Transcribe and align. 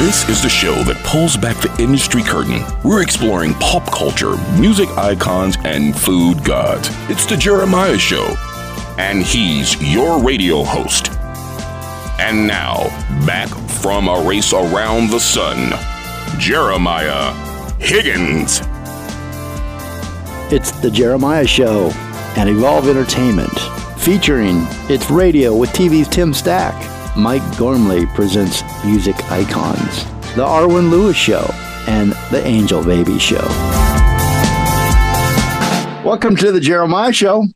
This 0.00 0.26
is 0.30 0.42
the 0.42 0.48
show 0.48 0.82
that 0.84 0.96
pulls 1.04 1.36
back 1.36 1.58
the 1.58 1.70
industry 1.78 2.22
curtain. 2.22 2.64
We're 2.82 3.02
exploring 3.02 3.52
pop 3.56 3.84
culture, 3.92 4.34
music 4.58 4.88
icons, 4.96 5.58
and 5.62 5.94
food 5.94 6.42
gods. 6.42 6.88
It's 7.10 7.26
the 7.26 7.36
Jeremiah 7.36 7.98
Show. 7.98 8.34
And 8.96 9.22
he's 9.22 9.76
your 9.92 10.18
radio 10.18 10.64
host. 10.64 11.10
And 12.18 12.46
now, 12.46 12.88
back 13.26 13.50
from 13.82 14.08
a 14.08 14.26
race 14.26 14.54
around 14.54 15.10
the 15.10 15.20
sun, 15.20 15.74
Jeremiah 16.40 17.34
Higgins. 17.78 18.62
It's 20.50 20.70
the 20.80 20.90
Jeremiah 20.90 21.46
Show 21.46 21.90
and 22.38 22.48
Evolve 22.48 22.88
Entertainment, 22.88 23.52
featuring 23.98 24.66
It's 24.88 25.10
Radio 25.10 25.54
with 25.54 25.68
TV's 25.70 26.08
Tim 26.08 26.32
Stack. 26.32 26.99
Mike 27.16 27.42
Gormley 27.58 28.06
presents 28.06 28.62
Music 28.84 29.16
Icons, 29.32 30.04
The 30.36 30.44
Arwen 30.44 30.90
Lewis 30.90 31.16
Show, 31.16 31.44
and 31.88 32.12
The 32.30 32.40
Angel 32.44 32.84
Baby 32.84 33.18
Show. 33.18 33.44
Welcome 36.04 36.36
to 36.36 36.52
the 36.52 36.60
Jeremiah 36.60 37.12
Show. 37.12 37.46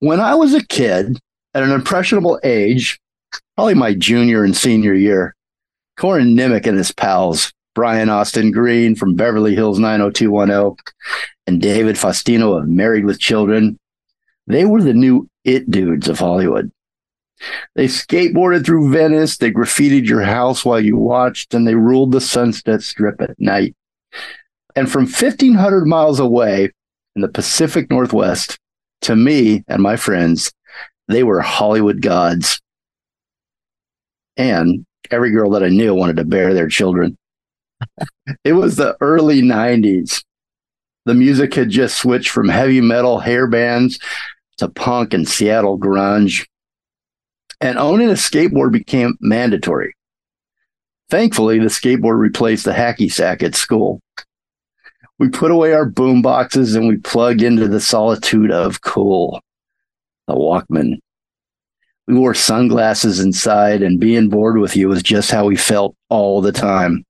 When 0.00 0.18
I 0.18 0.34
was 0.34 0.54
a 0.54 0.66
kid, 0.66 1.20
at 1.54 1.62
an 1.62 1.70
impressionable 1.70 2.40
age, 2.42 2.98
probably 3.54 3.74
my 3.74 3.94
junior 3.94 4.42
and 4.42 4.56
senior 4.56 4.92
year, 4.92 5.36
Corin 5.96 6.36
Nemec 6.36 6.66
and 6.66 6.76
his 6.76 6.90
pals, 6.90 7.52
Brian 7.76 8.08
Austin 8.08 8.50
Green 8.50 8.96
from 8.96 9.14
Beverly 9.14 9.54
Hills 9.54 9.78
90210, 9.78 10.76
and 11.46 11.62
David 11.62 11.94
Faustino 11.94 12.58
of 12.58 12.68
Married 12.68 13.04
with 13.04 13.20
Children, 13.20 13.78
they 14.48 14.64
were 14.64 14.82
the 14.82 14.94
new 14.94 15.28
it 15.44 15.70
dudes 15.70 16.08
of 16.08 16.18
Hollywood. 16.18 16.72
They 17.74 17.86
skateboarded 17.86 18.64
through 18.64 18.90
Venice, 18.90 19.36
they 19.36 19.50
graffitied 19.50 20.06
your 20.06 20.22
house 20.22 20.64
while 20.64 20.80
you 20.80 20.96
watched, 20.96 21.54
and 21.54 21.66
they 21.66 21.74
ruled 21.74 22.12
the 22.12 22.20
Sunset 22.20 22.82
Strip 22.82 23.20
at 23.20 23.38
night. 23.38 23.74
And 24.74 24.90
from 24.90 25.04
1,500 25.04 25.86
miles 25.86 26.20
away 26.20 26.70
in 27.16 27.22
the 27.22 27.28
Pacific 27.28 27.90
Northwest, 27.90 28.58
to 29.02 29.16
me 29.16 29.64
and 29.68 29.82
my 29.82 29.96
friends, 29.96 30.52
they 31.08 31.22
were 31.22 31.40
Hollywood 31.40 32.02
gods. 32.02 32.60
And 34.36 34.84
every 35.10 35.30
girl 35.30 35.50
that 35.50 35.64
I 35.64 35.68
knew 35.68 35.94
wanted 35.94 36.16
to 36.16 36.24
bear 36.24 36.54
their 36.54 36.68
children. 36.68 37.16
it 38.44 38.52
was 38.52 38.76
the 38.76 38.96
early 39.00 39.42
90s. 39.42 40.22
The 41.06 41.14
music 41.14 41.54
had 41.54 41.70
just 41.70 41.96
switched 41.96 42.30
from 42.30 42.48
heavy 42.48 42.80
metal 42.80 43.18
hair 43.18 43.46
bands 43.46 43.98
to 44.58 44.68
punk 44.68 45.14
and 45.14 45.26
Seattle 45.26 45.78
grunge. 45.78 46.46
And 47.60 47.78
owning 47.78 48.08
a 48.08 48.12
skateboard 48.12 48.72
became 48.72 49.16
mandatory. 49.20 49.94
Thankfully, 51.10 51.58
the 51.58 51.66
skateboard 51.66 52.18
replaced 52.18 52.64
the 52.64 52.72
hacky 52.72 53.10
sack 53.10 53.42
at 53.42 53.54
school. 53.54 54.00
We 55.18 55.28
put 55.28 55.50
away 55.50 55.72
our 55.72 55.86
boom 55.86 56.22
boxes 56.22 56.76
and 56.76 56.86
we 56.86 56.98
plugged 56.98 57.42
into 57.42 57.66
the 57.66 57.80
solitude 57.80 58.52
of 58.52 58.82
cool, 58.82 59.40
the 60.28 60.34
Walkman. 60.34 60.98
We 62.06 62.14
wore 62.14 62.34
sunglasses 62.34 63.20
inside, 63.20 63.82
and 63.82 64.00
being 64.00 64.30
bored 64.30 64.56
with 64.56 64.74
you 64.74 64.88
was 64.88 65.02
just 65.02 65.30
how 65.30 65.44
we 65.44 65.56
felt 65.56 65.94
all 66.08 66.40
the 66.40 66.52
time. 66.52 67.04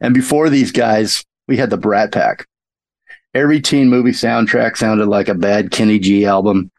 And 0.00 0.12
before 0.12 0.50
these 0.50 0.72
guys, 0.72 1.24
we 1.46 1.56
had 1.56 1.70
the 1.70 1.76
Brat 1.76 2.10
Pack. 2.10 2.46
Every 3.34 3.60
teen 3.60 3.88
movie 3.88 4.10
soundtrack 4.10 4.76
sounded 4.76 5.06
like 5.06 5.28
a 5.28 5.34
bad 5.34 5.70
Kenny 5.70 6.00
G 6.00 6.24
album. 6.26 6.72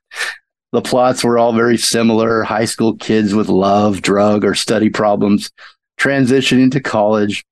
The 0.71 0.81
plots 0.81 1.23
were 1.23 1.37
all 1.37 1.53
very 1.53 1.77
similar 1.77 2.43
high 2.43 2.65
school 2.65 2.95
kids 2.95 3.33
with 3.33 3.49
love, 3.49 4.01
drug, 4.01 4.45
or 4.45 4.55
study 4.55 4.89
problems, 4.89 5.51
transitioning 5.99 6.71
to 6.71 6.79
college, 6.79 7.43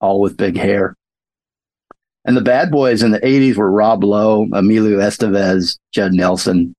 all 0.00 0.20
with 0.20 0.36
big 0.36 0.56
hair. 0.56 0.96
And 2.24 2.36
the 2.36 2.42
bad 2.42 2.70
boys 2.70 3.02
in 3.02 3.10
the 3.10 3.20
80s 3.20 3.56
were 3.56 3.70
Rob 3.70 4.04
Lowe, 4.04 4.46
Emilio 4.52 4.98
Estevez, 4.98 5.78
Judd 5.92 6.12
Nelson. 6.12 6.74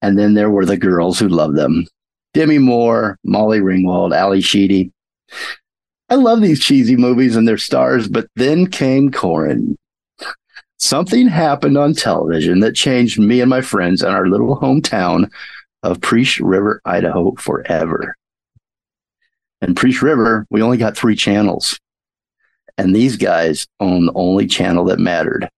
And 0.00 0.18
then 0.18 0.34
there 0.34 0.50
were 0.50 0.64
the 0.64 0.76
girls 0.76 1.18
who 1.18 1.28
loved 1.28 1.56
them 1.56 1.86
Demi 2.32 2.58
Moore, 2.58 3.18
Molly 3.24 3.60
Ringwald, 3.60 4.16
Ally 4.16 4.40
Sheedy. 4.40 4.92
I 6.08 6.16
love 6.16 6.40
these 6.40 6.60
cheesy 6.60 6.96
movies 6.96 7.36
and 7.36 7.48
their 7.48 7.58
stars, 7.58 8.08
but 8.08 8.26
then 8.36 8.66
came 8.66 9.10
Corin. 9.10 9.76
Something 10.78 11.28
happened 11.28 11.78
on 11.78 11.94
television 11.94 12.60
that 12.60 12.74
changed 12.74 13.18
me 13.18 13.40
and 13.40 13.50
my 13.50 13.60
friends 13.60 14.02
in 14.02 14.08
our 14.08 14.28
little 14.28 14.58
hometown 14.58 15.30
of 15.82 16.00
Priest 16.00 16.40
River, 16.40 16.80
Idaho 16.84 17.34
forever. 17.36 18.16
In 19.62 19.74
Priest 19.74 20.02
River, 20.02 20.46
we 20.50 20.62
only 20.62 20.76
got 20.76 20.96
three 20.96 21.16
channels. 21.16 21.78
And 22.76 22.94
these 22.94 23.16
guys 23.16 23.66
own 23.80 24.06
the 24.06 24.12
only 24.14 24.46
channel 24.46 24.84
that 24.86 24.98
mattered 24.98 25.48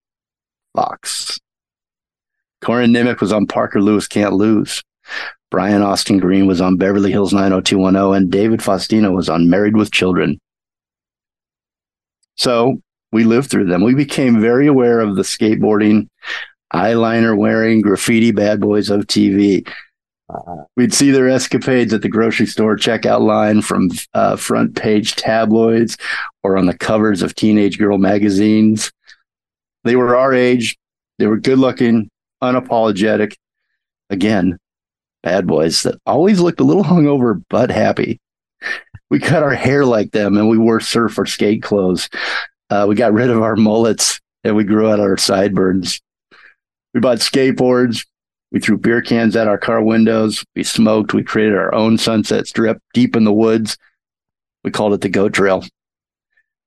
Fox. 0.74 1.38
Corin 2.60 2.92
Nemec 2.92 3.20
was 3.20 3.32
on 3.32 3.46
Parker 3.46 3.80
Lewis 3.80 4.06
Can't 4.06 4.34
Lose. 4.34 4.82
Brian 5.50 5.82
Austin 5.82 6.18
Green 6.18 6.46
was 6.46 6.60
on 6.60 6.76
Beverly 6.76 7.10
Hills 7.10 7.32
90210, 7.32 8.16
and 8.16 8.30
David 8.30 8.60
Faustino 8.60 9.14
was 9.14 9.28
on 9.28 9.48
Married 9.48 9.76
with 9.76 9.92
Children. 9.92 10.38
So 12.36 12.80
we 13.12 13.24
lived 13.24 13.50
through 13.50 13.66
them. 13.66 13.82
We 13.82 13.94
became 13.94 14.40
very 14.40 14.66
aware 14.66 15.00
of 15.00 15.16
the 15.16 15.22
skateboarding, 15.22 16.08
eyeliner 16.72 17.36
wearing, 17.36 17.80
graffiti 17.80 18.32
bad 18.32 18.60
boys 18.60 18.90
of 18.90 19.06
TV. 19.06 19.66
We'd 20.76 20.92
see 20.92 21.12
their 21.12 21.28
escapades 21.28 21.92
at 21.92 22.02
the 22.02 22.08
grocery 22.08 22.46
store 22.46 22.76
checkout 22.76 23.20
line 23.20 23.62
from 23.62 23.90
uh, 24.12 24.36
front 24.36 24.74
page 24.74 25.14
tabloids 25.14 25.96
or 26.42 26.56
on 26.56 26.66
the 26.66 26.76
covers 26.76 27.22
of 27.22 27.34
teenage 27.34 27.78
girl 27.78 27.98
magazines. 27.98 28.92
They 29.84 29.94
were 29.94 30.16
our 30.16 30.34
age. 30.34 30.76
They 31.18 31.26
were 31.26 31.38
good 31.38 31.58
looking, 31.58 32.10
unapologetic. 32.42 33.36
Again, 34.10 34.58
bad 35.22 35.46
boys 35.46 35.82
that 35.84 36.00
always 36.06 36.40
looked 36.40 36.60
a 36.60 36.64
little 36.64 36.84
hungover 36.84 37.42
but 37.48 37.70
happy. 37.70 38.20
We 39.10 39.20
cut 39.20 39.44
our 39.44 39.54
hair 39.54 39.84
like 39.84 40.10
them 40.10 40.36
and 40.36 40.48
we 40.48 40.58
wore 40.58 40.80
surf 40.80 41.18
or 41.18 41.26
skate 41.26 41.62
clothes. 41.62 42.08
Uh, 42.68 42.86
we 42.88 42.94
got 42.94 43.12
rid 43.12 43.30
of 43.30 43.42
our 43.42 43.56
mullets 43.56 44.20
and 44.44 44.56
we 44.56 44.64
grew 44.64 44.90
out 44.90 45.00
our 45.00 45.16
sideburns. 45.16 46.00
We 46.94 47.00
bought 47.00 47.18
skateboards. 47.18 48.06
We 48.52 48.60
threw 48.60 48.78
beer 48.78 49.02
cans 49.02 49.36
at 49.36 49.48
our 49.48 49.58
car 49.58 49.82
windows. 49.82 50.44
We 50.54 50.62
smoked. 50.62 51.12
We 51.12 51.22
created 51.22 51.56
our 51.56 51.74
own 51.74 51.98
sunset 51.98 52.46
strip 52.46 52.78
deep 52.94 53.16
in 53.16 53.24
the 53.24 53.32
woods. 53.32 53.76
We 54.64 54.70
called 54.70 54.94
it 54.94 55.00
the 55.00 55.08
Goat 55.08 55.34
Trail. 55.34 55.64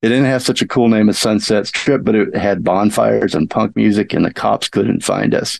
It 0.01 0.09
didn't 0.09 0.25
have 0.25 0.43
such 0.43 0.61
a 0.61 0.67
cool 0.67 0.87
name 0.87 1.09
as 1.09 1.19
Sunset 1.19 1.67
Strip, 1.67 2.05
but 2.05 2.15
it 2.15 2.33
had 2.33 2.63
bonfires 2.63 3.35
and 3.35 3.49
punk 3.49 3.75
music, 3.75 4.13
and 4.13 4.23
the 4.23 4.33
cops 4.33 4.69
couldn't 4.69 5.03
find 5.03 5.35
us. 5.35 5.59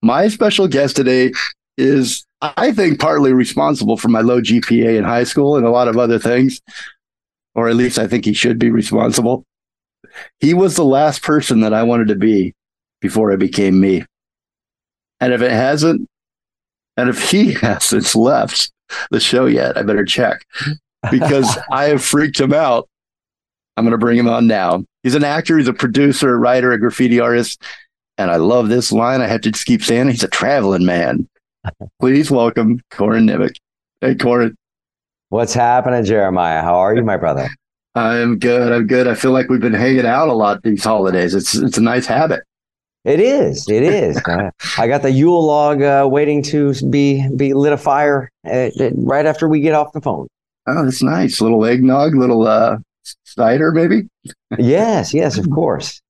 My 0.00 0.28
special 0.28 0.68
guest 0.68 0.96
today 0.96 1.32
is, 1.76 2.24
I 2.40 2.72
think, 2.72 3.00
partly 3.00 3.34
responsible 3.34 3.98
for 3.98 4.08
my 4.08 4.22
low 4.22 4.40
GPA 4.40 4.96
in 4.96 5.04
high 5.04 5.24
school 5.24 5.56
and 5.56 5.66
a 5.66 5.70
lot 5.70 5.88
of 5.88 5.98
other 5.98 6.18
things 6.18 6.62
or 7.54 7.68
at 7.68 7.76
least 7.76 7.98
I 7.98 8.06
think 8.06 8.24
he 8.24 8.32
should 8.32 8.58
be 8.58 8.70
responsible. 8.70 9.44
He 10.40 10.54
was 10.54 10.76
the 10.76 10.84
last 10.84 11.22
person 11.22 11.60
that 11.60 11.74
I 11.74 11.82
wanted 11.82 12.08
to 12.08 12.16
be 12.16 12.54
before 13.00 13.32
I 13.32 13.36
became 13.36 13.80
me. 13.80 14.04
And 15.20 15.32
if 15.32 15.42
it 15.42 15.50
hasn't, 15.50 16.08
and 16.96 17.08
if 17.08 17.30
he 17.30 17.52
hasn't 17.60 18.14
left 18.14 18.72
the 19.10 19.20
show 19.20 19.46
yet, 19.46 19.76
I 19.76 19.82
better 19.82 20.04
check 20.04 20.44
because 21.10 21.58
I 21.70 21.84
have 21.84 22.04
freaked 22.04 22.40
him 22.40 22.52
out. 22.52 22.88
I'm 23.76 23.84
going 23.84 23.92
to 23.92 23.98
bring 23.98 24.18
him 24.18 24.28
on 24.28 24.46
now. 24.46 24.84
He's 25.02 25.16
an 25.16 25.24
actor, 25.24 25.58
he's 25.58 25.68
a 25.68 25.72
producer, 25.72 26.34
a 26.34 26.38
writer, 26.38 26.72
a 26.72 26.78
graffiti 26.78 27.20
artist. 27.20 27.62
And 28.16 28.30
I 28.30 28.36
love 28.36 28.68
this 28.68 28.92
line. 28.92 29.20
I 29.20 29.26
have 29.26 29.40
to 29.40 29.50
just 29.50 29.66
keep 29.66 29.82
saying 29.82 30.08
it. 30.08 30.12
He's 30.12 30.22
a 30.22 30.28
traveling 30.28 30.84
man. 30.86 31.28
Please 32.00 32.30
welcome 32.30 32.80
Corin 32.90 33.26
Nemec. 33.26 33.56
Hey, 34.00 34.14
Corin. 34.14 34.56
What's 35.34 35.52
happening, 35.52 36.04
Jeremiah? 36.04 36.62
How 36.62 36.76
are 36.76 36.94
you, 36.94 37.02
my 37.02 37.16
brother? 37.16 37.48
I'm 37.96 38.38
good. 38.38 38.70
I'm 38.70 38.86
good. 38.86 39.08
I 39.08 39.16
feel 39.16 39.32
like 39.32 39.48
we've 39.48 39.60
been 39.60 39.74
hanging 39.74 40.06
out 40.06 40.28
a 40.28 40.32
lot 40.32 40.62
these 40.62 40.84
holidays. 40.84 41.34
It's 41.34 41.56
it's 41.56 41.76
a 41.76 41.80
nice 41.80 42.06
habit. 42.06 42.44
It 43.04 43.18
is. 43.18 43.68
It 43.68 43.82
is. 43.82 44.16
I 44.78 44.86
got 44.86 45.02
the 45.02 45.10
Yule 45.10 45.44
log 45.44 45.82
uh, 45.82 46.06
waiting 46.08 46.40
to 46.44 46.72
be 46.88 47.28
be 47.34 47.52
lit 47.52 47.72
a 47.72 47.76
fire 47.76 48.30
at, 48.44 48.80
at, 48.80 48.92
right 48.94 49.26
after 49.26 49.48
we 49.48 49.58
get 49.58 49.74
off 49.74 49.92
the 49.92 50.00
phone. 50.00 50.28
Oh, 50.68 50.84
that's 50.84 51.02
nice. 51.02 51.40
Little 51.40 51.64
eggnog, 51.64 52.14
little 52.14 52.46
uh, 52.46 52.76
cider, 53.24 53.72
maybe. 53.72 54.06
yes. 54.56 55.12
Yes. 55.12 55.36
Of 55.36 55.50
course. 55.52 56.00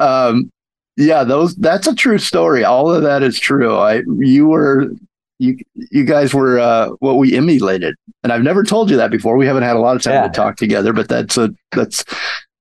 Um. 0.00 0.50
Yeah. 0.98 1.24
Those. 1.24 1.56
That's 1.56 1.86
a 1.86 1.94
true 1.94 2.18
story. 2.18 2.62
All 2.62 2.92
of 2.92 3.02
that 3.04 3.22
is 3.22 3.40
true. 3.40 3.74
I. 3.74 4.02
You 4.18 4.48
were 4.48 4.90
you 5.38 5.58
you 5.74 6.04
guys 6.04 6.32
were 6.34 6.58
uh, 6.58 6.88
what 7.00 7.18
we 7.18 7.36
emulated, 7.36 7.94
and 8.22 8.32
I've 8.32 8.42
never 8.42 8.62
told 8.64 8.90
you 8.90 8.96
that 8.96 9.10
before. 9.10 9.36
We 9.36 9.46
haven't 9.46 9.64
had 9.64 9.76
a 9.76 9.80
lot 9.80 9.96
of 9.96 10.02
time 10.02 10.14
yeah. 10.14 10.22
to 10.22 10.28
talk 10.30 10.56
together, 10.56 10.92
but 10.92 11.08
that's 11.08 11.36
a 11.36 11.50
that's 11.72 12.04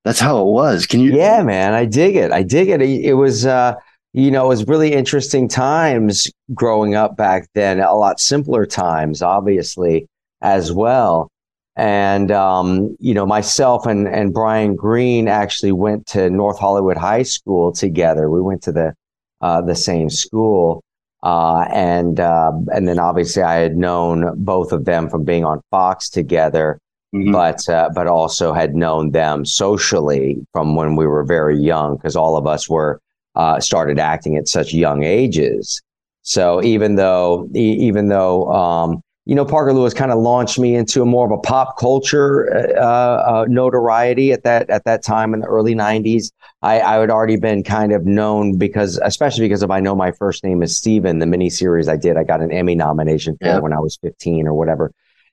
that's 0.04 0.20
how 0.20 0.42
it 0.42 0.52
was. 0.52 0.86
Can 0.86 1.00
you? 1.00 1.16
Yeah, 1.16 1.44
man, 1.44 1.74
I 1.74 1.86
dig 1.86 2.16
it. 2.16 2.32
I 2.32 2.44
dig 2.44 2.70
it. 2.70 2.82
It, 2.82 3.06
it 3.06 3.14
was. 3.14 3.46
Uh, 3.46 3.76
you 4.14 4.32
know, 4.32 4.46
it 4.46 4.48
was 4.48 4.68
really 4.68 4.94
interesting 4.94 5.50
times 5.50 6.32
growing 6.54 6.96
up 6.96 7.18
back 7.18 7.50
then, 7.54 7.82
a 7.82 7.94
lot 7.96 8.22
simpler 8.22 8.66
times, 8.66 9.22
obviously, 9.22 10.08
as 10.42 10.72
well. 10.72 11.30
and 11.76 12.32
um, 12.32 12.96
you 13.00 13.14
know 13.14 13.26
myself 13.26 13.86
and 13.86 14.08
and 14.08 14.34
Brian 14.34 14.76
Green 14.76 15.28
actually 15.28 15.72
went 15.74 16.06
to 16.08 16.30
North 16.30 16.58
Hollywood 16.60 16.98
High 16.98 17.24
School 17.24 17.72
together. 17.74 18.30
We 18.30 18.42
went 18.42 18.64
to 18.64 18.72
the 18.72 18.94
uh, 19.42 19.62
the 19.62 19.76
same 19.76 20.10
school, 20.10 20.84
uh, 21.26 21.66
and 21.74 22.20
uh, 22.20 22.52
and 22.72 22.88
then 22.88 23.00
obviously 23.00 23.42
I 23.42 23.56
had 23.56 23.76
known 23.76 24.32
both 24.44 24.72
of 24.72 24.86
them 24.86 25.10
from 25.10 25.24
being 25.24 25.44
on 25.44 25.60
Fox 25.72 26.08
together, 26.08 26.80
mm-hmm. 27.16 27.32
but 27.32 27.68
uh, 27.68 27.90
but 27.96 28.06
also 28.06 28.54
had 28.54 28.76
known 28.76 29.10
them 29.10 29.44
socially 29.44 30.38
from 30.54 30.76
when 30.76 30.96
we 30.96 31.08
were 31.08 31.24
very 31.24 31.58
young 31.58 31.98
because 31.98 32.16
all 32.16 32.38
of 32.38 32.46
us 32.46 32.70
were 32.70 33.02
uh, 33.34 33.60
started 33.60 33.98
acting 33.98 34.38
at 34.38 34.48
such 34.48 34.72
young 34.72 35.04
ages. 35.04 35.82
So 36.22 36.62
even 36.62 36.94
though 36.94 37.50
even 37.56 38.10
though 38.10 38.48
um, 38.54 39.02
you 39.26 39.34
know, 39.34 39.44
Parker 39.44 39.74
Lewis 39.74 39.94
kind 39.94 40.12
of 40.12 40.20
launched 40.20 40.60
me 40.60 40.76
into 40.76 41.02
a 41.02 41.06
more 41.06 41.26
of 41.26 41.32
a 41.32 41.42
pop 41.42 41.78
culture 41.80 42.76
uh, 42.78 42.82
uh, 42.82 43.46
notoriety 43.50 44.32
at 44.32 44.44
that 44.44 44.70
at 44.70 44.84
that 44.86 45.04
time 45.04 45.34
in 45.34 45.40
the 45.40 45.48
early 45.48 45.74
'90s. 45.74 46.32
I, 46.62 46.80
I 46.80 47.00
had 47.00 47.10
already 47.10 47.38
been 47.38 47.64
kind 47.64 47.92
of 47.92 48.06
known 48.06 48.58
because, 48.58 49.00
especially 49.04 49.46
because 49.46 49.64
of 49.64 49.72
I 49.72 49.80
know 49.80 49.96
my 49.96 50.12
first 50.12 50.44
name 50.44 50.62
is 50.62 50.78
Steven, 50.78 51.20
the 51.20 51.26
miniseries 51.26 51.88
I 51.88 51.98
did, 51.98 52.18
I 52.18 52.24
got 52.24 52.42
an 52.42 52.52
Emmy 52.52 52.76
nomination 52.76 53.36
for 53.42 53.62
when 53.62 53.74
I 53.74 53.80
was 53.80 53.98
15 53.98 54.46
or 54.48 54.54
whatever, 54.54 54.92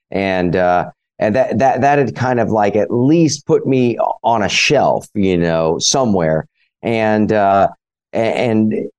and 0.09 0.55
uh, 0.55 0.89
and 1.19 1.35
that 1.35 1.59
that 1.59 1.81
that 1.81 1.99
had 1.99 2.15
kind 2.15 2.39
of 2.39 2.49
like 2.49 2.75
at 2.75 2.89
least 2.89 3.45
put 3.45 3.67
me 3.67 3.99
on 4.23 4.41
a 4.41 4.49
shelf, 4.49 5.07
you 5.13 5.37
know, 5.37 5.77
somewhere, 5.77 6.47
and 6.81 7.31
uh, 7.31 7.69
and 8.11 8.89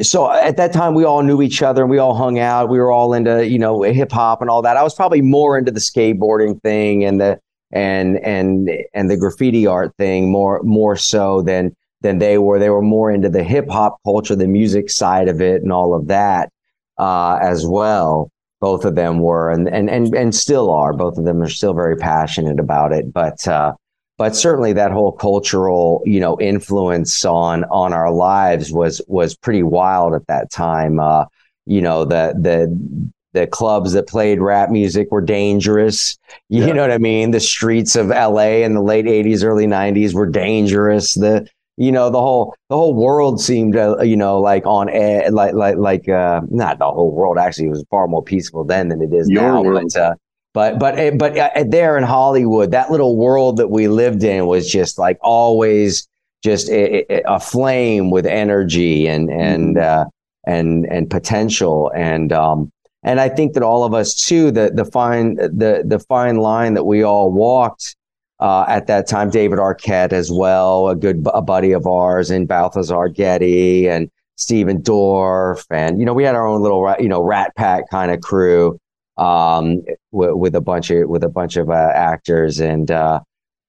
so 0.00 0.30
at 0.30 0.56
that 0.56 0.72
time 0.72 0.94
we 0.94 1.04
all 1.04 1.22
knew 1.22 1.42
each 1.42 1.62
other 1.62 1.82
and 1.82 1.90
we 1.90 1.98
all 1.98 2.14
hung 2.14 2.38
out. 2.38 2.68
We 2.68 2.78
were 2.78 2.90
all 2.90 3.12
into 3.14 3.46
you 3.46 3.58
know 3.58 3.82
hip 3.82 4.12
hop 4.12 4.40
and 4.40 4.50
all 4.50 4.62
that. 4.62 4.76
I 4.76 4.82
was 4.82 4.94
probably 4.94 5.22
more 5.22 5.58
into 5.58 5.70
the 5.70 5.80
skateboarding 5.80 6.60
thing 6.62 7.04
and 7.04 7.20
the 7.20 7.38
and 7.72 8.18
and 8.18 8.70
and 8.94 9.10
the 9.10 9.16
graffiti 9.16 9.66
art 9.66 9.94
thing 9.96 10.30
more 10.30 10.60
more 10.62 10.96
so 10.96 11.42
than 11.42 11.74
than 12.00 12.18
they 12.18 12.38
were. 12.38 12.58
They 12.58 12.70
were 12.70 12.82
more 12.82 13.10
into 13.10 13.28
the 13.28 13.44
hip 13.44 13.68
hop 13.68 13.98
culture 14.04 14.34
the 14.34 14.46
music 14.46 14.90
side 14.90 15.28
of 15.28 15.40
it 15.40 15.62
and 15.62 15.72
all 15.72 15.94
of 15.94 16.08
that 16.08 16.50
uh, 16.98 17.38
as 17.40 17.66
well. 17.66 18.30
Both 18.60 18.84
of 18.84 18.94
them 18.94 19.20
were 19.20 19.50
and 19.50 19.68
and 19.68 19.88
and 19.88 20.14
and 20.14 20.34
still 20.34 20.70
are. 20.70 20.92
Both 20.92 21.16
of 21.16 21.24
them 21.24 21.42
are 21.42 21.48
still 21.48 21.72
very 21.72 21.96
passionate 21.96 22.60
about 22.60 22.92
it. 22.92 23.12
But 23.12 23.46
uh, 23.48 23.74
but 24.20 24.36
certainly 24.36 24.74
that 24.74 24.92
whole 24.92 25.12
cultural 25.12 26.02
you 26.04 26.20
know 26.20 26.38
influence 26.40 27.24
on 27.24 27.64
on 27.64 27.94
our 27.94 28.12
lives 28.12 28.70
was 28.70 29.00
was 29.08 29.34
pretty 29.34 29.62
wild 29.62 30.12
at 30.12 30.26
that 30.26 30.50
time. 30.50 31.00
Uh, 31.00 31.24
you 31.64 31.80
know 31.80 32.04
the 32.04 32.34
the 32.38 33.10
the 33.32 33.46
clubs 33.46 33.94
that 33.94 34.06
played 34.06 34.38
rap 34.38 34.68
music 34.68 35.10
were 35.10 35.22
dangerous. 35.22 36.18
You 36.50 36.66
yeah. 36.66 36.72
know 36.74 36.82
what 36.82 36.90
i 36.92 36.98
mean? 36.98 37.30
The 37.30 37.40
streets 37.40 37.96
of 37.96 38.08
la 38.08 38.40
in 38.42 38.74
the 38.74 38.82
late 38.82 39.06
80s 39.06 39.42
early 39.42 39.66
90s 39.66 40.12
were 40.12 40.26
dangerous. 40.26 41.14
The 41.14 41.48
you 41.78 41.90
know 41.90 42.10
the 42.10 42.20
whole 42.20 42.54
the 42.68 42.76
whole 42.76 42.92
world 42.94 43.40
seemed 43.40 43.74
uh, 43.74 44.02
you 44.02 44.16
know 44.16 44.38
like 44.38 44.66
on 44.66 44.90
air 44.90 45.30
like 45.30 45.54
like 45.54 45.76
like 45.76 46.08
uh 46.10 46.42
not 46.50 46.78
the 46.78 46.90
whole 46.90 47.12
world 47.12 47.38
actually. 47.38 47.68
It 47.68 47.70
was 47.70 47.84
far 47.90 48.06
more 48.06 48.22
peaceful 48.22 48.64
then 48.64 48.88
than 48.88 49.00
it 49.00 49.14
is 49.14 49.30
Your 49.30 49.42
now 49.42 49.62
world. 49.62 49.92
but 49.94 50.00
uh, 50.00 50.14
but 50.52 50.78
but 50.78 50.98
eh, 50.98 51.10
but 51.10 51.36
uh, 51.36 51.64
there 51.66 51.96
in 51.96 52.04
Hollywood, 52.04 52.70
that 52.72 52.90
little 52.90 53.16
world 53.16 53.56
that 53.58 53.68
we 53.68 53.88
lived 53.88 54.24
in 54.24 54.46
was 54.46 54.70
just 54.70 54.98
like 54.98 55.18
always 55.22 56.08
just 56.42 56.68
a, 56.70 57.22
a 57.30 57.38
flame 57.38 58.10
with 58.10 58.26
energy 58.26 59.06
and 59.06 59.30
and 59.30 59.76
mm-hmm. 59.76 60.00
uh, 60.00 60.04
and 60.46 60.86
and 60.86 61.10
potential 61.10 61.92
and 61.94 62.32
um 62.32 62.72
and 63.02 63.20
I 63.20 63.28
think 63.28 63.54
that 63.54 63.62
all 63.62 63.84
of 63.84 63.94
us 63.94 64.14
too 64.14 64.50
the 64.50 64.70
the 64.74 64.84
fine 64.84 65.36
the 65.36 65.82
the 65.86 65.98
fine 66.00 66.36
line 66.36 66.74
that 66.74 66.84
we 66.84 67.02
all 67.02 67.30
walked 67.30 67.96
uh, 68.40 68.64
at 68.68 68.86
that 68.86 69.06
time, 69.06 69.28
David 69.28 69.58
Arquette 69.58 70.14
as 70.14 70.30
well, 70.32 70.88
a 70.88 70.96
good 70.96 71.26
a 71.34 71.42
buddy 71.42 71.72
of 71.72 71.86
ours, 71.86 72.30
and 72.30 72.48
Balthazar 72.48 73.08
Getty 73.08 73.86
and 73.86 74.10
Stephen 74.36 74.82
Dorff, 74.82 75.66
and 75.70 76.00
you 76.00 76.06
know 76.06 76.14
we 76.14 76.24
had 76.24 76.34
our 76.34 76.46
own 76.46 76.62
little 76.62 76.94
you 76.98 77.08
know 77.08 77.22
Rat 77.22 77.54
Pack 77.56 77.90
kind 77.90 78.10
of 78.10 78.20
crew 78.22 78.78
um, 79.16 79.82
w- 80.12 80.36
with 80.36 80.54
a 80.54 80.60
bunch 80.60 80.90
of 80.90 81.08
with 81.08 81.24
a 81.24 81.28
bunch 81.28 81.56
of 81.56 81.70
uh, 81.70 81.90
actors, 81.94 82.60
and 82.60 82.90
uh, 82.90 83.20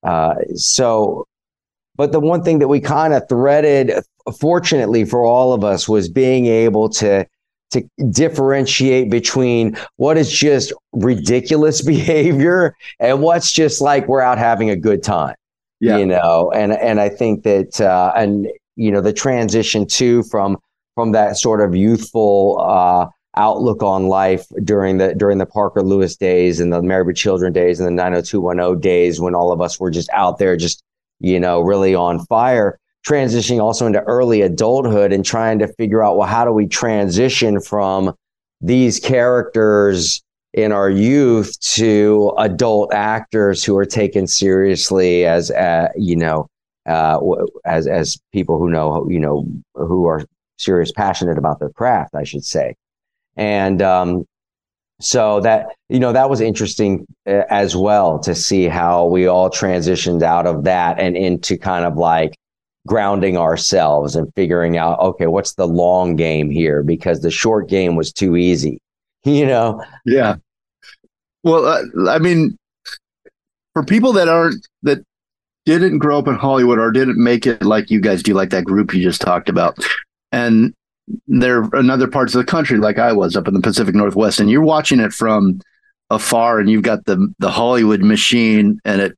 uh, 0.04 0.36
so. 0.56 1.26
But 1.98 2.14
the 2.14 2.20
one 2.20 2.42
thing 2.42 2.60
that 2.60 2.70
we 2.70 2.80
kind 2.80 3.14
of 3.14 3.28
threaded, 3.28 3.92
fortunately 4.40 5.04
for 5.06 5.26
all 5.26 5.54
of 5.54 5.64
us, 5.64 5.90
was 5.90 6.10
being 6.10 6.46
able 6.46 6.90
to 6.90 7.28
to 7.72 7.84
differentiate 8.10 9.10
between 9.10 9.78
what 9.98 10.18
is 10.18 10.32
just 10.32 10.74
ridiculous 10.94 11.82
behavior 11.86 12.76
and 13.00 13.22
what's 13.22 13.52
just 13.52 13.82
like 13.82 14.08
we're 14.08 14.22
out 14.22 14.38
having 14.38 14.70
a 14.70 14.76
good 14.76 15.04
time. 15.04 15.36
Yeah. 15.80 15.98
You 15.98 16.06
know, 16.06 16.52
and 16.54 16.74
and 16.74 17.02
I 17.02 17.10
think 17.10 17.44
that 17.44 17.82
uh, 17.82 18.14
and 18.16 18.48
you 18.76 18.92
know 18.92 19.02
the 19.02 19.14
transition 19.14 19.88
too 19.88 20.22
from 20.24 20.58
from 20.94 21.12
that 21.14 21.38
sort 21.38 21.60
of 21.60 21.76
youthful 21.76 22.60
uh, 22.62 23.08
outlook 23.42 23.82
on 23.82 24.08
life 24.08 24.46
during 24.64 24.98
the 24.98 25.16
during 25.16 25.40
the 25.40 25.46
Parker 25.46 25.82
Lewis 25.82 26.16
days 26.16 26.60
and 26.60 26.72
the 26.72 26.82
Married 26.82 27.08
with 27.08 27.16
Children 27.16 27.52
days 27.52 27.80
and 27.80 27.88
the 27.88 27.92
90210 27.92 28.80
days 28.80 29.20
when 29.20 29.34
all 29.34 29.52
of 29.52 29.62
us 29.62 29.80
were 29.80 29.90
just 29.90 30.10
out 30.12 30.38
there 30.38 30.56
just 30.56 30.84
you 31.20 31.40
know 31.40 31.60
really 31.60 31.96
on 31.96 32.24
fire 32.28 32.78
transitioning 33.06 33.60
also 33.60 33.88
into 33.88 34.02
early 34.04 34.42
adulthood 34.42 35.12
and 35.12 35.26
trying 35.26 35.58
to 35.58 35.68
figure 35.74 36.04
out 36.04 36.18
well 36.18 36.28
how 36.28 36.46
do 36.46 36.52
we 36.52 36.68
transition 36.68 37.60
from 37.60 38.14
these 38.62 39.00
characters 39.00 40.22
in 40.54 40.72
our 40.72 40.90
youth 40.90 41.60
to 41.62 42.34
adult 42.38 42.94
actors 42.94 43.64
who 43.64 43.76
are 43.76 43.86
taken 43.86 44.28
seriously 44.28 45.26
as 45.26 45.50
uh, 45.52 45.88
you 45.96 46.16
know 46.16 46.48
uh, 46.86 47.18
as 47.66 47.88
as 47.88 48.20
people 48.32 48.60
who 48.60 48.70
know 48.70 49.10
you 49.10 49.20
know 49.20 49.48
who 49.74 50.06
are 50.06 50.24
serious 50.58 50.92
passionate 50.92 51.40
about 51.40 51.60
their 51.60 51.70
craft 51.72 52.14
I 52.14 52.24
should 52.24 52.46
say 52.46 52.76
and 53.38 53.82
um, 53.82 54.26
so 55.02 55.40
that 55.42 55.68
you 55.90 56.00
know 56.00 56.14
that 56.14 56.30
was 56.30 56.42
interesting 56.42 57.06
uh, 57.28 57.44
as 57.50 57.76
well 57.76 58.20
to 58.20 58.36
see 58.36 58.68
how 58.68 59.06
we 59.06 59.26
all 59.28 59.50
transitioned 59.50 60.22
out 60.22 60.46
of 60.46 60.64
that 60.64 61.00
and 61.00 61.18
into 61.18 61.58
kind 61.58 61.86
of 61.86 61.98
like 61.98 62.36
grounding 62.88 63.38
ourselves 63.38 64.16
and 64.16 64.32
figuring 64.36 64.78
out 64.78 65.00
okay 65.00 65.28
what's 65.28 65.54
the 65.54 65.68
long 65.68 66.16
game 66.16 66.50
here? 66.50 66.84
Because 66.84 67.22
the 67.22 67.32
short 67.32 67.68
game 67.68 67.96
was 67.96 68.12
too 68.12 68.36
easy 68.36 68.80
you 69.24 69.46
know? 69.46 69.84
Yeah. 70.06 70.36
Well 71.44 71.66
uh, 71.66 72.10
i 72.10 72.20
mean 72.20 72.58
for 73.74 73.84
people 73.84 74.14
that 74.14 74.28
aren't 74.28 74.68
that 74.84 75.04
didn't 75.66 76.00
grow 76.00 76.20
up 76.20 76.28
in 76.28 76.36
hollywood 76.36 76.78
or 76.80 76.92
didn't 76.92 77.18
make 77.18 77.48
it 77.48 77.62
like 77.64 77.90
you 77.90 78.00
guys 78.00 78.22
do 78.22 78.34
like 78.34 78.50
that 78.50 78.66
group 78.66 78.94
you 78.94 79.02
just 79.02 79.22
talked 79.22 79.50
about 79.50 79.78
and 80.32 80.74
they're 81.28 81.64
in 81.74 81.90
other 81.90 82.08
parts 82.08 82.36
of 82.36 82.40
the 82.40 82.52
country, 82.52 82.78
like 82.78 83.00
I 83.00 83.14
was 83.14 83.36
up 83.36 83.48
in 83.48 83.54
the 83.54 83.62
Pacific 83.62 83.96
Northwest, 83.96 84.40
and 84.40 84.50
you're 84.50 84.62
watching 84.62 85.00
it 85.00 85.14
from 85.14 85.62
afar, 86.10 86.60
and 86.60 86.70
you've 86.70 86.84
got 86.84 87.06
the 87.06 87.34
the 87.40 87.52
Hollywood 87.52 88.02
machine, 88.02 88.80
and 88.86 89.02
it 89.02 89.18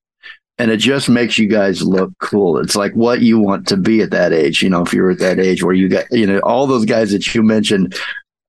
and 0.58 0.70
it 0.72 0.78
just 0.78 1.10
makes 1.10 1.38
you 1.38 1.48
guys 1.48 1.82
look 1.82 2.12
cool. 2.20 2.58
It's 2.58 2.76
like 2.76 2.94
what 2.94 3.22
you 3.22 3.40
want 3.40 3.68
to 3.68 3.78
be 3.78 4.02
at 4.02 4.12
that 4.12 4.34
age. 4.34 4.62
You 4.62 4.70
know, 4.70 4.84
if 4.84 4.94
you're 4.94 5.12
at 5.12 5.20
that 5.20 5.40
age 5.40 5.64
where 5.64 5.74
you 5.74 5.90
got, 5.90 6.06
you 6.12 6.28
know, 6.28 6.40
all 6.40 6.68
those 6.68 6.86
guys 6.86 7.12
that 7.12 7.34
you 7.34 7.42
mentioned 7.42 7.96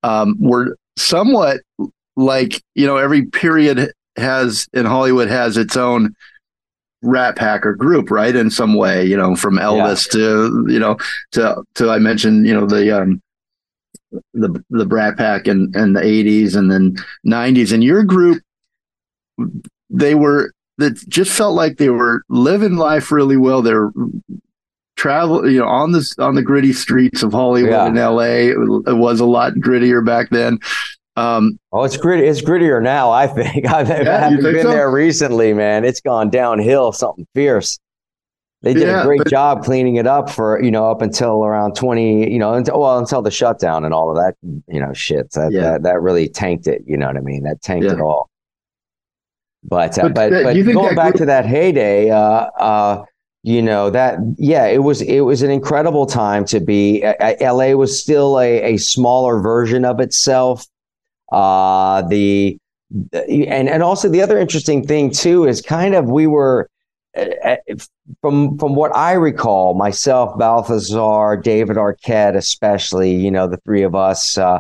um, 0.03 0.37
were 0.39 0.77
somewhat 0.97 1.61
like, 2.17 2.63
you 2.75 2.87
know, 2.87 2.99
every 2.99 3.27
period 3.27 3.93
has 4.17 4.69
in 4.73 4.85
Hollywood 4.85 5.29
has 5.29 5.57
its 5.57 5.77
own 5.77 6.15
rat 7.03 7.37
pack 7.37 7.65
or 7.67 7.75
group, 7.75 8.11
right? 8.11 8.37
In 8.37 8.51
some 8.51 8.75
way, 8.75 9.05
you 9.05 9.17
know, 9.17 9.35
from 9.35 9.57
Elvis 9.57 10.07
yeah. 10.07 10.21
to, 10.21 10.67
you 10.69 10.79
know, 10.79 10.97
to, 11.33 11.63
to 11.77 11.91
I 11.91 11.99
mentioned, 11.99 12.47
you 12.47 12.55
know, 12.55 12.67
the, 12.67 12.97
um, 12.97 13.21
the 14.33 14.65
the 14.71 14.87
Brat 14.87 15.17
Pack 15.17 15.47
and 15.47 15.75
and 15.75 15.97
the 15.97 16.01
80s 16.01 16.57
and 16.57 16.71
then 16.71 16.97
90s 17.27 17.73
and 17.73 17.83
your 17.83 18.05
group 18.05 18.43
they 19.91 20.15
were 20.15 20.53
that 20.79 20.95
just 21.09 21.33
felt 21.33 21.55
like 21.55 21.77
they 21.79 21.91
were 21.91 22.23
living 22.29 22.77
life 22.77 23.11
really 23.11 23.37
well 23.37 23.63
they're 23.63 23.91
travel 24.97 25.49
you 25.51 25.59
know 25.59 25.67
on 25.67 25.93
this 25.93 26.17
on 26.19 26.35
the 26.35 26.43
gritty 26.43 26.73
streets 26.73 27.23
of 27.23 27.33
Hollywood 27.33 27.71
yeah. 27.71 27.87
and 27.87 27.97
LA 27.97 28.53
it, 28.53 28.97
was 28.97 29.21
a 29.21 29.27
lot 29.27 29.55
grittier 29.55 30.05
back 30.05 30.31
then 30.31 30.59
um, 31.17 31.61
oh, 31.71 31.85
it's 31.85 31.97
gritty. 31.97 32.27
It's 32.27 32.43
grittier 32.43 32.83
now. 32.83 33.13
I 33.13 33.29
think. 33.29 33.67
I've, 33.71 33.89
yeah, 33.89 34.19
haven't 34.19 34.43
been 34.43 34.63
so? 34.63 34.69
there 34.69 34.91
recently, 34.91 35.55
man. 35.55 35.85
It's 35.85 36.01
gone 36.01 36.29
downhill. 36.29 36.91
Something 36.91 37.25
fierce 37.37 37.79
they 38.65 38.73
did 38.73 38.85
yeah, 38.85 39.03
a 39.03 39.05
great 39.05 39.19
but, 39.19 39.29
job 39.29 39.63
cleaning 39.63 39.97
it 39.97 40.07
up 40.07 40.31
for 40.31 40.61
you 40.63 40.71
know 40.71 40.91
up 40.91 41.03
until 41.03 41.45
around 41.45 41.77
20 41.77 42.33
you 42.33 42.39
know 42.39 42.55
until 42.55 42.81
well 42.81 42.99
until 42.99 43.23
the 43.23 43.31
shutdown 43.31 43.85
and 43.85 43.93
all 43.93 44.11
of 44.11 44.17
that 44.17 44.35
you 44.73 44.81
know 44.81 44.93
shit 44.93 45.31
that 45.33 45.53
yeah. 45.53 45.61
that, 45.61 45.83
that 45.83 46.01
really 46.01 46.29
tanked 46.29 46.67
it 46.67 46.83
you 46.87 46.97
know 46.97 47.07
what 47.07 47.17
i 47.17 47.21
mean 47.21 47.43
that 47.43 47.61
tanked 47.63 47.85
yeah. 47.85 47.93
it 47.93 48.01
all 48.01 48.29
but 49.63 49.99
uh, 49.99 50.09
but 50.09 50.31
but, 50.31 50.43
but 50.43 50.73
going 50.73 50.95
back 50.95 51.13
group- 51.13 51.19
to 51.19 51.27
that 51.27 51.47
heyday 51.47 52.11
uh 52.11 52.17
uh 52.59 53.05
you 53.43 53.61
know 53.61 53.91
that 53.91 54.19
yeah 54.39 54.65
it 54.65 54.83
was 54.83 55.03
it 55.03 55.21
was 55.21 55.43
an 55.43 55.51
incredible 55.51 56.07
time 56.07 56.45
to 56.45 56.59
be 56.59 57.05
uh, 57.05 57.53
la 57.53 57.73
was 57.73 58.01
still 58.01 58.41
a, 58.41 58.75
a 58.75 58.77
smaller 58.79 59.41
version 59.41 59.85
of 59.85 60.01
itself 60.01 60.67
uh 61.33 62.01
the 62.09 62.57
and 63.13 63.69
and 63.69 63.83
also 63.83 64.09
the 64.09 64.23
other 64.23 64.39
interesting 64.39 64.87
thing 64.87 65.11
too 65.11 65.45
is 65.45 65.61
kind 65.61 65.95
of 65.95 66.07
we 66.07 66.27
were 66.27 66.71
from 68.21 68.59
from 68.59 68.75
what 68.75 68.95
I 68.95 69.13
recall, 69.13 69.75
myself, 69.75 70.39
Balthazar, 70.39 71.37
David 71.37 71.77
Arquette, 71.77 72.37
especially, 72.37 73.15
you 73.15 73.31
know, 73.31 73.47
the 73.47 73.59
three 73.59 73.83
of 73.83 73.95
us, 73.95 74.37
uh, 74.37 74.59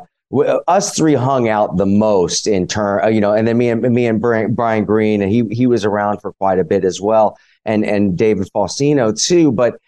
us 0.68 0.96
three 0.96 1.14
hung 1.14 1.48
out 1.48 1.76
the 1.76 1.86
most 1.86 2.46
in 2.46 2.66
turn, 2.66 3.04
uh, 3.04 3.08
you 3.08 3.20
know, 3.20 3.32
and 3.32 3.46
then 3.46 3.58
me 3.58 3.68
and 3.68 3.82
me 3.82 4.06
and 4.06 4.20
Brian 4.20 4.84
Green, 4.84 5.22
and 5.22 5.30
he 5.30 5.44
he 5.50 5.66
was 5.66 5.84
around 5.84 6.20
for 6.20 6.32
quite 6.34 6.58
a 6.58 6.64
bit 6.64 6.84
as 6.84 7.00
well, 7.00 7.36
and 7.64 7.84
and 7.84 8.16
David 8.16 8.48
Faustino 8.54 9.12
too. 9.20 9.52
But 9.52 9.80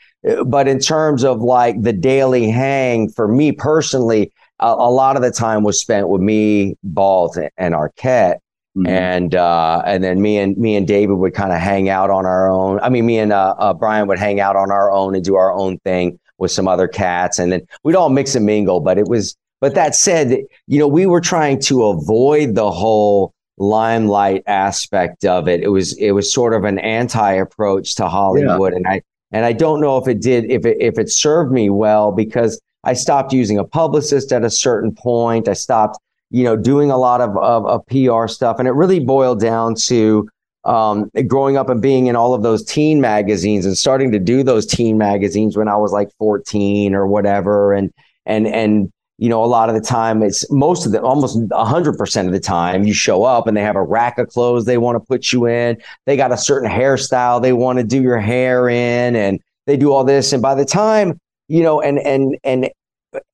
but 0.45 0.67
in 0.69 0.79
terms 0.79 1.25
of 1.25 1.41
like 1.41 1.83
the 1.83 1.93
daily 1.93 2.51
hang 2.51 3.09
for 3.09 3.29
me 3.29 3.53
personally, 3.53 4.33
a, 4.61 4.67
a 4.67 4.91
lot 4.91 5.17
of 5.17 5.23
the 5.23 5.31
time 5.31 5.63
was 5.63 5.81
spent 5.81 6.09
with 6.09 6.21
me, 6.21 6.77
Balt, 6.83 7.39
and 7.57 7.75
Arquette. 7.75 8.39
Mm-hmm. 8.77 8.87
And 8.89 9.35
uh, 9.35 9.83
and 9.87 10.05
then 10.05 10.21
me 10.21 10.37
and 10.39 10.57
me 10.59 10.77
and 10.77 10.87
David 10.87 11.15
would 11.15 11.33
kind 11.33 11.53
of 11.53 11.59
hang 11.59 11.89
out 11.89 12.11
on 12.11 12.27
our 12.27 12.51
own. 12.51 12.79
I 12.81 12.91
mean, 12.91 13.07
me 13.07 13.19
and 13.19 13.33
uh, 13.33 13.55
uh, 13.59 13.73
Brian 13.73 14.07
would 14.09 14.19
hang 14.19 14.39
out 14.39 14.55
on 14.55 14.71
our 14.71 14.93
own 14.93 15.15
and 15.15 15.25
do 15.25 15.37
our 15.37 15.53
own 15.53 15.79
thing 15.79 16.19
with 16.39 16.51
some 16.51 16.69
other 16.69 16.87
cats, 16.87 17.39
and 17.39 17.51
then 17.53 17.67
we'd 17.85 17.97
all 17.97 18.11
mix 18.11 18.35
and 18.35 18.45
mingle. 18.45 18.81
But 18.81 18.99
it 18.99 19.09
was 19.09 19.35
but 19.61 19.75
that 19.75 19.95
said, 19.95 20.43
you 20.67 20.79
know, 20.79 20.89
we 20.89 21.07
were 21.07 21.21
trying 21.21 21.61
to 21.63 21.87
avoid 21.87 22.55
the 22.55 22.71
whole 22.71 23.33
limelight 23.59 24.43
aspect 24.47 25.25
of 25.25 25.49
it. 25.49 25.63
It 25.63 25.69
was 25.69 25.97
it 25.99 26.13
was 26.13 26.33
sort 26.33 26.53
of 26.53 26.65
an 26.65 26.79
anti 26.79 27.33
approach 27.33 27.95
to 27.95 28.09
Hollywood, 28.09 28.73
yeah. 28.73 28.77
and 28.77 28.87
I 28.87 29.03
and 29.33 29.45
I 29.47 29.53
don't 29.53 29.81
know 29.81 29.97
if 29.97 30.07
it 30.07 30.21
did 30.21 30.51
if 30.51 30.67
it 30.67 30.77
if 30.81 30.99
it 30.99 31.09
served 31.09 31.53
me 31.53 31.71
well 31.71 32.13
because 32.13 32.61
I 32.85 32.93
stopped 32.93 33.33
using 33.33 33.59
a 33.59 33.65
publicist 33.65 34.33
at 34.33 34.45
a 34.45 34.51
certain 34.51 34.95
point. 34.95 35.49
I 35.49 35.55
stopped, 35.55 35.99
you 36.31 36.45
know, 36.45 36.57
doing 36.57 36.91
a 36.91 36.97
lot 36.97 37.21
of 37.21 37.37
of, 37.37 37.67
of 37.67 37.87
PR 37.87 38.27
stuff, 38.27 38.59
and 38.59 38.69
it 38.69 38.73
really 38.73 39.01
boiled 39.01 39.41
down 39.41 39.75
to 39.87 40.29
um, 40.65 41.11
growing 41.27 41.57
up 41.57 41.69
and 41.69 41.81
being 41.81 42.07
in 42.07 42.17
all 42.17 42.35
of 42.35 42.43
those 42.43 42.65
teen 42.65 43.01
magazines 43.01 43.65
and 43.67 43.79
starting 43.79 44.11
to 44.13 44.19
do 44.19 44.43
those 44.43 44.67
teen 44.67 44.99
magazines 44.99 45.57
when 45.57 45.69
I 45.69 45.77
was 45.77 45.93
like 45.93 46.09
14 46.19 46.95
or 46.95 47.07
whatever, 47.07 47.73
and 47.73 47.93
and 48.25 48.47
and 48.47 48.93
you 49.19 49.31
know, 49.31 49.43
a 49.43 49.47
lot 49.47 49.69
of 49.69 49.75
the 49.75 49.81
time 49.81 50.23
it's 50.23 50.51
most 50.51 50.85
of 50.85 50.93
the 50.93 51.01
almost 51.01 51.39
100% 51.39 52.27
of 52.27 52.33
the 52.33 52.41
time 52.41 52.85
you 52.85 52.93
show 52.93 53.25
up 53.25 53.47
and 53.47 53.57
they 53.57 53.63
have 53.63 53.77
a 53.77 53.83
rack 53.83 54.19
of 54.19 54.29
clothes 54.29 54.67
they 54.67 54.77
want 54.77 54.97
to 54.97 55.07
put 55.07 55.33
you 55.33 55.47
in. 55.47 55.79
They 56.05 56.17
got 56.17 56.33
a 56.33 56.37
certain 56.37 56.71
hairstyle 56.71 57.41
they 57.41 57.55
want 57.55 57.79
to 57.79 57.85
do 57.85 58.03
your 58.03 58.19
hair 58.19 58.69
in 58.69 59.17
and 59.17 59.41
they 59.67 59.77
do 59.77 59.93
all 59.93 60.05
this. 60.05 60.33
And 60.33 60.43
by 60.43 60.55
the 60.55 60.67
time, 60.67 61.19
you 61.49 61.63
know, 61.63 61.81
and, 61.81 61.99
and, 61.99 62.37
and 62.45 62.69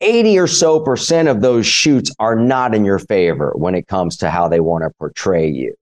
80 0.01 0.39
or 0.39 0.47
so 0.47 0.81
percent 0.81 1.29
of 1.29 1.41
those 1.41 1.67
shoots 1.67 2.15
are 2.19 2.37
not 2.37 2.75
in 2.75 2.85
your 2.85 2.99
favor 2.99 3.53
when 3.57 3.75
it 3.75 3.87
comes 3.87 4.17
to 4.19 4.31
how 4.31 4.49
they 4.49 4.61
want 4.61 4.85
to 4.85 4.91
portray 4.99 5.49
you. 5.49 5.75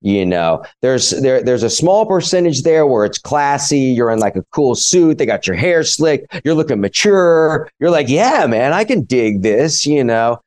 You 0.00 0.26
know, 0.26 0.62
there's 0.82 1.10
there 1.22 1.42
there's 1.42 1.62
a 1.62 1.70
small 1.70 2.04
percentage 2.04 2.62
there 2.62 2.86
where 2.86 3.06
it's 3.06 3.18
classy. 3.18 3.78
You're 3.78 4.10
in 4.10 4.18
like 4.18 4.36
a 4.36 4.44
cool 4.50 4.74
suit. 4.74 5.16
They 5.16 5.24
got 5.24 5.46
your 5.46 5.56
hair 5.56 5.82
slick. 5.82 6.26
You're 6.44 6.54
looking 6.54 6.82
mature. 6.82 7.70
You're 7.80 7.90
like, 7.90 8.10
yeah, 8.10 8.46
man, 8.46 8.74
I 8.74 8.84
can 8.84 9.04
dig 9.04 9.40
this. 9.40 9.86
You 9.86 10.04
know, 10.04 10.42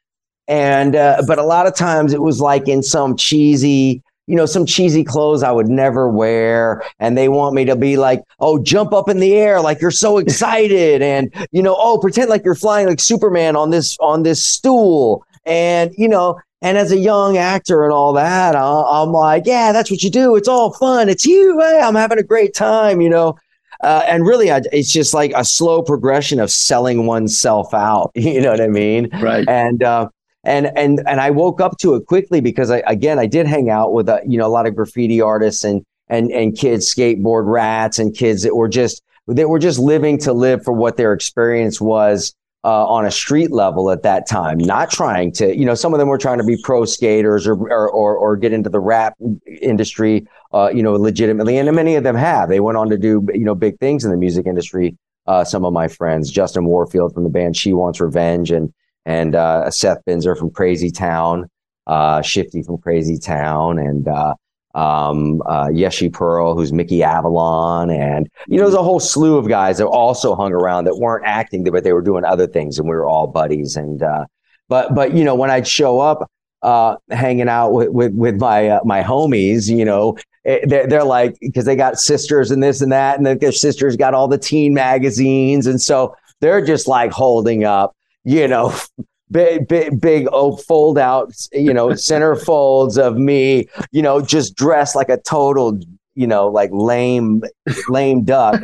and 0.48 0.96
uh, 0.96 1.24
but 1.28 1.40
a 1.40 1.44
lot 1.44 1.66
of 1.66 1.76
times 1.76 2.14
it 2.14 2.22
was 2.22 2.40
like 2.40 2.68
in 2.68 2.84
some 2.84 3.18
cheesy 3.18 4.04
you 4.28 4.36
know, 4.36 4.46
some 4.46 4.66
cheesy 4.66 5.04
clothes 5.04 5.42
I 5.42 5.52
would 5.52 5.70
never 5.70 6.10
wear. 6.10 6.84
And 7.00 7.18
they 7.18 7.30
want 7.30 7.56
me 7.56 7.66
to 7.66 7.76
be 7.76 7.98
like, 7.98 8.22
oh, 8.40 8.62
jump 8.62 8.94
up 8.94 9.10
in 9.10 9.20
the 9.20 9.34
air 9.34 9.62
like 9.62 9.82
you're 9.82 9.90
so 9.90 10.18
excited. 10.18 11.02
and, 11.02 11.34
you 11.52 11.64
know, 11.64 11.76
oh, 11.78 11.98
pretend 11.98 12.30
like 12.30 12.44
you're 12.44 12.56
flying 12.56 12.88
like 12.88 13.00
Superman 13.00 13.56
on 13.56 13.72
this 13.72 13.98
on 14.00 14.24
this 14.24 14.44
stool. 14.44 15.26
And, 15.46 15.94
you 15.98 16.10
know, 16.10 16.40
and 16.62 16.78
as 16.78 16.92
a 16.92 16.98
young 16.98 17.38
actor 17.38 17.84
and 17.84 17.94
all 17.94 18.14
that, 18.14 18.56
I'm 18.56 19.12
like, 19.12 19.44
yeah, 19.46 19.72
that's 19.72 19.90
what 19.90 20.04
you 20.04 20.10
do. 20.10 20.36
It's 20.36 20.48
all 20.48 20.74
fun. 20.74 21.08
It's 21.08 21.26
you. 21.26 21.58
Hey, 21.60 21.80
I'm 21.82 21.96
having 21.96 22.20
a 22.20 22.24
great 22.24 22.54
time, 22.54 23.00
you 23.00 23.10
know. 23.10 23.38
Uh, 23.82 24.04
and 24.08 24.26
really, 24.26 24.48
it's 24.50 24.92
just 24.92 25.14
like 25.14 25.32
a 25.36 25.46
slow 25.46 25.84
progression 25.84 26.40
of 26.40 26.50
selling 26.50 27.06
oneself 27.06 27.74
out. 27.74 28.12
You 28.28 28.42
know 28.42 28.52
what 28.52 28.62
I 28.62 28.68
mean? 28.68 29.10
Right. 29.22 29.48
And 29.48 29.84
uh, 29.84 30.10
and 30.48 30.72
and 30.78 31.04
and 31.06 31.20
I 31.20 31.30
woke 31.30 31.62
up 31.62 31.78
to 31.80 31.94
it 31.96 32.08
quickly 32.08 32.42
because 32.42 32.72
I 32.72 32.78
again 32.88 33.20
I 33.20 33.28
did 33.28 33.46
hang 33.46 33.70
out 33.70 33.94
with 33.94 34.10
a, 34.10 34.16
uh, 34.16 34.20
you 34.26 34.38
know 34.38 34.48
a 34.48 34.50
lot 34.50 34.66
of 34.66 34.76
graffiti 34.76 35.22
artists 35.22 35.64
and 35.64 35.84
and 36.08 36.32
and 36.32 36.58
kids 36.58 36.92
skateboard 36.92 37.46
rats 37.46 38.00
and 38.00 38.16
kids 38.16 38.44
that 38.44 38.56
were 38.56 38.70
just 38.70 39.04
that 39.28 39.50
were 39.50 39.60
just 39.60 39.78
living 39.78 40.18
to 40.20 40.32
live 40.32 40.64
for 40.64 40.72
what 40.72 40.96
their 40.96 41.12
experience 41.12 41.82
was 41.82 42.34
uh, 42.64 42.86
on 42.86 43.06
a 43.06 43.12
street 43.12 43.52
level 43.52 43.92
at 43.92 44.04
that 44.04 44.28
time, 44.28 44.58
not 44.58 44.90
trying 44.90 45.32
to, 45.32 45.56
you 45.56 45.66
know, 45.66 45.76
some 45.76 45.94
of 45.94 46.00
them 46.00 46.08
were 46.08 46.18
trying 46.18 46.38
to 46.38 46.44
be 46.44 46.58
pro 46.64 46.86
skaters 46.86 47.46
or 47.46 47.56
or 47.56 47.90
or, 47.90 48.18
or 48.18 48.38
get 48.38 48.54
into 48.54 48.70
the 48.70 48.80
rap 48.80 49.16
industry, 49.62 50.26
uh, 50.54 50.70
you 50.74 50.82
know, 50.82 50.94
legitimately, 50.94 51.58
and 51.58 51.74
many 51.76 51.96
of 51.96 52.04
them 52.04 52.16
have. 52.16 52.48
They 52.48 52.62
went 52.62 52.78
on 52.78 52.90
to 52.90 52.98
do, 52.98 53.28
you 53.34 53.44
know, 53.44 53.56
big 53.56 53.78
things 53.80 54.06
in 54.06 54.12
the 54.12 54.18
music 54.18 54.46
industry. 54.48 54.98
Uh, 55.28 55.44
some 55.44 55.66
of 55.66 55.74
my 55.74 55.90
friends, 55.90 56.32
Justin 56.32 56.64
Warfield 56.64 57.14
from 57.14 57.26
the 57.26 57.30
band 57.30 57.58
She 57.58 57.74
Wants 57.74 58.00
Revenge, 58.00 58.50
and 58.50 58.74
and 59.08 59.36
uh, 59.36 59.72
Seth 59.72 60.00
Binzer 60.06 60.38
from 60.38 60.52
Crazy 60.52 60.92
Town, 60.92 61.50
uh, 61.88 62.22
Shifty 62.22 62.62
from 62.62 62.78
Crazy 62.78 63.18
Town, 63.18 63.80
and 63.80 64.06
uh, 64.06 64.36
um, 64.76 65.42
uh, 65.46 65.68
Yeshe 65.68 66.12
Perl, 66.12 66.56
who's 66.56 66.74
Mickey 66.74 67.02
Avalon, 67.02 67.90
and 67.90 68.30
you 68.48 68.58
know, 68.58 68.64
there's 68.64 68.76
a 68.76 68.84
whole 68.84 69.00
slew 69.00 69.38
of 69.38 69.48
guys 69.48 69.78
that 69.78 69.88
also 69.88 70.36
hung 70.36 70.52
around 70.52 70.84
that 70.84 70.98
weren't 70.98 71.26
acting, 71.26 71.64
but 71.64 71.86
they 71.86 71.94
were 71.94 72.02
doing 72.02 72.26
other 72.26 72.48
things, 72.48 72.78
and 72.78 72.88
we 72.88 72.94
were 72.94 73.08
all 73.08 73.28
buddies. 73.28 73.78
And 73.78 74.04
uh, 74.04 74.26
but 74.68 74.94
but 74.94 75.14
you 75.14 75.24
know, 75.24 75.36
when 75.36 75.50
I'd 75.50 75.68
show 75.68 76.02
up, 76.02 76.30
uh, 76.62 76.98
hanging 77.10 77.48
out 77.48 77.72
with 77.72 77.90
with, 77.90 78.14
with 78.14 78.42
my 78.42 78.68
uh, 78.68 78.80
my 78.84 79.02
homies, 79.02 79.70
you 79.70 79.86
know, 79.86 80.18
eh, 80.44 80.60
they're, 80.66 80.86
they're 80.86 81.04
like 81.06 81.38
because 81.40 81.64
they 81.64 81.78
got 81.78 81.98
sisters 81.98 82.52
and 82.52 82.62
this 82.62 82.82
and 82.82 82.92
that, 82.92 83.18
and 83.18 83.26
their 83.26 83.54
sisters 83.54 83.96
got 83.96 84.14
all 84.14 84.28
the 84.28 84.38
teen 84.38 84.74
magazines, 84.74 85.66
and 85.66 85.82
so 85.82 86.14
they're 86.42 86.64
just 86.64 86.90
like 86.90 87.12
holding 87.14 87.64
up, 87.64 87.96
you 88.28 88.46
know, 88.48 88.76
big, 89.32 89.68
big, 89.68 90.00
big 90.00 90.28
oh, 90.32 90.58
fold 90.58 90.98
out, 90.98 91.34
you 91.54 91.74
know, 91.74 91.96
center 91.96 92.36
folds 92.46 92.98
of 92.98 93.18
me, 93.18 93.68
you 93.92 94.02
know, 94.02 94.22
just 94.22 94.56
dressed 94.56 94.96
like 94.96 95.10
a 95.10 95.18
total, 95.18 95.80
you 96.14 96.28
know, 96.28 96.48
like 96.48 96.70
lame, 96.74 97.42
lame 97.88 98.24
duck, 98.24 98.62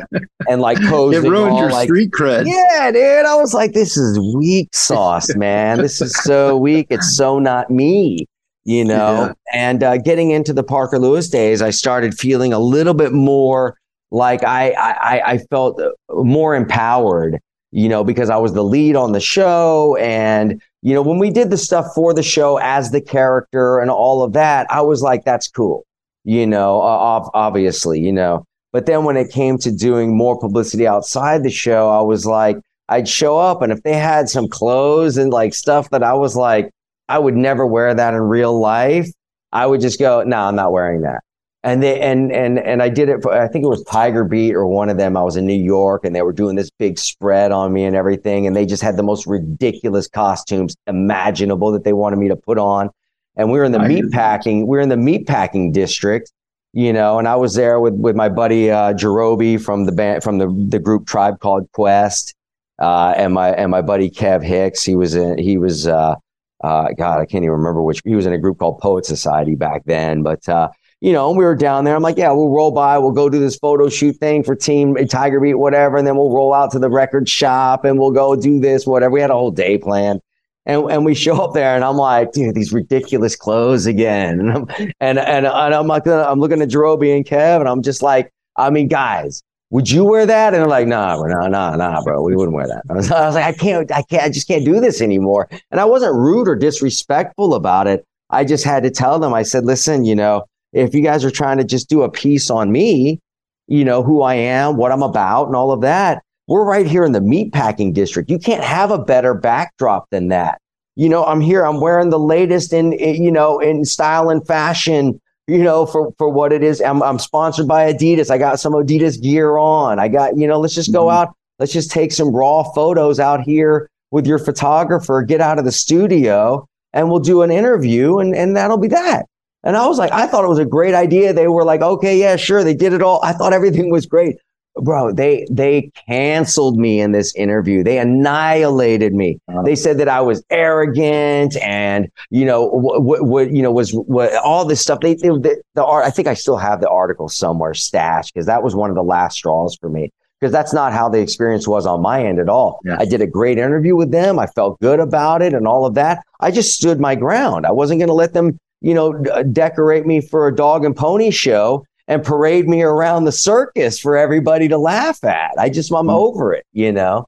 and 0.50 0.62
like 0.62 0.80
posing. 0.90 1.26
It 1.26 1.30
ruined 1.30 1.58
your 1.58 1.72
like, 1.72 1.88
street 1.88 2.12
cred. 2.12 2.46
Yeah, 2.46 2.92
dude. 2.92 3.26
I 3.26 3.36
was 3.36 3.54
like, 3.54 3.72
this 3.74 3.96
is 3.96 4.20
weak 4.36 4.76
sauce, 4.76 5.34
man. 5.36 5.78
this 5.78 6.02
is 6.02 6.14
so 6.24 6.58
weak. 6.58 6.88
It's 6.90 7.16
so 7.16 7.40
not 7.40 7.70
me. 7.70 8.28
You 8.66 8.86
know, 8.86 9.26
yeah. 9.26 9.34
and 9.54 9.84
uh, 9.84 9.98
getting 9.98 10.32
into 10.32 10.54
the 10.54 10.64
Parker 10.64 10.98
Lewis 10.98 11.30
days, 11.30 11.62
I 11.62 11.70
started 11.70 12.18
feeling 12.18 12.54
a 12.54 12.60
little 12.60 12.94
bit 12.94 13.12
more 13.12 13.78
like 14.10 14.42
I, 14.46 14.72
I, 14.72 15.32
I 15.34 15.38
felt 15.50 15.82
more 16.10 16.56
empowered 16.56 17.42
you 17.74 17.90
know, 17.90 18.04
because 18.04 18.30
I 18.30 18.38
was 18.38 18.54
the 18.54 18.64
lead 18.64 18.96
on 18.96 19.14
the 19.14 19.20
show. 19.20 19.98
And, 20.00 20.62
you 20.84 20.94
know, 20.94 21.02
when 21.02 21.18
we 21.18 21.32
did 21.32 21.50
the 21.50 21.58
stuff 21.58 21.88
for 21.96 22.14
the 22.14 22.22
show 22.22 22.58
as 22.58 22.92
the 22.92 23.02
character 23.02 23.80
and 23.80 23.90
all 23.90 24.24
of 24.24 24.34
that, 24.34 24.68
I 24.70 24.82
was 24.82 25.02
like, 25.02 25.26
that's 25.26 25.48
cool, 25.48 25.84
you 26.24 26.46
know, 26.46 26.82
uh, 26.82 27.28
obviously, 27.34 28.00
you 28.00 28.14
know. 28.14 28.46
But 28.72 28.86
then 28.86 29.04
when 29.04 29.18
it 29.18 29.32
came 29.32 29.58
to 29.60 29.72
doing 29.72 30.16
more 30.16 30.40
publicity 30.40 30.88
outside 30.88 31.44
the 31.44 31.50
show, 31.50 31.90
I 31.90 32.02
was 32.02 32.26
like, 32.26 32.58
I'd 32.90 33.08
show 33.08 33.38
up 33.38 33.62
and 33.62 33.72
if 33.72 33.82
they 33.82 33.94
had 33.94 34.30
some 34.30 34.48
clothes 34.48 35.18
and 35.18 35.32
like 35.32 35.54
stuff 35.56 35.90
that 35.90 36.04
I 36.04 36.14
was 36.14 36.36
like, 36.36 36.70
I 37.10 37.18
would 37.18 37.36
never 37.36 37.66
wear 37.66 37.94
that 37.94 38.14
in 38.14 38.22
real 38.22 38.60
life, 38.60 39.08
I 39.52 39.66
would 39.66 39.82
just 39.82 40.00
go, 40.00 40.22
no, 40.22 40.30
nah, 40.30 40.48
I'm 40.50 40.56
not 40.56 40.72
wearing 40.72 41.02
that 41.02 41.24
and 41.64 41.82
they 41.82 42.00
and 42.02 42.32
and 42.32 42.60
and 42.60 42.84
I 42.84 42.90
did 42.90 43.08
it 43.08 43.24
for 43.24 43.34
I 43.34 43.48
think 43.48 43.64
it 43.64 43.70
was 43.70 43.84
Tiger 43.84 44.26
Beat 44.26 44.54
or 44.54 44.68
one 44.68 44.90
of 44.90 44.98
them. 44.98 45.16
I 45.16 45.24
was 45.24 45.38
in 45.38 45.46
New 45.46 45.54
York 45.54 46.04
and 46.04 46.14
they 46.14 46.22
were 46.22 46.34
doing 46.34 46.56
this 46.56 46.70
big 46.70 47.00
spread 47.00 47.52
on 47.52 47.72
me 47.72 47.86
and 47.86 47.96
everything, 47.96 48.46
and 48.46 48.56
they 48.56 48.66
just 48.66 48.84
had 48.84 48.98
the 48.98 49.04
most 49.04 49.26
ridiculous 49.26 50.08
costumes 50.08 50.76
imaginable 50.88 51.72
that 51.72 51.86
they 51.86 51.94
wanted 51.94 52.18
me 52.18 52.28
to 52.28 52.36
put 52.36 52.58
on. 52.58 52.90
And 53.36 53.52
we 53.52 53.58
were 53.58 53.66
in 53.66 53.72
the 53.72 53.80
meat 53.80 54.12
packing, 54.12 54.68
we 54.68 54.78
were 54.78 54.82
in 54.82 54.90
the 54.90 54.98
meat 54.98 55.26
packing 55.26 55.72
district, 55.72 56.32
you 56.74 56.92
know, 56.92 57.18
and 57.18 57.28
I 57.28 57.38
was 57.38 57.56
there 57.56 57.80
with 57.80 57.94
with 57.94 58.16
my 58.16 58.28
buddy 58.28 58.70
uh 58.70 58.94
Jarobi 58.94 59.60
from 59.62 59.86
the 59.86 59.94
band 59.94 60.22
from 60.22 60.40
the 60.40 60.68
the 60.70 60.80
group 60.80 61.08
Tribe 61.08 61.40
called 61.40 61.72
Quest, 61.72 62.36
uh, 62.80 63.14
and 63.16 63.34
my 63.34 63.52
and 63.52 63.72
my 63.72 63.82
buddy 63.82 64.10
Kev 64.10 64.44
Hicks. 64.44 64.84
He 64.84 64.96
was 64.96 65.16
in 65.16 65.38
he 65.38 65.58
was 65.58 65.88
uh 65.88 66.16
uh 66.62 66.88
God, 66.98 67.20
I 67.22 67.26
can't 67.26 67.44
even 67.44 67.52
remember 67.52 67.82
which 67.82 68.02
he 68.04 68.16
was 68.16 68.26
in 68.26 68.34
a 68.34 68.38
group 68.38 68.60
called 68.60 68.80
Poet 68.80 69.06
Society 69.06 69.56
back 69.56 69.84
then, 69.86 70.24
but 70.24 70.48
uh 70.50 70.70
you 71.04 71.12
know, 71.12 71.32
we 71.32 71.44
were 71.44 71.54
down 71.54 71.84
there. 71.84 71.98
I'm 71.98 72.02
like, 72.02 72.18
yeah, 72.18 72.32
we'll 72.32 72.50
roll 72.50 72.72
by, 72.72 72.98
we'll 72.98 73.12
go 73.12 73.28
do 73.28 73.38
this 73.38 73.58
photo 73.58 73.90
shoot 73.90 74.16
thing 74.16 74.42
for 74.42 74.56
Team 74.56 74.96
Tiger 75.10 75.42
Beat, 75.42 75.56
whatever, 75.56 75.98
and 75.98 76.08
then 76.08 76.16
we'll 76.16 76.32
roll 76.32 76.54
out 76.54 76.72
to 76.72 76.80
the 76.80 76.90
record 76.90 77.28
shop 77.28 77.84
and 77.84 78.00
we'll 78.00 78.12
go 78.12 78.38
do 78.38 78.58
this, 78.62 78.88
whatever. 78.88 79.12
We 79.12 79.20
had 79.20 79.30
a 79.30 79.34
whole 79.34 79.52
day 79.52 79.78
planned. 79.78 80.22
And, 80.66 80.90
and 80.90 81.04
we 81.04 81.14
show 81.14 81.44
up 81.44 81.54
there 81.54 81.76
and 81.76 81.84
I'm 81.84 81.98
like, 81.98 82.32
dude, 82.32 82.56
these 82.56 82.72
ridiculous 82.72 83.36
clothes 83.36 83.86
again. 83.86 84.40
And 84.40 84.52
I'm, 84.56 84.68
and, 85.02 85.20
and, 85.20 85.46
and 85.46 85.48
I'm 85.48 85.88
like, 85.88 86.08
I'm 86.08 86.40
looking 86.40 86.62
at 86.62 86.70
Jarobi 86.70 87.14
and 87.14 87.26
Kev 87.26 87.60
and 87.60 87.68
I'm 87.68 87.82
just 87.82 88.02
like, 88.02 88.32
I 88.56 88.70
mean, 88.70 88.88
guys, 88.88 89.44
would 89.72 89.92
you 89.92 90.06
wear 90.06 90.26
that? 90.26 90.54
And 90.54 90.62
they're 90.62 90.70
like, 90.70 90.88
nah, 90.88 91.18
bro, 91.18 91.28
nah, 91.28 91.50
nah, 91.50 91.76
nah, 91.76 92.02
bro, 92.02 92.22
we 92.22 92.34
wouldn't 92.34 92.56
wear 92.56 92.68
that. 92.68 92.84
I 92.90 92.94
was, 92.94 93.12
I 93.12 93.26
was 93.26 93.36
like, 93.36 93.44
I 93.44 93.52
can't, 93.52 93.92
I 93.92 94.04
can't, 94.04 94.24
I 94.24 94.30
just 94.30 94.48
can't 94.48 94.64
do 94.64 94.80
this 94.80 95.02
anymore. 95.02 95.50
And 95.70 95.82
I 95.82 95.86
wasn't 95.86 96.16
rude 96.16 96.48
or 96.48 96.56
disrespectful 96.56 97.56
about 97.56 97.88
it. 97.88 98.06
I 98.30 98.46
just 98.46 98.64
had 98.64 98.84
to 98.84 98.90
tell 98.90 99.20
them, 99.20 99.34
I 99.34 99.44
said, 99.44 99.66
listen, 99.66 100.06
you 100.06 100.16
know, 100.16 100.46
if 100.74 100.94
you 100.94 101.02
guys 101.02 101.24
are 101.24 101.32
trying 101.32 101.58
to 101.58 101.64
just 101.64 101.90
do 101.90 102.04
a 102.04 102.12
piece 102.12 102.50
on 102.50 102.72
me, 102.72 103.20
you 103.68 103.86
know, 103.86 104.04
who 104.04 104.22
I 104.22 104.36
am, 104.36 104.78
what 104.78 104.92
I'm 104.92 105.04
about, 105.04 105.48
and 105.48 105.56
all 105.56 105.72
of 105.72 105.82
that, 105.82 106.22
we're 106.48 106.66
right 106.66 106.86
here 106.86 107.06
in 107.06 107.14
the 107.14 107.20
meatpacking 107.20 107.94
district. 107.94 108.30
You 108.30 108.38
can't 108.38 108.64
have 108.64 108.92
a 108.92 109.00
better 109.00 109.34
backdrop 109.34 110.10
than 110.10 110.28
that. 110.30 110.60
You 110.96 111.10
know, 111.10 111.24
I'm 111.24 111.42
here, 111.42 111.66
I'm 111.66 111.80
wearing 111.80 112.10
the 112.10 112.20
latest 112.20 112.74
in, 112.74 112.92
you 112.92 113.32
know, 113.32 113.60
in 113.60 113.86
style 113.86 114.30
and 114.30 114.46
fashion, 114.46 115.20
you 115.48 115.64
know, 115.64 115.86
for, 115.86 116.14
for 116.18 116.30
what 116.30 116.52
it 116.52 116.64
is. 116.64 116.82
I'm, 116.82 117.02
I'm 117.02 117.18
sponsored 117.18 117.68
by 117.68 117.92
Adidas. 117.92 118.30
I 118.30 118.38
got 118.38 118.60
some 118.60 118.74
Adidas 118.74 119.22
gear 119.22 119.58
on. 119.58 120.00
I 120.00 120.08
got, 120.08 120.38
you 120.38 120.48
know, 120.48 120.60
let's 120.60 120.76
just 120.76 120.92
go 120.92 121.06
mm-hmm. 121.06 121.30
out. 121.30 121.36
Let's 121.60 121.74
just 121.74 121.92
take 121.92 122.12
some 122.12 122.36
raw 122.36 122.64
photos 122.64 123.20
out 123.20 123.42
here 123.42 123.90
with 124.12 124.28
your 124.28 124.40
photographer, 124.40 125.24
get 125.24 125.42
out 125.42 125.58
of 125.58 125.66
the 125.66 125.72
studio 125.72 126.68
and 126.94 127.10
we'll 127.10 127.20
do 127.20 127.42
an 127.42 127.52
interview 127.52 128.20
and, 128.20 128.36
and 128.36 128.56
that'll 128.56 128.78
be 128.78 128.90
that. 128.90 129.26
And 129.64 129.78
I 129.78 129.88
was 129.88 129.98
like, 129.98 130.12
I 130.12 130.28
thought 130.28 130.44
it 130.44 130.50
was 130.50 130.60
a 130.60 130.66
great 130.66 130.94
idea. 130.94 131.34
They 131.34 131.48
were 131.48 131.64
like, 131.64 131.82
okay, 131.82 132.18
yeah, 132.18 132.36
sure. 132.36 132.64
They 132.64 132.74
did 132.74 132.94
it 132.94 133.02
all. 133.02 133.22
I 133.24 133.34
thought 133.34 133.54
everything 133.54 133.90
was 133.90 134.06
great. 134.06 134.36
Bro, 134.82 135.14
they 135.14 135.46
they 135.52 135.92
canceled 136.08 136.80
me 136.80 137.00
in 137.00 137.12
this 137.12 137.34
interview. 137.36 137.84
They 137.84 138.00
annihilated 138.00 139.14
me. 139.14 139.40
They 139.66 139.76
said 139.76 140.00
that 140.00 140.10
I 140.10 140.22
was 140.22 140.44
arrogant 140.50 141.56
and 141.58 142.10
you 142.32 142.44
know 142.44 142.70
what 142.70 143.24
what 143.24 143.52
you 143.52 143.62
know 143.62 143.72
was 143.72 143.92
what 143.92 144.36
all 144.38 144.66
this 144.66 144.82
stuff. 144.82 145.02
They, 145.02 145.14
they 145.14 145.28
the, 145.30 145.62
the 145.76 145.86
art. 145.86 146.06
I 146.06 146.10
think 146.10 146.28
I 146.28 146.34
still 146.34 146.58
have 146.58 146.82
the 146.82 146.90
article 146.90 147.30
somewhere 147.30 147.76
stashed 147.76 148.34
because 148.34 148.48
that 148.48 148.64
was 148.64 148.76
one 148.76 148.90
of 148.90 148.96
the 148.96 149.04
last 149.04 149.36
straws 149.36 149.78
for 149.80 149.90
me 149.90 150.12
because 150.44 150.52
that's 150.52 150.74
not 150.74 150.92
how 150.92 151.08
the 151.08 151.22
experience 151.22 151.70
was 151.70 151.86
on 151.86 152.02
my 152.02 152.22
end 152.22 152.38
at 152.38 152.50
all. 152.50 152.82
Yeah. 152.84 152.98
I 153.00 153.06
did 153.06 153.22
a 153.22 153.28
great 153.28 153.58
interview 153.58 153.96
with 153.96 154.12
them. 154.12 154.38
I 154.38 154.48
felt 154.48 154.78
good 154.82 155.00
about 155.00 155.42
it 155.42 155.54
and 155.54 155.66
all 155.66 155.86
of 155.86 155.94
that. 155.94 156.22
I 156.42 156.52
just 156.52 156.76
stood 156.76 157.00
my 157.00 157.16
ground. 157.16 157.66
I 157.66 157.72
wasn't 157.72 158.02
going 158.02 158.10
to 158.10 158.14
let 158.14 158.34
them, 158.34 158.60
you 158.84 158.94
know, 158.94 159.14
d- 159.14 159.30
uh, 159.32 159.44
decorate 159.44 160.06
me 160.06 160.22
for 160.22 160.48
a 160.48 160.56
dog 160.56 160.86
and 160.86 160.96
pony 160.96 161.32
show 161.32 161.84
and 162.08 162.22
parade 162.22 162.68
me 162.68 162.84
around 162.84 163.24
the 163.24 163.32
circus 163.32 163.98
for 163.98 164.18
everybody 164.18 164.68
to 164.68 164.78
laugh 164.78 165.24
at. 165.24 165.52
I 165.58 165.70
just, 165.70 165.90
I'm 165.92 166.08
mm-hmm. 166.08 166.10
over 166.12 166.54
it, 166.54 166.66
you 166.74 166.92
know? 166.92 167.26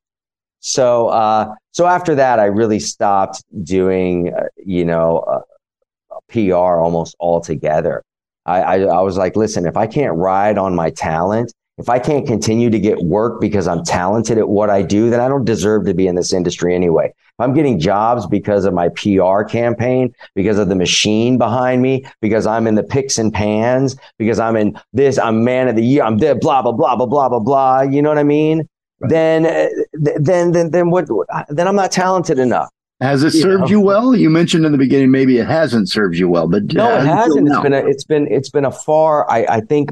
So, 0.59 1.07
uh, 1.07 1.55
so 1.71 1.85
after 1.85 2.13
that, 2.15 2.39
I 2.39 2.45
really 2.45 2.79
stopped 2.79 3.43
doing, 3.63 4.33
uh, 4.33 4.43
you 4.57 4.83
know, 4.83 5.19
uh, 5.19 5.41
PR 6.29 6.79
almost 6.81 7.15
altogether. 7.19 8.03
I, 8.45 8.61
I, 8.61 8.79
I 8.81 9.01
was 9.01 9.17
like, 9.17 9.35
listen, 9.35 9.65
if 9.65 9.77
I 9.77 9.87
can't 9.87 10.15
ride 10.15 10.57
on 10.57 10.75
my 10.75 10.89
talent 10.89 11.53
if 11.77 11.89
I 11.89 11.99
can't 11.99 12.25
continue 12.25 12.69
to 12.69 12.79
get 12.79 12.99
work 12.99 13.41
because 13.41 13.67
I'm 13.67 13.83
talented 13.83 14.37
at 14.37 14.47
what 14.47 14.69
I 14.69 14.81
do, 14.81 15.09
then 15.09 15.19
I 15.19 15.27
don't 15.27 15.43
deserve 15.43 15.85
to 15.85 15.93
be 15.93 16.07
in 16.07 16.15
this 16.15 16.31
industry 16.31 16.73
anyway. 16.73 17.07
If 17.07 17.39
I'm 17.39 17.53
getting 17.53 17.79
jobs 17.79 18.25
because 18.25 18.63
of 18.63 18.73
my 18.73 18.87
PR 18.89 19.43
campaign, 19.43 20.15
because 20.35 20.57
of 20.57 20.69
the 20.69 20.75
machine 20.75 21.37
behind 21.37 21.81
me, 21.81 22.05
because 22.21 22.47
I'm 22.47 22.65
in 22.65 22.75
the 22.75 22.83
picks 22.83 23.17
and 23.17 23.33
pans, 23.33 23.97
because 24.17 24.39
I'm 24.39 24.55
in 24.55 24.79
this, 24.93 25.19
I'm 25.19 25.43
man 25.43 25.67
of 25.67 25.75
the 25.75 25.83
year, 25.83 26.03
I'm 26.03 26.17
there, 26.17 26.35
blah, 26.35 26.61
blah, 26.61 26.71
blah, 26.71 26.95
blah, 26.95 27.07
blah, 27.07 27.27
blah, 27.27 27.39
blah. 27.39 27.81
You 27.81 28.01
know 28.01 28.09
what 28.09 28.19
I 28.19 28.23
mean? 28.23 28.69
Right. 29.01 29.09
Then, 29.09 29.45
uh, 29.45 29.67
then, 29.93 30.53
then, 30.53 30.71
then 30.71 30.89
what, 30.91 31.09
then 31.49 31.67
I'm 31.67 31.75
not 31.75 31.91
talented 31.91 32.39
enough. 32.39 32.69
Has 33.01 33.23
it 33.23 33.31
served 33.31 33.69
you, 33.69 33.75
know? 33.75 33.81
you 33.81 33.81
well? 33.81 34.15
You 34.15 34.29
mentioned 34.29 34.65
in 34.65 34.71
the 34.71 34.77
beginning 34.77 35.11
maybe 35.11 35.37
it 35.37 35.47
hasn't 35.47 35.89
served 35.89 36.15
you 36.15 36.29
well, 36.29 36.47
but 36.47 36.73
no, 36.73 36.97
it 36.97 37.05
hasn't. 37.05 37.49
It's 37.49 37.59
been 37.59 37.73
a, 37.73 37.85
it's 37.85 38.03
been 38.05 38.27
it's 38.31 38.49
been 38.49 38.63
a 38.63 38.71
far. 38.71 39.29
I, 39.29 39.45
I 39.49 39.59
think 39.59 39.89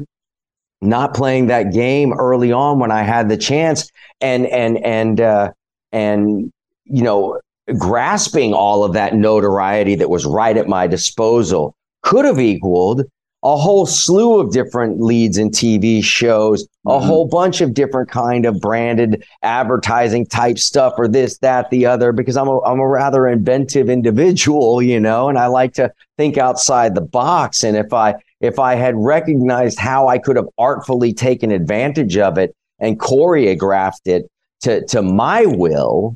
not 0.84 1.14
playing 1.14 1.46
that 1.46 1.72
game 1.72 2.12
early 2.12 2.52
on 2.52 2.78
when 2.78 2.90
I 2.90 3.02
had 3.02 3.28
the 3.28 3.36
chance 3.36 3.90
and 4.20 4.46
and 4.46 4.78
and 4.84 5.20
uh, 5.20 5.52
and 5.92 6.52
you 6.84 7.02
know 7.02 7.40
grasping 7.78 8.52
all 8.52 8.84
of 8.84 8.92
that 8.92 9.14
notoriety 9.14 9.94
that 9.96 10.10
was 10.10 10.26
right 10.26 10.56
at 10.56 10.68
my 10.68 10.86
disposal 10.86 11.74
could 12.02 12.24
have 12.24 12.38
equaled 12.38 13.04
a 13.44 13.56
whole 13.58 13.84
slew 13.84 14.40
of 14.40 14.52
different 14.52 15.02
leads 15.02 15.36
in 15.36 15.50
TV 15.50 16.02
shows, 16.02 16.62
a 16.62 16.66
mm-hmm. 16.88 17.06
whole 17.06 17.28
bunch 17.28 17.60
of 17.60 17.74
different 17.74 18.10
kind 18.10 18.46
of 18.46 18.58
branded 18.58 19.22
advertising 19.42 20.24
type 20.24 20.58
stuff 20.58 20.94
or 20.96 21.06
this, 21.06 21.36
that, 21.38 21.68
the 21.68 21.84
other, 21.84 22.10
because 22.12 22.38
I'm 22.38 22.48
a, 22.48 22.58
I'm 22.62 22.80
a 22.80 22.88
rather 22.88 23.28
inventive 23.28 23.90
individual, 23.90 24.80
you 24.80 24.98
know, 24.98 25.28
and 25.28 25.38
I 25.38 25.48
like 25.48 25.74
to 25.74 25.92
think 26.16 26.38
outside 26.38 26.94
the 26.94 27.02
box. 27.02 27.62
And 27.62 27.76
if 27.76 27.92
I, 27.92 28.14
if 28.44 28.58
I 28.58 28.74
had 28.74 28.94
recognized 28.96 29.78
how 29.78 30.06
I 30.06 30.18
could 30.18 30.36
have 30.36 30.48
artfully 30.58 31.14
taken 31.14 31.50
advantage 31.50 32.18
of 32.18 32.36
it 32.36 32.54
and 32.78 33.00
choreographed 33.00 34.06
it 34.06 34.26
to, 34.60 34.84
to 34.86 35.00
my 35.00 35.46
will, 35.46 36.14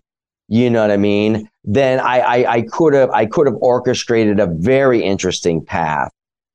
you 0.48 0.68
know 0.68 0.82
what 0.82 0.90
I 0.90 0.98
mean? 0.98 1.48
Then 1.64 2.00
I, 2.00 2.20
I, 2.20 2.52
I 2.52 2.62
could 2.62 2.92
have 2.92 3.10
I 3.10 3.24
could 3.24 3.46
have 3.46 3.56
orchestrated 3.60 4.40
a 4.40 4.46
very 4.46 5.02
interesting 5.02 5.64
path. 5.64 6.10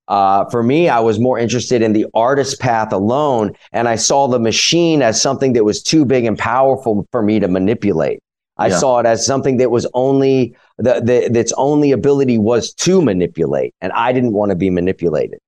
Uh, 0.07 0.45
for 0.51 0.61
me, 0.61 0.89
I 0.89 0.99
was 0.99 1.19
more 1.19 1.39
interested 1.39 1.81
in 1.81 1.93
the 1.93 2.05
artist 2.13 2.59
path 2.59 2.91
alone, 2.91 3.53
and 3.71 3.87
I 3.87 3.95
saw 3.95 4.27
the 4.27 4.39
machine 4.39 5.01
as 5.01 5.19
something 5.19 5.53
that 5.53 5.63
was 5.63 5.81
too 5.81 6.05
big 6.05 6.25
and 6.25 6.37
powerful 6.37 7.07
for 7.11 7.23
me 7.23 7.39
to 7.39 7.47
manipulate. 7.47 8.19
I 8.57 8.67
yeah. 8.67 8.77
saw 8.77 8.99
it 8.99 9.07
as 9.07 9.25
something 9.25 9.57
that 9.57 9.71
was 9.71 9.87
only 9.93 10.55
the, 10.77 11.01
the 11.01 11.39
its 11.39 11.53
only 11.57 11.91
ability 11.91 12.37
was 12.37 12.73
to 12.85 13.01
manipulate, 13.01 13.73
and 13.81 13.91
I 13.93 14.11
didn't 14.11 14.33
want 14.33 14.49
to 14.51 14.55
be 14.55 14.69
manipulated 14.69 15.39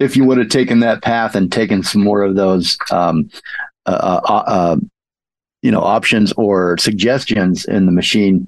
if 0.00 0.16
you 0.16 0.24
would 0.24 0.38
have 0.38 0.48
taken 0.48 0.80
that 0.80 1.02
path 1.02 1.34
and 1.34 1.52
taken 1.52 1.82
some 1.82 2.02
more 2.02 2.22
of 2.22 2.34
those 2.34 2.76
um, 2.90 3.30
uh, 3.86 3.90
uh, 3.90 4.20
uh, 4.24 4.44
uh, 4.46 4.76
you 5.62 5.70
know 5.70 5.80
options 5.80 6.32
or 6.32 6.76
suggestions 6.78 7.64
in 7.64 7.86
the 7.86 7.92
machine 7.92 8.46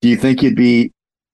do 0.00 0.08
you 0.08 0.16
think 0.16 0.42
you'd 0.42 0.56
be 0.56 0.92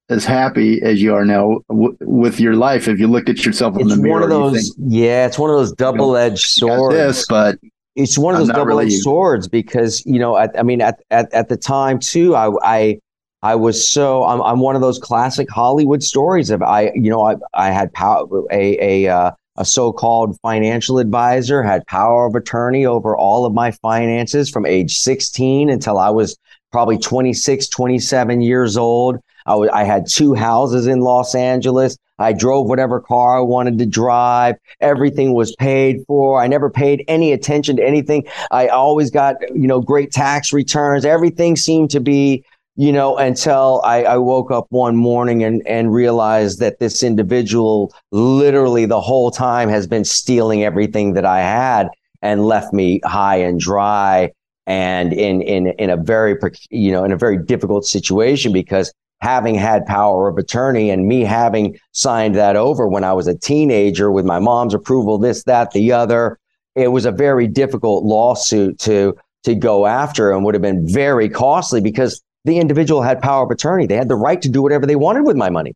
as 0.09 0.23
happy 0.23 0.81
as 0.81 1.01
you 1.01 1.13
are 1.15 1.25
now 1.25 1.59
w- 1.69 1.97
with 2.01 2.39
your 2.39 2.55
life 2.55 2.87
if 2.87 2.99
you 2.99 3.07
looked 3.07 3.29
at 3.29 3.45
yourself 3.45 3.75
in 3.75 3.81
it's 3.81 3.95
the 3.95 4.01
mirror 4.01 4.13
one 4.13 4.23
of 4.23 4.29
those 4.29 4.75
think, 4.75 4.91
yeah 4.93 5.25
it's 5.25 5.39
one 5.39 5.49
of 5.49 5.55
those 5.55 5.71
double-edged 5.73 6.61
you 6.61 6.67
know, 6.67 6.77
swords. 6.77 6.95
this 6.95 7.25
but 7.27 7.57
it's 7.95 8.17
one 8.17 8.35
of 8.35 8.39
those 8.39 8.49
double-edged 8.49 8.87
really... 8.87 9.01
swords 9.01 9.47
because 9.47 10.05
you 10.05 10.19
know 10.19 10.35
I, 10.35 10.47
I 10.57 10.63
mean 10.63 10.81
at, 10.81 11.01
at, 11.11 11.33
at 11.33 11.49
the 11.49 11.57
time 11.57 11.99
too 11.99 12.35
I, 12.35 12.51
I 12.63 12.99
I 13.41 13.55
was 13.55 13.87
so 13.87 14.23
I'm, 14.23 14.41
I'm 14.41 14.59
one 14.59 14.75
of 14.75 14.81
those 14.81 14.99
classic 14.99 15.49
Hollywood 15.49 16.03
stories 16.03 16.49
of 16.49 16.61
I 16.61 16.91
you 16.93 17.09
know 17.09 17.23
I 17.23 17.35
I 17.53 17.71
had 17.71 17.91
power 17.93 18.25
a 18.51 19.05
a 19.05 19.07
uh, 19.07 19.31
a 19.57 19.65
so-called 19.65 20.39
financial 20.41 20.99
advisor, 20.99 21.63
had 21.63 21.85
power 21.87 22.25
of 22.25 22.35
attorney 22.35 22.85
over 22.85 23.15
all 23.15 23.45
of 23.45 23.53
my 23.53 23.71
finances 23.71 24.49
from 24.49 24.65
age 24.65 24.97
16 24.97 25.69
until 25.69 25.97
I 25.97 26.09
was 26.09 26.37
probably 26.71 26.97
26, 26.97 27.67
27 27.69 28.41
years 28.41 28.75
old. 28.75 29.17
I, 29.45 29.51
w- 29.51 29.71
I 29.71 29.83
had 29.83 30.07
two 30.07 30.33
houses 30.33 30.87
in 30.87 31.01
Los 31.01 31.35
Angeles. 31.35 31.97
I 32.17 32.33
drove 32.33 32.67
whatever 32.67 32.99
car 32.99 33.37
I 33.37 33.41
wanted 33.41 33.77
to 33.79 33.85
drive. 33.85 34.55
Everything 34.79 35.33
was 35.33 35.55
paid 35.57 36.03
for. 36.07 36.41
I 36.41 36.47
never 36.47 36.69
paid 36.69 37.03
any 37.07 37.33
attention 37.33 37.75
to 37.77 37.85
anything. 37.85 38.25
I 38.51 38.67
always 38.67 39.11
got, 39.11 39.35
you 39.53 39.67
know, 39.67 39.81
great 39.81 40.11
tax 40.11 40.53
returns. 40.53 41.05
Everything 41.05 41.55
seemed 41.55 41.91
to 41.91 41.99
be 41.99 42.45
you 42.75 42.91
know, 42.91 43.17
until 43.17 43.81
I, 43.85 44.03
I, 44.03 44.17
woke 44.17 44.51
up 44.51 44.67
one 44.69 44.97
morning 44.97 45.43
and, 45.43 45.65
and 45.65 45.93
realized 45.93 46.59
that 46.59 46.79
this 46.79 47.03
individual 47.03 47.93
literally 48.11 48.85
the 48.85 48.99
whole 48.99 49.31
time 49.31 49.69
has 49.69 49.87
been 49.87 50.03
stealing 50.03 50.63
everything 50.63 51.13
that 51.13 51.25
I 51.25 51.39
had 51.39 51.87
and 52.21 52.45
left 52.45 52.73
me 52.73 52.99
high 53.05 53.37
and 53.37 53.59
dry 53.59 54.33
and 54.67 55.13
in, 55.13 55.41
in, 55.41 55.67
in 55.79 55.89
a 55.89 55.95
very, 55.95 56.35
you 56.69 56.91
know, 56.91 57.05
in 57.05 57.13
a 57.13 57.17
very 57.17 57.37
difficult 57.37 57.85
situation 57.85 58.51
because 58.51 58.93
having 59.21 59.55
had 59.55 59.85
power 59.85 60.27
of 60.27 60.37
attorney 60.37 60.89
and 60.89 61.07
me 61.07 61.21
having 61.21 61.77
signed 61.93 62.35
that 62.35 62.57
over 62.57 62.87
when 62.87 63.05
I 63.05 63.13
was 63.13 63.27
a 63.27 63.37
teenager 63.37 64.11
with 64.11 64.25
my 64.25 64.39
mom's 64.39 64.73
approval, 64.73 65.17
this, 65.17 65.43
that, 65.45 65.71
the 65.71 65.93
other, 65.93 66.37
it 66.75 66.89
was 66.89 67.05
a 67.05 67.11
very 67.11 67.47
difficult 67.47 68.03
lawsuit 68.03 68.79
to, 68.79 69.15
to 69.43 69.55
go 69.55 69.85
after 69.85 70.31
and 70.31 70.43
would 70.43 70.55
have 70.55 70.61
been 70.61 70.85
very 70.85 71.29
costly 71.29 71.79
because 71.79 72.21
the 72.45 72.59
individual 72.59 73.01
had 73.01 73.21
power 73.21 73.43
of 73.43 73.51
attorney. 73.51 73.87
They 73.87 73.95
had 73.95 74.07
the 74.07 74.15
right 74.15 74.41
to 74.41 74.49
do 74.49 74.61
whatever 74.61 74.85
they 74.85 74.95
wanted 74.95 75.25
with 75.25 75.35
my 75.35 75.49
money. 75.49 75.73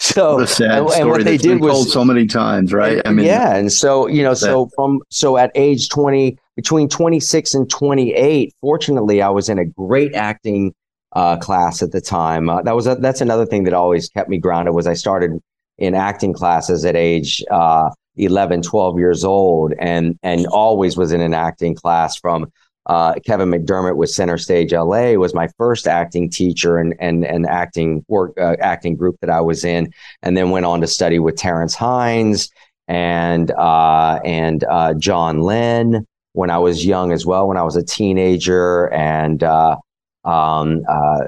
So 0.00 0.40
the 0.40 0.48
sad 0.48 0.78
and, 0.78 0.90
and 0.90 1.08
what 1.10 1.24
they 1.24 1.36
did 1.36 1.60
was 1.60 1.92
so 1.92 2.04
many 2.04 2.26
times, 2.26 2.72
right? 2.72 3.00
I 3.04 3.12
mean, 3.12 3.24
yeah, 3.24 3.54
and 3.54 3.70
so 3.70 4.08
you 4.08 4.24
know, 4.24 4.34
so 4.34 4.68
from 4.74 5.00
so 5.10 5.36
at 5.36 5.52
age 5.54 5.90
twenty, 5.90 6.38
between 6.56 6.88
twenty 6.88 7.20
six 7.20 7.54
and 7.54 7.70
twenty 7.70 8.12
eight, 8.12 8.52
fortunately, 8.60 9.22
I 9.22 9.28
was 9.28 9.48
in 9.48 9.60
a 9.60 9.64
great 9.64 10.12
acting 10.14 10.74
uh, 11.12 11.36
class 11.36 11.82
at 11.82 11.92
the 11.92 12.00
time. 12.00 12.48
Uh, 12.48 12.62
that 12.62 12.74
was 12.74 12.88
a, 12.88 12.96
that's 12.96 13.20
another 13.20 13.46
thing 13.46 13.62
that 13.62 13.74
always 13.74 14.08
kept 14.08 14.28
me 14.28 14.38
grounded. 14.38 14.74
Was 14.74 14.88
I 14.88 14.94
started 14.94 15.38
in 15.78 15.94
acting 15.94 16.32
classes 16.32 16.84
at 16.84 16.96
age 16.96 17.42
uh, 17.50 17.90
11, 18.16 18.62
12 18.62 18.98
years 18.98 19.22
old, 19.22 19.72
and 19.78 20.18
and 20.24 20.46
always 20.48 20.96
was 20.96 21.12
in 21.12 21.20
an 21.20 21.32
acting 21.32 21.76
class 21.76 22.16
from 22.16 22.50
uh, 22.86 23.14
Kevin 23.24 23.50
McDermott 23.50 23.96
with 23.96 24.10
Center 24.10 24.38
Stage 24.38 24.72
LA 24.72 25.12
was 25.12 25.34
my 25.34 25.48
first 25.56 25.86
acting 25.86 26.28
teacher 26.28 26.78
and 26.78 26.94
and 26.98 27.24
and 27.24 27.46
acting 27.46 28.04
work 28.08 28.32
uh, 28.40 28.56
acting 28.60 28.96
group 28.96 29.16
that 29.20 29.30
I 29.30 29.40
was 29.40 29.64
in, 29.64 29.92
and 30.22 30.36
then 30.36 30.50
went 30.50 30.66
on 30.66 30.80
to 30.80 30.86
study 30.86 31.18
with 31.18 31.36
Terrence 31.36 31.74
Hines 31.74 32.50
and 32.88 33.50
uh, 33.52 34.20
and 34.24 34.64
uh, 34.64 34.94
John 34.94 35.42
Lynn 35.42 36.06
when 36.32 36.50
I 36.50 36.58
was 36.58 36.84
young 36.84 37.12
as 37.12 37.26
well, 37.26 37.46
when 37.46 37.56
I 37.56 37.62
was 37.62 37.76
a 37.76 37.84
teenager, 37.84 38.92
and 38.92 39.42
uh, 39.42 39.76
um, 40.24 40.82
uh, 40.88 41.24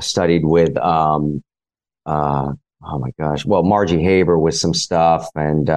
studied 0.00 0.44
with 0.44 0.76
um, 0.76 1.42
oh 2.04 2.54
my 2.82 3.12
gosh, 3.18 3.46
well, 3.46 3.62
Margie 3.62 4.02
Haber 4.02 4.38
with 4.38 4.56
some 4.56 4.74
stuff, 4.74 5.26
and 5.34 5.70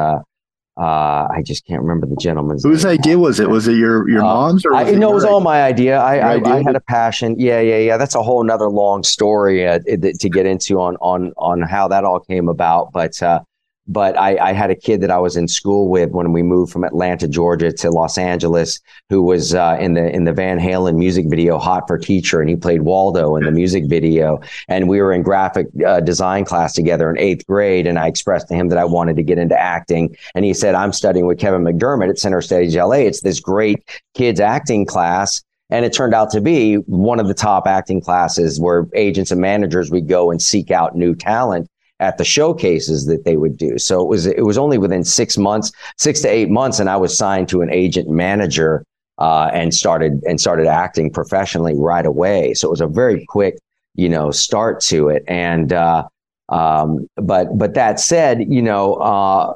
uh, 0.80 1.28
I 1.30 1.42
just 1.44 1.66
can't 1.66 1.82
remember 1.82 2.08
the 2.08 2.16
gentleman's. 2.16 2.64
Whose 2.64 2.86
name. 2.86 2.94
idea 2.94 3.20
was 3.20 3.40
it? 3.40 3.50
Was 3.50 3.68
it 3.68 3.76
your 3.76 4.08
your 4.10 4.22
Uh, 4.22 4.34
mom's 4.34 4.66
or? 4.66 4.74
I, 4.74 4.84
it 4.84 4.98
no, 4.98 5.12
it 5.12 5.14
was 5.16 5.24
your 5.24 5.34
all 5.34 5.42
my 5.42 5.62
idea. 5.64 6.00
I, 6.00 6.36
idea? 6.36 6.54
I 6.54 6.64
had 6.64 6.76
a 6.76 6.80
passion. 6.80 7.36
Yeah, 7.38 7.60
yeah, 7.60 7.78
yeah. 7.80 7.98
That's 7.98 8.16
a 8.16 8.24
whole 8.24 8.44
nother 8.44 8.70
long 8.70 9.04
story 9.04 9.68
uh, 9.68 9.80
to 9.80 10.30
get 10.30 10.46
into 10.46 10.80
on 10.80 10.96
on 11.02 11.34
on 11.38 11.62
how 11.62 11.90
that 11.90 12.06
all 12.06 12.22
came 12.22 12.48
about. 12.48 12.94
But 12.94 13.22
uh, 13.22 13.42
but 13.90 14.18
I, 14.20 14.38
I 14.38 14.54
had 14.54 14.70
a 14.70 14.76
kid 14.76 15.02
that 15.02 15.10
I 15.10 15.18
was 15.18 15.36
in 15.36 15.48
school 15.48 15.90
with 15.90 16.12
when 16.12 16.32
we 16.32 16.44
moved 16.44 16.72
from 16.72 16.84
Atlanta, 16.84 17.28
Georgia, 17.28 17.72
to 17.72 17.90
Los 17.90 18.20
Angeles, 18.20 18.80
who 19.10 19.24
was 19.24 19.56
uh, 19.56 19.78
in 19.80 19.96
the 19.96 20.16
in 20.16 20.26
the 20.26 20.32
Van 20.32 20.60
Halen 20.60 20.96
music 20.96 21.26
video 21.28 21.58
"Hot 21.58 21.88
for 21.88 21.98
Teacher," 21.98 22.40
and 22.40 22.50
he 22.50 22.56
played 22.56 22.84
Waldo 22.84 23.36
in 23.36 23.46
the 23.46 23.52
music 23.52 23.86
video. 23.88 24.40
And 24.68 24.88
we 24.88 25.02
were 25.02 25.12
in 25.12 25.24
graphic 25.24 25.68
uh, 25.86 26.02
design 26.02 26.46
class 26.46 26.74
together 26.74 27.10
in 27.10 27.18
eighth 27.18 27.46
grade, 27.48 27.88
and 27.88 27.98
I 27.98 28.08
expressed 28.08 28.48
to 28.50 28.54
him 28.54 28.70
that 28.70 28.78
I 28.78 28.86
wanted 28.86 29.16
to 29.16 29.24
get 29.24 29.40
into 29.40 29.60
acting, 29.60 30.16
and 30.36 30.46
he 30.46 30.54
said, 30.54 30.76
"I'm 30.76 30.94
studying 30.94 31.26
with 31.26 31.40
Kevin 31.40 31.64
McDermott 31.64 32.10
at 32.10 32.20
Center 32.20 32.42
Stage 32.42 32.76
LA. 32.76 33.08
It's 33.08 33.22
this 33.22 33.40
great 33.40 33.84
kids 34.14 34.40
acting 34.40 34.86
class." 34.86 35.44
And 35.72 35.86
it 35.86 35.94
turned 35.94 36.16
out 36.16 36.32
to 36.32 36.42
be 36.42 36.76
one 36.76 37.20
of 37.20 37.28
the 37.28 37.34
top 37.36 37.68
acting 37.68 38.02
classes 38.02 38.60
where 38.60 38.88
agents 38.96 39.30
and 39.30 39.40
managers 39.40 39.92
would 39.92 40.08
go 40.08 40.32
and 40.32 40.42
seek 40.42 40.72
out 40.72 40.96
new 40.96 41.14
talent 41.14 41.70
at 42.00 42.18
the 42.18 42.24
showcases 42.26 43.06
that 43.08 43.26
they 43.26 43.38
would 43.38 43.58
do. 43.58 43.78
So 43.78 44.02
it 44.02 44.08
was 44.08 44.26
it 44.26 44.46
was 44.46 44.58
only 44.58 44.78
within 44.78 45.04
six 45.04 45.38
months, 45.38 45.72
six 45.98 46.22
to 46.22 46.28
eight 46.30 46.50
months, 46.50 46.80
and 46.80 46.90
I 46.90 46.98
was 46.98 47.18
signed 47.18 47.50
to 47.50 47.62
an 47.62 47.72
agent 47.72 48.10
manager 48.10 48.86
uh, 49.18 49.50
and 49.54 49.74
started 49.74 50.24
and 50.26 50.40
started 50.40 50.68
acting 50.68 51.12
professionally 51.12 51.74
right 51.76 52.06
away. 52.06 52.54
So 52.54 52.68
it 52.68 52.72
was 52.72 52.82
a 52.82 52.88
very 52.88 53.26
quick, 53.28 53.58
you 53.96 54.10
know, 54.10 54.32
start 54.32 54.80
to 54.82 55.10
it. 55.10 55.24
And 55.28 55.74
uh, 55.74 56.08
um, 56.50 57.08
but 57.16 57.58
but 57.58 57.74
that 57.74 58.00
said, 58.00 58.46
you 58.48 58.62
know, 58.62 58.96
uh, 58.96 59.54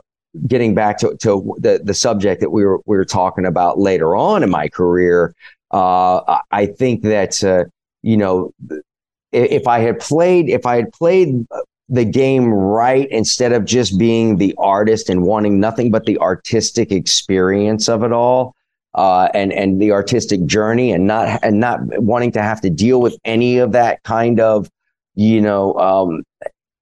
getting 0.48 0.74
back 0.76 0.98
to, 1.00 1.16
to 1.18 1.56
the 1.60 1.82
the 1.84 1.94
subject 1.94 2.42
that 2.42 2.50
we 2.52 2.66
were 2.66 2.80
we 2.86 2.98
were 2.98 3.06
talking 3.06 3.46
about 3.46 3.80
later 3.80 4.16
on 4.16 4.44
in 4.44 4.50
my 4.50 4.68
career, 4.68 5.34
uh, 5.72 6.40
I- 6.52 6.66
think 6.68 7.04
that 7.04 7.44
uh, 7.44 7.66
you 8.02 8.18
know 8.18 8.54
if 9.32 9.68
I 9.68 9.80
had 9.80 10.00
played 10.00 10.50
if 10.50 10.66
I 10.66 10.76
had 10.78 10.92
played 10.94 11.48
the 11.94 12.04
game 12.04 12.52
right 12.52 13.08
instead 13.12 13.54
of 13.54 13.66
just 13.66 14.00
being 14.00 14.38
the 14.38 14.56
artist 14.58 15.12
and 15.12 15.22
wanting 15.22 15.60
nothing 15.60 15.92
but 15.92 16.06
the 16.06 16.18
artistic 16.18 16.92
experience 16.92 17.88
of 17.88 18.04
it 18.04 18.12
all 18.12 18.56
uh, 18.96 19.30
and 19.36 19.54
and 19.54 19.80
the 19.80 19.92
artistic 19.92 20.44
journey 20.48 20.92
and 20.92 21.06
not 21.06 21.40
and 21.44 21.60
not 21.60 21.80
wanting 22.02 22.32
to 22.32 22.42
have 22.42 22.60
to 22.60 22.70
deal 22.72 23.00
with 23.00 23.16
any 23.26 23.60
of 23.60 23.74
that 23.74 24.02
kind 24.02 24.40
of 24.40 24.68
you 25.14 25.40
know 25.40 25.76
um, 25.76 26.24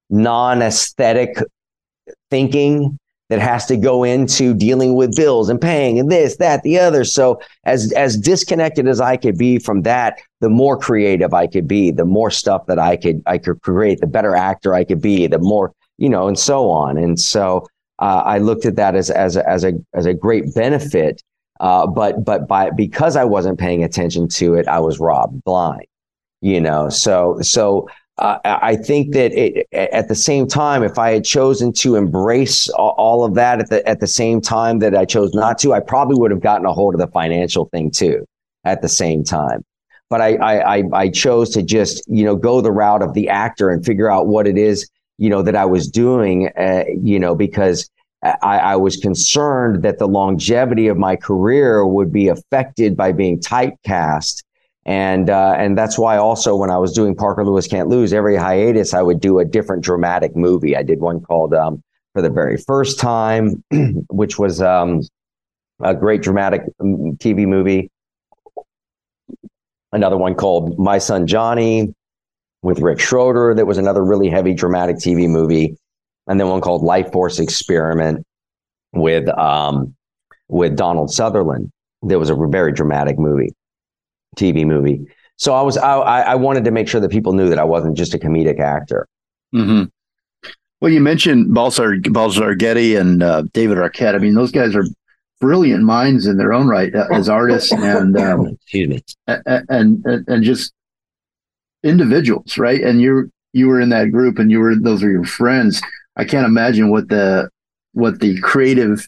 non-aesthetic 0.09 1.35
thinking 2.29 2.97
that 3.31 3.39
has 3.39 3.65
to 3.65 3.77
go 3.77 4.03
into 4.03 4.53
dealing 4.53 4.93
with 4.93 5.15
bills 5.15 5.47
and 5.47 5.61
paying 5.61 5.97
and 5.97 6.11
this 6.11 6.35
that 6.35 6.63
the 6.63 6.77
other. 6.77 7.05
So 7.05 7.39
as 7.63 7.93
as 7.93 8.17
disconnected 8.17 8.89
as 8.89 8.99
i 8.99 9.15
could 9.15 9.37
be 9.37 9.57
from 9.57 9.83
that 9.83 10.19
the 10.41 10.49
more 10.49 10.77
creative 10.77 11.33
i 11.33 11.47
could 11.47 11.65
be 11.65 11.91
the 11.91 12.03
more 12.03 12.29
stuff 12.29 12.65
that 12.65 12.77
i 12.77 12.97
could 12.97 13.23
i 13.25 13.37
could 13.37 13.61
create 13.61 14.01
the 14.01 14.07
better 14.07 14.35
actor 14.35 14.73
i 14.73 14.83
could 14.83 15.01
be 15.01 15.27
the 15.27 15.39
more 15.39 15.73
you 15.97 16.09
know 16.09 16.27
and 16.27 16.37
so 16.37 16.69
on. 16.69 16.97
And 16.97 17.17
so 17.17 17.65
uh, 17.99 18.23
i 18.25 18.37
looked 18.37 18.65
at 18.65 18.75
that 18.75 18.95
as 18.95 19.09
as 19.09 19.37
a, 19.37 19.49
as 19.49 19.63
a 19.63 19.73
as 19.93 20.05
a 20.05 20.13
great 20.13 20.53
benefit 20.53 21.23
uh, 21.61 21.87
but 21.87 22.25
but 22.25 22.49
by 22.49 22.69
because 22.71 23.15
i 23.15 23.23
wasn't 23.23 23.57
paying 23.57 23.81
attention 23.81 24.27
to 24.27 24.55
it 24.55 24.67
i 24.67 24.79
was 24.79 24.99
robbed 24.99 25.41
blind 25.45 25.87
you 26.41 26.59
know? 26.59 26.89
So 26.89 27.37
so 27.41 27.87
uh, 28.21 28.39
I 28.43 28.75
think 28.75 29.13
that 29.13 29.31
it, 29.33 29.67
at 29.73 30.07
the 30.07 30.15
same 30.15 30.47
time, 30.47 30.83
if 30.83 30.99
I 30.99 31.11
had 31.11 31.25
chosen 31.25 31.73
to 31.73 31.95
embrace 31.95 32.69
all 32.69 33.25
of 33.25 33.33
that 33.33 33.59
at 33.59 33.69
the 33.69 33.87
at 33.87 33.99
the 33.99 34.07
same 34.07 34.41
time 34.41 34.77
that 34.79 34.95
I 34.95 35.05
chose 35.05 35.33
not 35.33 35.57
to, 35.59 35.73
I 35.73 35.79
probably 35.79 36.19
would 36.19 36.29
have 36.29 36.41
gotten 36.41 36.67
a 36.67 36.73
hold 36.73 36.93
of 36.93 36.99
the 36.99 37.07
financial 37.07 37.65
thing 37.65 37.89
too 37.89 38.25
at 38.63 38.83
the 38.83 38.89
same 38.89 39.23
time. 39.23 39.65
But 40.09 40.21
I 40.21 40.35
I, 40.35 40.83
I, 40.93 41.09
chose 41.09 41.49
to 41.51 41.63
just 41.63 42.03
you 42.07 42.23
know 42.23 42.35
go 42.35 42.61
the 42.61 42.71
route 42.71 43.01
of 43.01 43.15
the 43.15 43.27
actor 43.27 43.71
and 43.71 43.83
figure 43.83 44.11
out 44.11 44.27
what 44.27 44.45
it 44.45 44.57
is 44.57 44.87
you 45.17 45.29
know 45.29 45.41
that 45.41 45.55
I 45.55 45.65
was 45.65 45.87
doing, 45.87 46.49
uh, 46.57 46.83
you 47.01 47.19
know, 47.19 47.35
because 47.35 47.89
I, 48.23 48.59
I 48.59 48.75
was 48.75 48.97
concerned 48.97 49.81
that 49.83 49.97
the 49.97 50.07
longevity 50.07 50.87
of 50.87 50.97
my 50.97 51.15
career 51.15 51.87
would 51.87 52.13
be 52.13 52.27
affected 52.27 52.95
by 52.95 53.13
being 53.13 53.39
typecast 53.39 54.43
and 54.85 55.29
uh, 55.29 55.53
and 55.57 55.77
that's 55.77 55.97
why 55.97 56.17
also 56.17 56.55
when 56.55 56.71
I 56.71 56.77
was 56.77 56.91
doing 56.93 57.15
Parker 57.15 57.45
Lewis 57.45 57.67
Can't 57.67 57.87
Lose, 57.87 58.13
every 58.13 58.35
hiatus 58.35 58.93
I 58.93 59.01
would 59.01 59.19
do 59.19 59.39
a 59.39 59.45
different 59.45 59.83
dramatic 59.83 60.35
movie. 60.35 60.75
I 60.75 60.83
did 60.83 60.99
one 60.99 61.21
called 61.21 61.53
um, 61.53 61.83
For 62.13 62.21
the 62.21 62.29
Very 62.29 62.57
First 62.57 62.99
Time, 62.99 63.63
which 64.09 64.39
was 64.39 64.61
um, 64.61 65.01
a 65.83 65.93
great 65.93 66.23
dramatic 66.23 66.63
mm, 66.81 67.17
TV 67.19 67.47
movie. 67.47 67.91
Another 69.91 70.17
one 70.17 70.33
called 70.35 70.79
My 70.79 70.97
Son 70.97 71.27
Johnny 71.27 71.93
with 72.63 72.79
Rick 72.79 72.99
Schroder. 72.99 73.53
That 73.53 73.67
was 73.67 73.77
another 73.77 74.03
really 74.03 74.29
heavy 74.29 74.53
dramatic 74.53 74.95
TV 74.95 75.27
movie, 75.29 75.77
and 76.25 76.39
then 76.39 76.49
one 76.49 76.61
called 76.61 76.81
Life 76.81 77.11
Force 77.11 77.39
Experiment 77.39 78.25
with 78.93 79.29
um, 79.37 79.93
with 80.47 80.75
Donald 80.75 81.11
Sutherland. 81.11 81.69
There 82.01 82.17
was 82.17 82.31
a 82.31 82.35
very 82.35 82.71
dramatic 82.71 83.19
movie. 83.19 83.53
TV 84.37 84.65
movie. 84.65 85.05
So 85.37 85.53
I 85.53 85.61
was 85.61 85.77
I, 85.77 85.97
I 86.21 86.35
wanted 86.35 86.63
to 86.65 86.71
make 86.71 86.87
sure 86.87 87.01
that 87.01 87.09
people 87.11 87.33
knew 87.33 87.49
that 87.49 87.59
I 87.59 87.63
wasn't 87.63 87.97
just 87.97 88.13
a 88.13 88.19
comedic 88.19 88.59
actor. 88.59 89.07
hmm 89.51 89.83
Well, 90.79 90.91
you 90.91 91.01
mentioned 91.01 91.53
Balsar 91.53 91.97
Balsar 91.99 92.55
Getty 92.55 92.95
and 92.95 93.23
uh, 93.23 93.43
David 93.53 93.77
Arquette. 93.77 94.15
I 94.15 94.19
mean, 94.19 94.35
those 94.35 94.51
guys 94.51 94.75
are 94.75 94.85
brilliant 95.39 95.83
minds 95.83 96.27
in 96.27 96.37
their 96.37 96.53
own 96.53 96.67
right 96.67 96.93
uh, 96.93 97.07
as 97.11 97.27
artists 97.27 97.71
and 97.71 98.15
um, 98.17 98.47
Excuse 98.63 98.89
me. 98.89 99.03
and 99.27 100.05
and 100.05 100.05
and 100.27 100.43
just 100.43 100.73
individuals, 101.83 102.57
right? 102.57 102.81
And 102.81 103.01
you 103.01 103.31
you 103.53 103.67
were 103.67 103.81
in 103.81 103.89
that 103.89 104.11
group, 104.11 104.37
and 104.39 104.51
you 104.51 104.59
were 104.59 104.75
those 104.75 105.03
are 105.03 105.11
your 105.11 105.25
friends. 105.25 105.81
I 106.15 106.25
can't 106.25 106.45
imagine 106.45 106.89
what 106.91 107.09
the 107.09 107.49
what 107.93 108.19
the 108.19 108.39
creative 108.41 109.07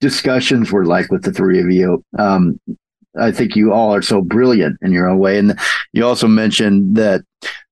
discussions 0.00 0.70
were 0.72 0.84
like 0.84 1.10
with 1.10 1.22
the 1.22 1.32
three 1.32 1.60
of 1.60 1.70
you. 1.70 2.02
Um, 2.18 2.60
I 3.18 3.32
think 3.32 3.56
you 3.56 3.72
all 3.72 3.94
are 3.94 4.02
so 4.02 4.20
brilliant 4.20 4.78
in 4.82 4.92
your 4.92 5.08
own 5.08 5.18
way, 5.18 5.38
and 5.38 5.58
you 5.92 6.06
also 6.06 6.26
mentioned 6.26 6.96
that 6.96 7.22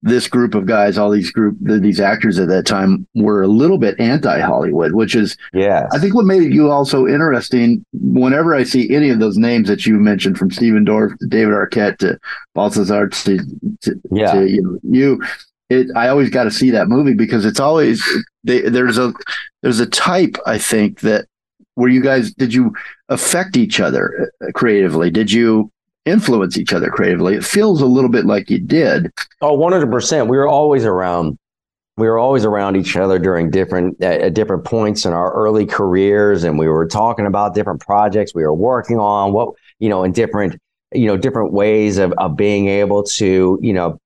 this 0.02 0.28
group 0.28 0.54
of 0.54 0.66
guys, 0.66 0.98
all 0.98 1.10
these 1.10 1.30
group, 1.30 1.56
these 1.60 2.00
actors 2.00 2.38
at 2.38 2.48
that 2.48 2.66
time, 2.66 3.06
were 3.14 3.42
a 3.42 3.48
little 3.48 3.78
bit 3.78 3.98
anti-Hollywood, 3.98 4.92
which 4.92 5.14
is 5.14 5.36
yeah, 5.52 5.88
I 5.92 5.98
think 5.98 6.14
what 6.14 6.26
made 6.26 6.52
you 6.52 6.70
also 6.70 7.06
interesting, 7.06 7.84
whenever 7.92 8.54
I 8.54 8.64
see 8.64 8.94
any 8.94 9.10
of 9.10 9.18
those 9.18 9.38
names 9.38 9.68
that 9.68 9.86
you 9.86 9.94
mentioned, 9.94 10.38
from 10.38 10.50
Stephen 10.50 10.84
Dorff 10.84 11.18
to 11.18 11.26
David 11.26 11.54
Arquette 11.54 11.98
to 11.98 12.18
Balthazar 12.54 13.08
to, 13.08 13.38
to, 13.80 14.00
yeah. 14.10 14.32
to 14.32 14.46
you, 14.46 14.62
know, 14.62 14.78
you, 14.82 15.22
it, 15.70 15.88
I 15.96 16.08
always 16.08 16.30
got 16.30 16.44
to 16.44 16.50
see 16.50 16.70
that 16.70 16.88
movie 16.88 17.14
because 17.14 17.44
it's 17.44 17.60
always 17.60 18.04
they, 18.44 18.60
there's 18.60 18.98
a 18.98 19.14
there's 19.62 19.80
a 19.80 19.86
type 19.86 20.36
I 20.46 20.58
think 20.58 21.00
that 21.00 21.26
where 21.74 21.90
you 21.90 22.00
guys 22.00 22.32
did 22.32 22.54
you 22.54 22.74
affect 23.08 23.56
each 23.56 23.80
other 23.80 24.30
uh, 24.40 24.52
creatively? 24.54 25.10
Did 25.10 25.30
you 25.30 25.70
influence 26.04 26.56
each 26.56 26.72
other 26.72 26.90
creatively? 26.90 27.34
It 27.34 27.44
feels 27.44 27.80
a 27.80 27.86
little 27.86 28.10
bit 28.10 28.26
like 28.26 28.50
you 28.50 28.58
did. 28.58 29.10
Oh, 29.40 29.56
100%. 29.56 30.28
We 30.28 30.36
were 30.36 30.48
always 30.48 30.84
around. 30.84 31.38
We 31.96 32.08
were 32.08 32.18
always 32.18 32.44
around 32.44 32.76
each 32.76 32.96
other 32.96 33.20
during 33.20 33.50
different 33.50 34.02
at, 34.02 34.20
at 34.20 34.34
different 34.34 34.64
points 34.64 35.04
in 35.04 35.12
our 35.12 35.32
early 35.32 35.64
careers, 35.64 36.42
and 36.42 36.58
we 36.58 36.68
were 36.68 36.88
talking 36.88 37.24
about 37.24 37.54
different 37.54 37.80
projects 37.80 38.34
we 38.34 38.42
were 38.42 38.54
working 38.54 38.98
on. 38.98 39.32
What 39.32 39.50
you 39.78 39.88
know, 39.88 40.02
in 40.02 40.10
different 40.10 40.60
you 40.92 41.06
know 41.06 41.16
different 41.16 41.52
ways 41.52 41.98
of 41.98 42.12
of 42.18 42.36
being 42.36 42.66
able 42.68 43.04
to 43.04 43.60
you 43.62 43.72
know 43.72 44.00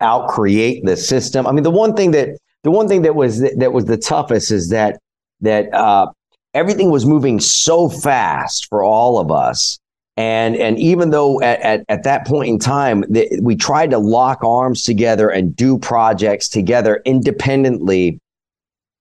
out 0.00 0.28
create 0.28 0.84
the 0.84 0.96
system. 0.96 1.46
I 1.46 1.52
mean, 1.52 1.62
the 1.62 1.70
one 1.70 1.94
thing 1.94 2.10
that 2.10 2.30
the 2.64 2.72
one 2.72 2.88
thing 2.88 3.02
that 3.02 3.14
was 3.14 3.40
that 3.40 3.72
was 3.72 3.84
the 3.84 3.96
toughest 3.96 4.50
is 4.50 4.70
that 4.70 4.98
that 5.40 5.72
uh, 5.72 6.06
everything 6.54 6.90
was 6.90 7.06
moving 7.06 7.40
so 7.40 7.88
fast 7.88 8.66
for 8.68 8.82
all 8.82 9.18
of 9.18 9.30
us 9.30 9.78
and 10.16 10.56
and 10.56 10.78
even 10.78 11.10
though 11.10 11.40
at, 11.40 11.60
at, 11.60 11.84
at 11.88 12.02
that 12.04 12.26
point 12.26 12.48
in 12.50 12.58
time 12.58 13.02
th- 13.12 13.32
we 13.40 13.56
tried 13.56 13.90
to 13.90 13.98
lock 13.98 14.42
arms 14.44 14.82
together 14.82 15.28
and 15.30 15.56
do 15.56 15.78
projects 15.78 16.48
together 16.48 17.00
independently 17.04 18.20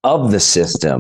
of 0.04 0.32
the 0.32 0.40
system 0.40 1.00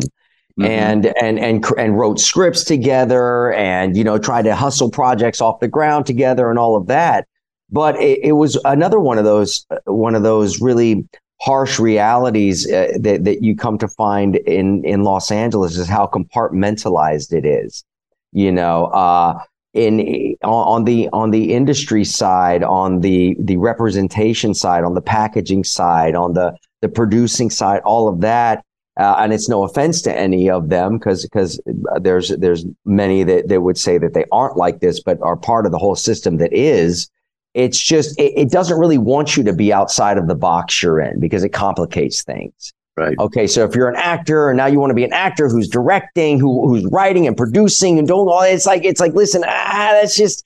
Mhm. 0.59 0.67
and 0.67 1.05
and 1.21 1.39
and 1.39 1.65
and 1.77 1.97
wrote 1.97 2.19
scripts 2.19 2.65
together 2.65 3.53
and 3.53 3.95
you 3.95 4.03
know 4.03 4.17
tried 4.17 4.41
to 4.43 4.53
hustle 4.53 4.91
projects 4.91 5.39
off 5.39 5.61
the 5.61 5.67
ground 5.69 6.05
together 6.05 6.49
and 6.49 6.59
all 6.59 6.75
of 6.75 6.87
that 6.87 7.25
but 7.69 7.95
it, 8.01 8.19
it 8.21 8.31
was 8.33 8.59
another 8.65 8.99
one 8.99 9.17
of 9.17 9.23
those 9.23 9.65
uh, 9.71 9.77
one 9.85 10.13
of 10.13 10.23
those 10.23 10.59
really 10.59 11.07
harsh 11.41 11.79
realities 11.79 12.71
uh, 12.71 12.89
that 12.99 13.23
that 13.23 13.43
you 13.43 13.55
come 13.55 13.77
to 13.77 13.87
find 13.87 14.35
in 14.35 14.83
in 14.85 15.03
Los 15.03 15.31
Angeles 15.31 15.77
is 15.77 15.87
how 15.87 16.05
compartmentalized 16.07 17.33
it 17.33 17.45
is 17.45 17.83
you 18.31 18.51
know 18.51 18.85
uh 18.85 19.37
in 19.73 20.35
on 20.43 20.83
the 20.83 21.07
on 21.13 21.31
the 21.31 21.53
industry 21.53 22.03
side, 22.03 22.63
on 22.63 22.99
the 23.01 23.35
the 23.39 23.57
representation 23.57 24.53
side, 24.53 24.83
on 24.83 24.95
the 24.95 25.01
packaging 25.01 25.63
side, 25.63 26.15
on 26.15 26.33
the 26.33 26.55
the 26.81 26.89
producing 26.89 27.49
side, 27.49 27.81
all 27.85 28.07
of 28.07 28.21
that. 28.21 28.63
Uh, 28.99 29.15
and 29.19 29.31
it's 29.31 29.47
no 29.47 29.63
offense 29.63 30.01
to 30.01 30.15
any 30.15 30.49
of 30.49 30.67
them 30.67 30.97
because 30.97 31.23
because 31.23 31.61
there's 32.01 32.29
there's 32.37 32.65
many 32.83 33.23
that, 33.23 33.47
that 33.47 33.61
would 33.61 33.77
say 33.77 33.97
that 33.97 34.13
they 34.13 34.25
aren't 34.31 34.57
like 34.57 34.81
this, 34.81 35.01
but 35.01 35.17
are 35.21 35.37
part 35.37 35.65
of 35.65 35.71
the 35.71 35.77
whole 35.77 35.95
system 35.95 36.37
that 36.37 36.51
is. 36.51 37.09
It's 37.53 37.79
just 37.79 38.17
it, 38.19 38.33
it 38.35 38.51
doesn't 38.51 38.79
really 38.79 38.97
want 38.97 39.35
you 39.35 39.43
to 39.43 39.53
be 39.53 39.73
outside 39.73 40.17
of 40.17 40.27
the 40.27 40.35
box 40.35 40.81
you're 40.81 40.99
in 40.99 41.19
because 41.19 41.43
it 41.43 41.49
complicates 41.49 42.23
things. 42.23 42.73
Right. 42.97 43.17
Okay. 43.19 43.47
So 43.47 43.63
if 43.63 43.73
you're 43.73 43.87
an 43.89 43.95
actor 43.95 44.49
and 44.49 44.57
now 44.57 44.65
you 44.65 44.79
want 44.79 44.91
to 44.91 44.95
be 44.95 45.03
an 45.03 45.13
actor 45.13 45.47
who's 45.47 45.67
directing, 45.67 46.39
who 46.39 46.67
who's 46.67 46.85
writing 46.91 47.25
and 47.25 47.35
producing 47.35 47.97
and 47.97 48.07
doing 48.07 48.27
all, 48.27 48.41
it's 48.41 48.65
like 48.65 48.83
it's 48.83 48.99
like 48.99 49.13
listen, 49.13 49.43
ah, 49.45 49.89
that's 49.93 50.15
just 50.15 50.43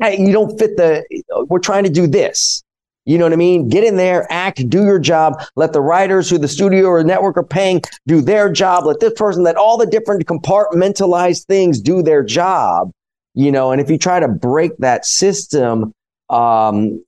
ah, 0.00 0.08
you 0.08 0.32
don't 0.32 0.58
fit 0.58 0.76
the. 0.76 1.04
We're 1.48 1.58
trying 1.58 1.84
to 1.84 1.90
do 1.90 2.06
this. 2.06 2.62
You 3.04 3.18
know 3.18 3.24
what 3.24 3.32
I 3.32 3.36
mean? 3.36 3.68
Get 3.68 3.82
in 3.82 3.96
there, 3.96 4.30
act, 4.30 4.68
do 4.68 4.84
your 4.84 5.00
job. 5.00 5.42
Let 5.56 5.72
the 5.72 5.80
writers 5.80 6.30
who 6.30 6.38
the 6.38 6.46
studio 6.46 6.86
or 6.86 7.02
network 7.02 7.36
are 7.36 7.42
paying 7.42 7.82
do 8.06 8.20
their 8.20 8.50
job. 8.50 8.84
Let 8.84 9.00
this 9.00 9.14
person, 9.14 9.42
let 9.42 9.56
all 9.56 9.76
the 9.76 9.86
different 9.86 10.24
compartmentalized 10.26 11.46
things 11.46 11.80
do 11.80 12.02
their 12.02 12.22
job. 12.22 12.92
You 13.34 13.50
know, 13.50 13.72
and 13.72 13.80
if 13.80 13.90
you 13.90 13.98
try 13.98 14.20
to 14.20 14.28
break 14.28 14.76
that 14.78 15.04
system, 15.04 15.92
um, 16.32 17.04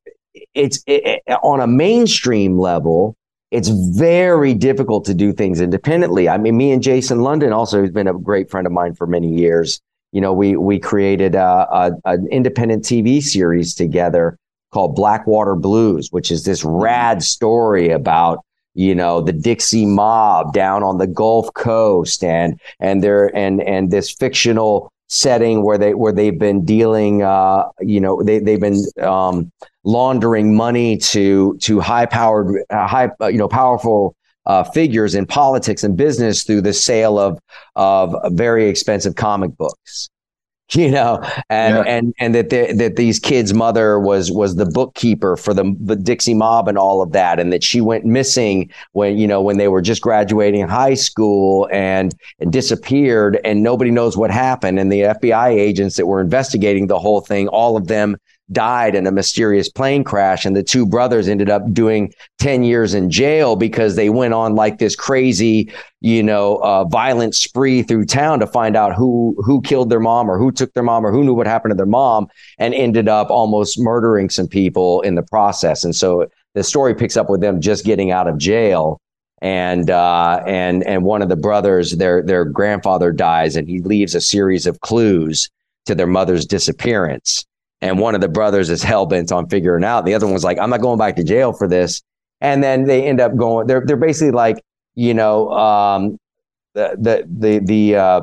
it's 0.54 0.82
it, 0.86 1.22
on 1.42 1.60
a 1.60 1.66
mainstream 1.66 2.58
level 2.58 3.16
it's 3.54 3.68
very 3.68 4.52
difficult 4.52 5.04
to 5.04 5.14
do 5.14 5.32
things 5.32 5.60
independently. 5.60 6.28
I 6.28 6.38
mean, 6.38 6.56
me 6.56 6.72
and 6.72 6.82
Jason 6.82 7.20
London, 7.20 7.52
also 7.52 7.80
who's 7.80 7.92
been 7.92 8.08
a 8.08 8.18
great 8.18 8.50
friend 8.50 8.66
of 8.66 8.72
mine 8.72 8.94
for 8.94 9.06
many 9.06 9.28
years. 9.28 9.80
You 10.10 10.20
know, 10.20 10.32
we 10.32 10.56
we 10.56 10.80
created 10.80 11.36
a, 11.36 11.68
a, 11.70 11.92
an 12.04 12.26
independent 12.32 12.82
TV 12.82 13.22
series 13.22 13.72
together 13.72 14.36
called 14.72 14.96
Blackwater 14.96 15.54
Blues, 15.54 16.08
which 16.10 16.32
is 16.32 16.44
this 16.44 16.64
rad 16.64 17.22
story 17.22 17.90
about 17.90 18.40
you 18.74 18.92
know 18.92 19.20
the 19.20 19.32
Dixie 19.32 19.86
Mob 19.86 20.52
down 20.52 20.82
on 20.82 20.98
the 20.98 21.06
Gulf 21.06 21.54
Coast 21.54 22.24
and 22.24 22.60
and 22.80 23.04
there 23.04 23.34
and 23.36 23.62
and 23.62 23.92
this 23.92 24.10
fictional 24.10 24.92
setting 25.08 25.62
where 25.62 25.78
they 25.78 25.94
where 25.94 26.12
they've 26.12 26.38
been 26.38 26.64
dealing 26.64 27.22
uh 27.22 27.64
you 27.80 28.00
know 28.00 28.22
they 28.22 28.38
they've 28.38 28.60
been 28.60 28.82
um 29.02 29.50
laundering 29.84 30.54
money 30.54 30.96
to 30.96 31.56
to 31.58 31.78
high 31.78 32.06
powered 32.06 32.64
uh, 32.70 32.86
high 32.86 33.08
uh, 33.20 33.26
you 33.26 33.38
know 33.38 33.48
powerful 33.48 34.16
uh, 34.46 34.62
figures 34.62 35.14
in 35.14 35.24
politics 35.24 35.84
and 35.84 35.96
business 35.96 36.42
through 36.42 36.60
the 36.60 36.72
sale 36.72 37.18
of 37.18 37.38
of 37.76 38.14
very 38.32 38.66
expensive 38.66 39.14
comic 39.14 39.56
books 39.56 40.08
you 40.72 40.90
know 40.90 41.22
and 41.50 41.74
yeah. 41.76 41.82
and 41.82 42.14
and 42.18 42.34
that 42.34 42.48
they, 42.48 42.72
that 42.72 42.96
these 42.96 43.18
kids 43.18 43.52
mother 43.52 43.98
was 44.00 44.32
was 44.32 44.56
the 44.56 44.64
bookkeeper 44.64 45.36
for 45.36 45.52
the 45.52 45.76
the 45.78 45.94
Dixie 45.94 46.32
mob 46.32 46.68
and 46.68 46.78
all 46.78 47.02
of 47.02 47.12
that 47.12 47.38
and 47.38 47.52
that 47.52 47.62
she 47.62 47.82
went 47.82 48.06
missing 48.06 48.70
when 48.92 49.18
you 49.18 49.26
know 49.26 49.42
when 49.42 49.58
they 49.58 49.68
were 49.68 49.82
just 49.82 50.00
graduating 50.00 50.66
high 50.66 50.94
school 50.94 51.68
and, 51.70 52.14
and 52.38 52.50
disappeared 52.50 53.38
and 53.44 53.62
nobody 53.62 53.90
knows 53.90 54.16
what 54.16 54.30
happened 54.30 54.78
and 54.78 54.90
the 54.90 55.00
FBI 55.00 55.50
agents 55.50 55.96
that 55.96 56.06
were 56.06 56.20
investigating 56.20 56.86
the 56.86 56.98
whole 56.98 57.20
thing 57.20 57.46
all 57.48 57.76
of 57.76 57.88
them 57.88 58.16
died 58.52 58.94
in 58.94 59.06
a 59.06 59.12
mysterious 59.12 59.70
plane 59.70 60.04
crash 60.04 60.44
and 60.44 60.54
the 60.54 60.62
two 60.62 60.84
brothers 60.84 61.28
ended 61.28 61.48
up 61.48 61.62
doing 61.72 62.12
10 62.40 62.62
years 62.62 62.92
in 62.92 63.10
jail 63.10 63.56
because 63.56 63.96
they 63.96 64.10
went 64.10 64.34
on 64.34 64.54
like 64.54 64.78
this 64.78 64.94
crazy 64.94 65.72
you 66.04 66.22
know 66.22 66.56
uh, 66.56 66.84
violent 66.84 67.34
spree 67.34 67.82
through 67.82 68.04
town 68.04 68.38
to 68.38 68.46
find 68.46 68.76
out 68.76 68.94
who 68.94 69.34
who 69.38 69.62
killed 69.62 69.88
their 69.88 69.98
mom 70.00 70.30
or 70.30 70.38
who 70.38 70.52
took 70.52 70.72
their 70.74 70.82
mom 70.82 71.06
or 71.06 71.10
who 71.10 71.24
knew 71.24 71.32
what 71.32 71.46
happened 71.46 71.70
to 71.70 71.76
their 71.76 71.86
mom 71.86 72.28
and 72.58 72.74
ended 72.74 73.08
up 73.08 73.30
almost 73.30 73.80
murdering 73.80 74.28
some 74.28 74.46
people 74.46 75.00
in 75.00 75.14
the 75.14 75.22
process. 75.22 75.82
And 75.82 75.96
so 75.96 76.26
the 76.52 76.62
story 76.62 76.94
picks 76.94 77.16
up 77.16 77.30
with 77.30 77.40
them 77.40 77.60
just 77.60 77.86
getting 77.86 78.10
out 78.10 78.28
of 78.28 78.36
jail. 78.36 79.00
And 79.40 79.90
uh, 79.90 80.42
and 80.46 80.82
and 80.84 81.04
one 81.04 81.22
of 81.22 81.28
the 81.28 81.36
brothers 81.36 81.92
their 81.92 82.22
their 82.22 82.44
grandfather 82.44 83.12
dies 83.12 83.56
and 83.56 83.68
he 83.68 83.80
leaves 83.80 84.14
a 84.14 84.20
series 84.20 84.66
of 84.66 84.80
clues 84.80 85.50
to 85.86 85.94
their 85.94 86.06
mother's 86.06 86.46
disappearance 86.46 87.44
and 87.84 87.98
one 87.98 88.14
of 88.14 88.22
the 88.22 88.28
brothers 88.28 88.70
is 88.70 88.82
hell 88.82 89.04
bent 89.04 89.30
on 89.30 89.46
figuring 89.46 89.84
out. 89.84 90.06
The 90.06 90.14
other 90.14 90.24
one 90.24 90.32
was 90.32 90.42
like, 90.42 90.58
I'm 90.58 90.70
not 90.70 90.80
going 90.80 90.98
back 90.98 91.16
to 91.16 91.22
jail 91.22 91.52
for 91.52 91.68
this. 91.68 92.00
And 92.40 92.62
then 92.62 92.84
they 92.84 93.06
end 93.06 93.20
up 93.20 93.36
going. 93.36 93.66
They're 93.66 93.82
they're 93.84 93.98
basically 93.98 94.30
like, 94.32 94.56
you 94.94 95.12
know, 95.12 95.50
um, 95.50 96.16
the 96.72 96.96
the 96.98 97.26
the 97.28 97.58
the 97.58 97.96
uh, 97.96 98.20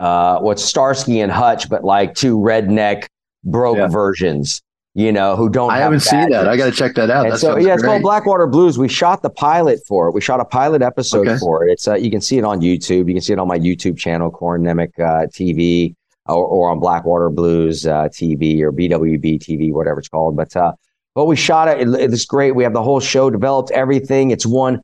uh, 0.00 0.40
what's 0.40 0.64
Starsky 0.64 1.20
and 1.20 1.30
Hutch, 1.30 1.68
but 1.68 1.84
like 1.84 2.14
two 2.14 2.38
redneck 2.38 3.06
broke 3.44 3.76
yeah. 3.76 3.86
versions. 3.86 4.62
You 4.94 5.12
know, 5.12 5.36
who 5.36 5.50
don't. 5.50 5.70
I 5.70 5.78
have 5.78 5.92
not 5.92 6.00
seen 6.00 6.30
that. 6.30 6.48
I 6.48 6.56
got 6.56 6.64
to 6.66 6.72
check 6.72 6.94
that 6.94 7.10
out. 7.10 7.28
That 7.28 7.38
so 7.38 7.58
yeah, 7.58 7.74
it's 7.74 7.82
great. 7.82 7.90
called 7.90 8.02
Blackwater 8.02 8.46
Blues. 8.46 8.78
We 8.78 8.88
shot 8.88 9.20
the 9.20 9.28
pilot 9.28 9.80
for 9.86 10.08
it. 10.08 10.12
We 10.12 10.22
shot 10.22 10.40
a 10.40 10.44
pilot 10.46 10.80
episode 10.80 11.28
okay. 11.28 11.38
for 11.38 11.66
it. 11.66 11.72
It's 11.72 11.86
uh, 11.86 11.96
you 11.96 12.10
can 12.10 12.22
see 12.22 12.38
it 12.38 12.44
on 12.44 12.62
YouTube. 12.62 13.08
You 13.08 13.12
can 13.12 13.20
see 13.20 13.34
it 13.34 13.38
on 13.38 13.46
my 13.46 13.58
YouTube 13.58 13.98
channel, 13.98 14.30
Corin 14.30 14.62
Nemec 14.62 14.98
uh, 14.98 15.26
TV 15.26 15.94
or, 16.28 16.44
or 16.44 16.70
on 16.70 16.80
Blackwater 16.80 17.30
Blues 17.30 17.86
uh, 17.86 18.08
TV 18.08 18.60
or 18.60 18.72
BWB 18.72 19.38
TV, 19.38 19.72
whatever 19.72 19.98
it's 19.98 20.08
called. 20.08 20.36
But 20.36 20.54
uh, 20.56 20.72
but 21.14 21.26
we 21.26 21.36
shot 21.36 21.68
it. 21.68 21.88
it. 21.88 22.12
It's 22.12 22.24
great. 22.24 22.54
We 22.54 22.64
have 22.64 22.74
the 22.74 22.82
whole 22.82 23.00
show 23.00 23.30
developed, 23.30 23.70
everything. 23.70 24.30
It's 24.30 24.46
won 24.46 24.80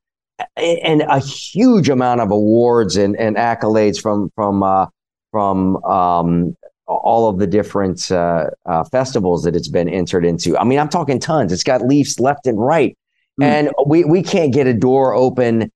and 0.56 1.02
a 1.02 1.18
huge 1.18 1.88
amount 1.88 2.20
of 2.20 2.30
awards 2.30 2.96
and, 2.96 3.16
and 3.16 3.36
accolades 3.36 4.00
from 4.00 4.30
from 4.34 4.62
uh, 4.62 4.86
from 5.30 5.82
um, 5.84 6.56
all 6.86 7.28
of 7.28 7.38
the 7.38 7.46
different 7.46 8.10
uh, 8.10 8.46
uh, 8.66 8.84
festivals 8.84 9.44
that 9.44 9.56
it's 9.56 9.68
been 9.68 9.88
entered 9.88 10.24
into. 10.24 10.56
I 10.58 10.64
mean, 10.64 10.78
I'm 10.78 10.88
talking 10.88 11.18
tons. 11.18 11.52
It's 11.52 11.64
got 11.64 11.82
leaves 11.82 12.20
left 12.20 12.46
and 12.46 12.58
right, 12.58 12.96
mm. 13.40 13.44
and 13.44 13.70
we 13.86 14.04
we 14.04 14.22
can't 14.22 14.52
get 14.52 14.66
a 14.66 14.74
door 14.74 15.14
open 15.14 15.70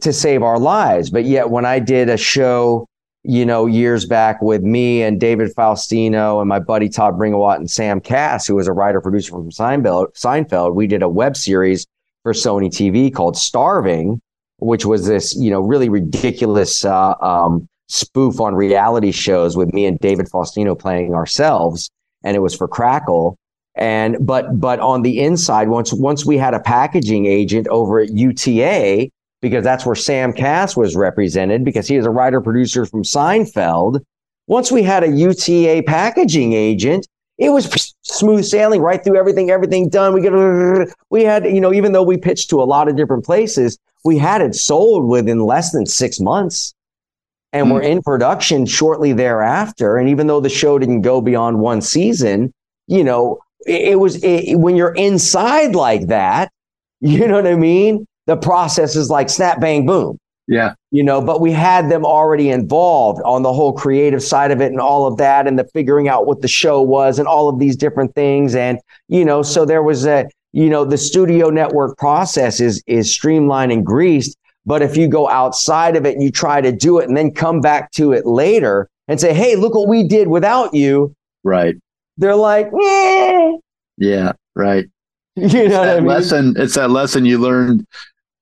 to 0.00 0.12
save 0.12 0.42
our 0.42 0.58
lives. 0.58 1.10
But 1.10 1.24
yet, 1.24 1.50
when 1.50 1.64
I 1.64 1.78
did 1.78 2.08
a 2.08 2.16
show 2.16 2.86
you 3.24 3.46
know, 3.46 3.66
years 3.66 4.04
back 4.04 4.42
with 4.42 4.62
me 4.62 5.02
and 5.02 5.20
David 5.20 5.54
Faustino 5.54 6.40
and 6.40 6.48
my 6.48 6.58
buddy 6.58 6.88
Todd 6.88 7.14
Bringewat 7.14 7.56
and 7.56 7.70
Sam 7.70 8.00
Kass, 8.00 8.46
who 8.46 8.56
was 8.56 8.66
a 8.66 8.72
writer 8.72 9.00
producer 9.00 9.30
from 9.30 9.50
Seinfeld. 9.50 10.12
Seinfeld, 10.14 10.74
we 10.74 10.86
did 10.86 11.02
a 11.02 11.08
web 11.08 11.36
series 11.36 11.86
for 12.24 12.32
Sony 12.32 12.68
TV 12.68 13.14
called 13.14 13.36
Starving, 13.36 14.20
which 14.58 14.84
was 14.84 15.06
this, 15.06 15.36
you 15.36 15.50
know, 15.50 15.60
really 15.60 15.88
ridiculous 15.88 16.84
uh, 16.84 17.14
um, 17.20 17.68
spoof 17.88 18.40
on 18.40 18.54
reality 18.54 19.12
shows 19.12 19.56
with 19.56 19.72
me 19.72 19.86
and 19.86 19.98
David 20.00 20.26
Faustino 20.26 20.76
playing 20.76 21.14
ourselves, 21.14 21.90
and 22.24 22.36
it 22.36 22.40
was 22.40 22.56
for 22.56 22.66
Crackle. 22.66 23.36
And 23.74 24.16
but 24.20 24.60
but 24.60 24.80
on 24.80 25.02
the 25.02 25.20
inside, 25.20 25.68
once 25.68 25.92
once 25.92 26.26
we 26.26 26.36
had 26.36 26.54
a 26.54 26.60
packaging 26.60 27.26
agent 27.26 27.68
over 27.68 28.00
at 28.00 28.10
UTA 28.10 29.08
because 29.42 29.64
that's 29.64 29.84
where 29.84 29.96
Sam 29.96 30.32
Kass 30.32 30.76
was 30.76 30.96
represented 30.96 31.64
because 31.64 31.86
he 31.86 31.96
is 31.96 32.06
a 32.06 32.10
writer 32.10 32.40
producer 32.40 32.86
from 32.86 33.02
Seinfeld. 33.02 34.00
Once 34.46 34.72
we 34.72 34.82
had 34.82 35.04
a 35.04 35.08
UTA 35.08 35.82
packaging 35.86 36.52
agent, 36.52 37.06
it 37.38 37.50
was 37.50 37.94
smooth 38.02 38.44
sailing 38.44 38.80
right 38.80 39.02
through 39.02 39.18
everything, 39.18 39.50
everything 39.50 39.88
done. 39.88 40.14
We 40.14 40.22
get, 40.22 40.32
we 41.10 41.24
had, 41.24 41.44
you 41.44 41.60
know, 41.60 41.72
even 41.72 41.92
though 41.92 42.02
we 42.04 42.16
pitched 42.16 42.50
to 42.50 42.62
a 42.62 42.64
lot 42.64 42.88
of 42.88 42.96
different 42.96 43.24
places, 43.24 43.76
we 44.04 44.16
had 44.16 44.40
it 44.40 44.54
sold 44.54 45.08
within 45.08 45.40
less 45.40 45.72
than 45.72 45.86
six 45.86 46.20
months. 46.20 46.72
And 47.52 47.66
mm. 47.66 47.72
we're 47.72 47.82
in 47.82 48.00
production 48.00 48.64
shortly 48.64 49.12
thereafter. 49.12 49.96
And 49.96 50.08
even 50.08 50.28
though 50.28 50.40
the 50.40 50.48
show 50.48 50.78
didn't 50.78 51.02
go 51.02 51.20
beyond 51.20 51.58
one 51.58 51.80
season, 51.80 52.52
you 52.86 53.02
know, 53.02 53.40
it, 53.66 53.92
it 53.92 54.00
was 54.00 54.22
it, 54.22 54.56
when 54.56 54.76
you're 54.76 54.94
inside 54.94 55.74
like 55.74 56.06
that, 56.06 56.50
you 57.00 57.26
know 57.26 57.34
what 57.34 57.46
I 57.48 57.56
mean? 57.56 58.06
The 58.26 58.36
process 58.36 58.96
is 58.96 59.10
like 59.10 59.28
snap, 59.28 59.60
bang, 59.60 59.86
boom. 59.86 60.18
Yeah. 60.48 60.74
You 60.90 61.02
know, 61.02 61.20
but 61.20 61.40
we 61.40 61.52
had 61.52 61.88
them 61.88 62.04
already 62.04 62.50
involved 62.50 63.22
on 63.24 63.42
the 63.42 63.52
whole 63.52 63.72
creative 63.72 64.22
side 64.22 64.50
of 64.50 64.60
it 64.60 64.72
and 64.72 64.80
all 64.80 65.06
of 65.06 65.16
that 65.18 65.46
and 65.46 65.58
the 65.58 65.64
figuring 65.72 66.08
out 66.08 66.26
what 66.26 66.42
the 66.42 66.48
show 66.48 66.82
was 66.82 67.18
and 67.18 67.28
all 67.28 67.48
of 67.48 67.58
these 67.58 67.76
different 67.76 68.14
things. 68.14 68.54
And, 68.54 68.78
you 69.08 69.24
know, 69.24 69.42
so 69.42 69.64
there 69.64 69.82
was 69.82 70.04
a, 70.04 70.28
you 70.52 70.68
know, 70.68 70.84
the 70.84 70.98
studio 70.98 71.48
network 71.48 71.96
process 71.96 72.60
is, 72.60 72.82
is 72.86 73.10
streamlined 73.10 73.72
and 73.72 73.86
greased. 73.86 74.36
But 74.66 74.82
if 74.82 74.96
you 74.96 75.08
go 75.08 75.28
outside 75.28 75.96
of 75.96 76.04
it 76.06 76.14
and 76.14 76.22
you 76.22 76.30
try 76.30 76.60
to 76.60 76.72
do 76.72 76.98
it 76.98 77.08
and 77.08 77.16
then 77.16 77.32
come 77.32 77.60
back 77.60 77.90
to 77.92 78.12
it 78.12 78.26
later 78.26 78.88
and 79.08 79.20
say, 79.20 79.32
Hey, 79.32 79.56
look 79.56 79.74
what 79.74 79.88
we 79.88 80.06
did 80.06 80.28
without 80.28 80.74
you. 80.74 81.14
Right. 81.44 81.76
They're 82.18 82.36
like, 82.36 82.66
eh. 82.66 83.52
Yeah. 83.96 84.32
Right. 84.54 84.86
You 85.34 85.70
know 85.70 85.78
what 85.78 85.88
I 85.88 85.94
mean? 85.94 86.04
Lesson. 86.08 86.54
It's 86.58 86.74
that 86.74 86.90
lesson 86.90 87.24
you 87.24 87.38
learned 87.38 87.86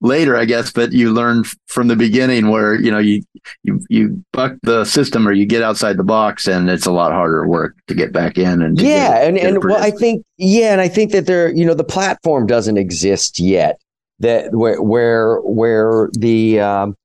later, 0.01 0.37
I 0.37 0.45
guess, 0.45 0.73
but 0.73 0.93
you 0.93 1.13
learn 1.13 1.45
from 1.67 1.89
the 1.89 1.97
beginning 1.97 2.49
where 2.49 2.75
you 2.75 2.91
know 2.91 2.99
you 2.99 3.23
you 3.63 3.85
you 3.89 4.25
buck 4.33 4.55
the 4.63 4.85
system 4.85 5.27
or 5.27 5.33
you 5.33 5.47
get 5.47 5.63
outside 5.63 5.97
the 5.97 6.05
box, 6.05 6.47
and 6.47 6.69
it's 6.71 6.87
a 6.87 6.93
lot 6.93 7.13
harder 7.13 7.47
work 7.47 7.77
to 7.87 7.95
get 7.95 8.13
back 8.13 8.39
in. 8.39 8.63
And 8.63 8.81
yeah, 8.81 9.27
and 9.27 9.39
and 9.39 9.63
well, 9.63 9.83
I 9.83 9.91
think 9.91 10.25
yeah, 10.37 10.73
and 10.73 10.81
I 10.81 10.89
think 10.89 11.13
that 11.13 11.27
there, 11.27 11.51
you 11.55 11.65
know, 11.65 11.75
the 11.75 11.85
platform 11.85 12.47
doesn't 12.47 12.77
exist 12.77 13.39
yet 13.39 13.81
that 14.21 14.55
where 14.55 14.81
where 14.81 15.41
where 15.41 16.09
the 16.13 16.61
um, 16.61 16.97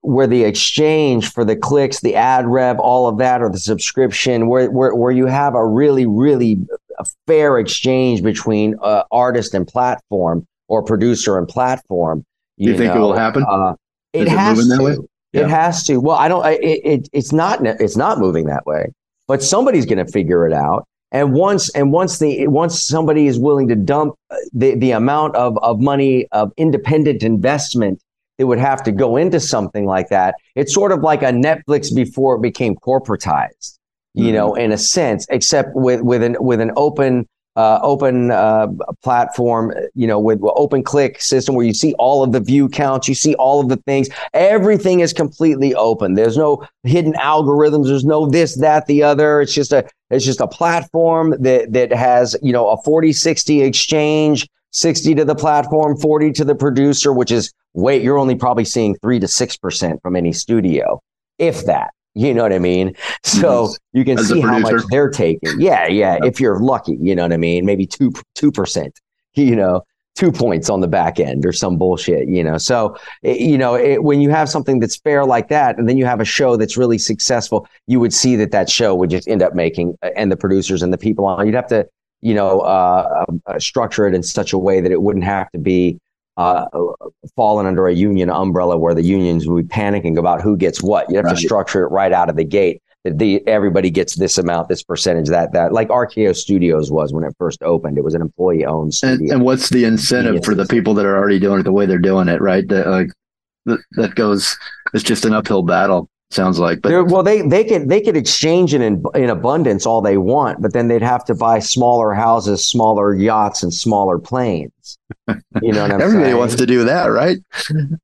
where 0.00 0.26
the 0.26 0.44
exchange 0.44 1.32
for 1.32 1.44
the 1.44 1.56
clicks, 1.56 2.00
the 2.00 2.14
ad 2.14 2.46
rev, 2.46 2.78
all 2.78 3.08
of 3.08 3.18
that, 3.18 3.42
or 3.42 3.50
the 3.50 3.58
subscription, 3.58 4.48
where 4.48 4.70
where, 4.70 4.94
where 4.94 5.12
you 5.12 5.26
have 5.26 5.54
a 5.54 5.66
really 5.66 6.06
really 6.06 6.58
fair 7.26 7.58
exchange 7.58 8.22
between 8.22 8.76
uh, 8.82 9.02
artist 9.10 9.54
and 9.54 9.66
platform 9.68 10.46
or 10.68 10.82
producer 10.82 11.38
and 11.38 11.46
platform. 11.48 12.24
You, 12.56 12.72
you 12.72 12.78
think 12.78 12.94
know, 12.94 13.00
it 13.00 13.02
will 13.02 13.12
happen? 13.14 13.44
Uh, 13.48 13.74
it 14.12 14.28
has 14.28 14.58
it 14.58 14.76
to. 14.76 15.08
Yeah. 15.32 15.42
It 15.42 15.50
has 15.50 15.84
to. 15.84 15.98
Well, 15.98 16.16
I 16.16 16.28
don't. 16.28 16.46
It, 16.46 16.62
it, 16.62 17.08
it's 17.12 17.32
not. 17.32 17.64
It's 17.64 17.96
not 17.96 18.18
moving 18.18 18.46
that 18.46 18.64
way. 18.66 18.92
But 19.28 19.42
somebody's 19.42 19.84
going 19.84 20.04
to 20.04 20.10
figure 20.10 20.46
it 20.46 20.52
out. 20.52 20.86
And 21.12 21.32
once 21.32 21.68
and 21.70 21.92
once 21.92 22.18
the 22.18 22.46
once 22.48 22.82
somebody 22.82 23.26
is 23.26 23.38
willing 23.38 23.68
to 23.68 23.76
dump 23.76 24.14
uh, 24.30 24.36
the 24.52 24.74
the 24.74 24.90
amount 24.90 25.36
of 25.36 25.56
of 25.58 25.80
money 25.80 26.26
of 26.32 26.52
independent 26.56 27.22
investment 27.22 28.00
that 28.38 28.46
would 28.46 28.58
have 28.58 28.82
to 28.82 28.92
go 28.92 29.16
into 29.16 29.38
something 29.40 29.86
like 29.86 30.08
that, 30.08 30.34
it's 30.56 30.74
sort 30.74 30.92
of 30.92 31.00
like 31.00 31.22
a 31.22 31.26
Netflix 31.26 31.94
before 31.94 32.36
it 32.36 32.42
became 32.42 32.74
corporatized, 32.74 33.78
you 34.14 34.24
mm-hmm. 34.24 34.34
know, 34.34 34.54
in 34.54 34.72
a 34.72 34.78
sense, 34.78 35.26
except 35.30 35.70
with 35.74 36.02
with 36.02 36.22
an 36.22 36.36
with 36.40 36.60
an 36.60 36.72
open 36.76 37.26
uh, 37.56 37.80
open 37.82 38.30
uh, 38.30 38.66
platform, 39.02 39.72
you 39.94 40.06
know, 40.06 40.20
with 40.20 40.40
open 40.42 40.82
click 40.82 41.20
system 41.20 41.54
where 41.54 41.64
you 41.64 41.72
see 41.72 41.94
all 41.94 42.22
of 42.22 42.32
the 42.32 42.40
view 42.40 42.68
counts, 42.68 43.08
you 43.08 43.14
see 43.14 43.34
all 43.36 43.60
of 43.60 43.68
the 43.68 43.76
things. 43.78 44.08
Everything 44.34 45.00
is 45.00 45.12
completely 45.12 45.74
open. 45.74 46.14
There's 46.14 46.36
no 46.36 46.66
hidden 46.82 47.14
algorithms. 47.14 47.86
There's 47.86 48.04
no 48.04 48.28
this, 48.28 48.56
that, 48.56 48.86
the 48.86 49.02
other. 49.02 49.40
It's 49.40 49.54
just 49.54 49.72
a 49.72 49.88
it's 50.10 50.24
just 50.24 50.40
a 50.40 50.46
platform 50.46 51.34
that 51.40 51.72
that 51.72 51.92
has 51.92 52.36
you 52.42 52.52
know 52.52 52.68
a 52.68 52.82
40-60 52.82 53.64
exchange, 53.64 54.48
60 54.72 55.14
to 55.14 55.24
the 55.24 55.34
platform, 55.34 55.96
40 55.96 56.32
to 56.32 56.44
the 56.44 56.54
producer, 56.54 57.12
which 57.12 57.32
is 57.32 57.52
wait, 57.72 58.02
you're 58.02 58.18
only 58.18 58.34
probably 58.34 58.64
seeing 58.64 58.94
three 58.96 59.18
to 59.18 59.28
six 59.28 59.56
percent 59.56 60.00
from 60.02 60.14
any 60.14 60.32
studio, 60.32 61.00
if 61.38 61.64
that. 61.66 61.92
You 62.16 62.32
know 62.32 62.42
what 62.42 62.52
I 62.54 62.58
mean? 62.58 62.94
So 63.22 63.74
you 63.92 64.02
can 64.02 64.18
As 64.18 64.28
see 64.28 64.40
how 64.40 64.58
much 64.58 64.82
they're 64.88 65.10
taking. 65.10 65.60
Yeah, 65.60 65.86
yeah. 65.86 66.18
If 66.24 66.40
you're 66.40 66.58
lucky, 66.58 66.96
you 66.98 67.14
know 67.14 67.24
what 67.24 67.32
I 67.34 67.36
mean? 67.36 67.66
Maybe 67.66 67.86
two 67.86 68.10
two 68.34 68.50
percent. 68.50 68.98
You 69.34 69.54
know, 69.54 69.82
two 70.14 70.32
points 70.32 70.70
on 70.70 70.80
the 70.80 70.88
back 70.88 71.20
end 71.20 71.44
or 71.44 71.52
some 71.52 71.76
bullshit. 71.76 72.26
You 72.26 72.42
know, 72.42 72.56
so 72.56 72.96
it, 73.22 73.38
you 73.38 73.58
know 73.58 73.74
it, 73.74 74.02
when 74.02 74.22
you 74.22 74.30
have 74.30 74.48
something 74.48 74.80
that's 74.80 74.96
fair 74.96 75.26
like 75.26 75.48
that, 75.48 75.78
and 75.78 75.90
then 75.90 75.98
you 75.98 76.06
have 76.06 76.20
a 76.20 76.24
show 76.24 76.56
that's 76.56 76.78
really 76.78 76.96
successful, 76.96 77.68
you 77.86 78.00
would 78.00 78.14
see 78.14 78.34
that 78.36 78.50
that 78.50 78.70
show 78.70 78.94
would 78.94 79.10
just 79.10 79.28
end 79.28 79.42
up 79.42 79.54
making, 79.54 79.94
uh, 80.02 80.08
and 80.16 80.32
the 80.32 80.38
producers 80.38 80.82
and 80.82 80.94
the 80.94 80.98
people 80.98 81.26
on. 81.26 81.44
You'd 81.44 81.54
have 81.54 81.68
to, 81.68 81.86
you 82.22 82.32
know, 82.32 82.60
uh, 82.60 83.26
uh, 83.46 83.58
structure 83.58 84.06
it 84.06 84.14
in 84.14 84.22
such 84.22 84.54
a 84.54 84.58
way 84.58 84.80
that 84.80 84.90
it 84.90 85.02
wouldn't 85.02 85.26
have 85.26 85.50
to 85.50 85.58
be 85.58 86.00
uh, 86.36 86.66
fallen 87.34 87.66
under 87.66 87.86
a 87.86 87.94
union 87.94 88.30
umbrella 88.30 88.76
where 88.76 88.94
the 88.94 89.02
unions 89.02 89.46
would 89.46 89.68
be 89.68 89.74
panicking 89.74 90.18
about 90.18 90.42
who 90.42 90.56
gets 90.56 90.82
what. 90.82 91.08
You 91.08 91.16
have 91.16 91.24
right. 91.26 91.36
to 91.36 91.40
structure 91.40 91.84
it 91.84 91.88
right 91.88 92.12
out 92.12 92.28
of 92.28 92.36
the 92.36 92.44
gate. 92.44 92.82
That 93.04 93.18
the 93.18 93.46
everybody 93.46 93.88
gets 93.88 94.16
this 94.16 94.36
amount, 94.36 94.68
this 94.68 94.82
percentage, 94.82 95.28
that 95.28 95.52
that 95.52 95.72
like 95.72 95.88
RKO 95.88 96.34
Studios 96.34 96.90
was 96.90 97.12
when 97.12 97.22
it 97.24 97.34
first 97.38 97.62
opened. 97.62 97.98
It 97.98 98.04
was 98.04 98.14
an 98.14 98.20
employee 98.20 98.64
owned 98.64 98.94
studio. 98.94 99.16
And, 99.16 99.30
and, 99.30 99.42
what's 99.42 99.70
the 99.70 99.84
incentive 99.84 100.44
for 100.44 100.56
the 100.56 100.66
people 100.66 100.92
that 100.94 101.06
are 101.06 101.16
already 101.16 101.38
doing 101.38 101.60
it 101.60 101.62
the 101.62 101.72
way 101.72 101.86
they're 101.86 101.98
doing 101.98 102.28
it? 102.28 102.40
Right, 102.40 102.66
that 102.68 102.88
like 102.88 103.10
that, 103.66 103.78
that 103.92 104.14
goes. 104.16 104.56
It's 104.92 105.04
just 105.04 105.24
an 105.24 105.34
uphill 105.34 105.62
battle 105.62 106.10
sounds 106.30 106.58
like. 106.58 106.82
But 106.82 106.88
They're, 106.90 107.04
well, 107.04 107.22
they 107.22 107.42
they 107.42 107.64
could 107.64 107.88
they 107.88 108.00
could 108.00 108.16
exchange 108.16 108.74
it 108.74 108.80
in 108.80 109.04
in 109.14 109.30
abundance 109.30 109.86
all 109.86 110.00
they 110.00 110.16
want, 110.18 110.60
but 110.60 110.72
then 110.72 110.88
they'd 110.88 111.02
have 111.02 111.24
to 111.26 111.34
buy 111.34 111.58
smaller 111.58 112.12
houses, 112.14 112.68
smaller 112.68 113.14
yachts, 113.14 113.62
and 113.62 113.72
smaller 113.72 114.18
planes. 114.18 114.98
You 115.62 115.72
know 115.72 115.82
what 115.82 115.92
I'm 115.92 116.00
Everybody 116.00 116.26
saying? 116.30 116.38
wants 116.38 116.54
to 116.56 116.66
do 116.66 116.84
that, 116.84 117.06
right? 117.06 117.38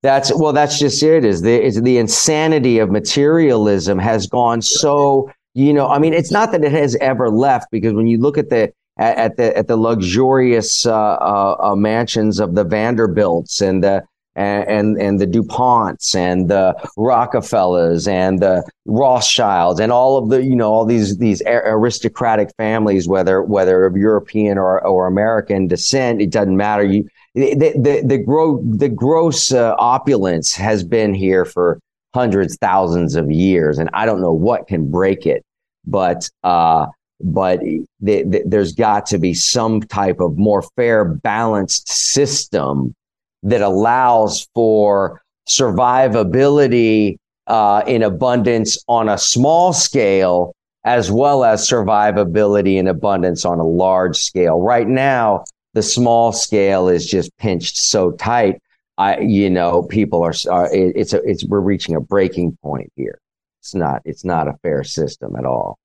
That's 0.03 0.35
well, 0.35 0.53
that's 0.53 0.79
just 0.79 1.03
it. 1.03 1.25
Is 1.25 1.43
the 1.43 1.63
is 1.63 1.81
the 1.83 1.99
insanity 1.99 2.79
of 2.79 2.91
materialism 2.91 3.99
has 3.99 4.27
gone 4.27 4.63
so. 4.63 5.31
You 5.55 5.75
know, 5.75 5.89
I 5.89 5.99
mean, 5.99 6.15
it's 6.15 6.33
not 6.33 6.51
that 6.53 6.65
it 6.65 6.73
has 6.73 6.97
ever 6.97 7.29
left 7.29 7.71
because 7.71 7.93
when 7.93 8.07
you 8.07 8.19
look 8.19 8.39
at 8.39 8.49
the 8.49 8.73
at, 8.99 9.17
at 9.19 9.37
the 9.37 9.57
at 9.57 9.69
the 9.69 9.77
luxurious 9.77 10.87
uh, 10.87 10.95
uh, 10.95 11.57
uh, 11.61 11.77
mansions 11.77 12.41
of 12.41 12.55
the 12.55 12.65
Vanderbilts 12.65 13.61
and 13.61 13.85
the 13.85 14.03
and, 14.35 14.69
and, 14.69 15.01
and 15.01 15.21
the 15.21 15.27
DuPonts 15.27 16.15
and 16.15 16.49
the 16.49 16.75
Rockefellers 16.97 18.09
and 18.09 18.41
the 18.41 18.65
Rothschilds 18.87 19.81
and 19.81 19.93
all 19.93 20.17
of 20.17 20.31
the, 20.31 20.43
you 20.43 20.57
know, 20.57 20.73
all 20.73 20.85
these, 20.85 21.19
these 21.19 21.43
aristocratic 21.47 22.51
families, 22.57 23.07
whether, 23.07 23.43
whether 23.43 23.85
of 23.85 23.97
European 23.97 24.59
or, 24.59 24.85
or 24.87 25.07
American 25.07 25.69
descent, 25.69 26.23
it 26.23 26.31
doesn't 26.31 26.57
matter. 26.57 26.85
You, 26.85 27.09
the, 27.35 27.55
the, 27.55 28.03
the, 28.05 28.19
gro- 28.19 28.63
the 28.63 28.89
gross 28.89 29.53
uh, 29.53 29.75
opulence 29.79 30.55
has 30.55 30.83
been 30.85 31.15
here 31.15 31.45
for 31.45 31.79
hundreds, 32.15 32.57
thousands 32.57 33.15
of 33.15 33.31
years. 33.31 33.79
And 33.79 33.91
I 33.93 34.07
don't 34.07 34.21
know 34.21 34.35
what 34.35 34.67
can 34.67 34.91
break 34.91 35.27
it, 35.27 35.43
but, 35.87 36.29
uh, 36.43 36.87
but 37.21 37.61
the, 37.61 37.85
the, 38.25 38.43
there's 38.45 38.75
got 38.75 39.07
to 39.07 39.19
be 39.19 39.33
some 39.33 39.81
type 39.81 40.21
of 40.21 40.37
more 40.37 40.63
fair, 40.77 41.05
balanced 41.05 41.89
system 41.89 42.95
that 43.43 43.61
allows 43.61 44.49
for 44.55 45.23
survivability 45.49 47.17
uh, 47.47 47.83
in 47.87 48.03
abundance 48.03 48.79
on 48.89 49.09
a 49.09 49.19
small 49.19 49.73
scale, 49.73 50.55
as 50.85 51.11
well 51.11 51.45
as 51.45 51.69
survivability 51.69 52.77
in 52.77 52.89
abundance 52.89 53.45
on 53.45 53.59
a 53.59 53.67
large 53.67 54.17
scale. 54.17 54.61
Right 54.61 54.87
now, 54.87 55.45
the 55.75 55.83
small 55.83 56.33
scale 56.33 56.89
is 56.89 57.07
just 57.07 57.37
pinched 57.39 57.77
so 57.77 58.13
tight. 58.13 58.61
I, 58.99 59.19
you 59.21 59.51
know, 59.51 59.83
people 59.83 60.23
are, 60.23 60.35
are 60.51 60.69
it's 60.73 61.13
a, 61.13 61.23
it's, 61.23 61.45
we're 61.45 61.61
reaching 61.61 61.97
a 61.97 62.01
breaking 62.01 62.57
point 62.63 62.93
here. 62.95 63.19
It's 63.61 63.75
not, 63.75 64.03
it's 64.05 64.25
not 64.25 64.49
a 64.49 64.55
fair 64.63 64.85
system 64.85 65.35
at 65.37 65.45
all. 65.45 65.79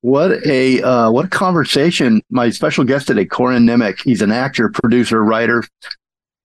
What 0.00 0.46
a 0.46 0.80
uh, 0.80 1.10
what 1.10 1.24
a 1.24 1.28
conversation! 1.28 2.22
My 2.30 2.50
special 2.50 2.84
guest 2.84 3.08
today, 3.08 3.24
Corin 3.24 3.66
Nemec. 3.66 4.00
He's 4.00 4.22
an 4.22 4.30
actor, 4.30 4.68
producer, 4.68 5.24
writer, 5.24 5.64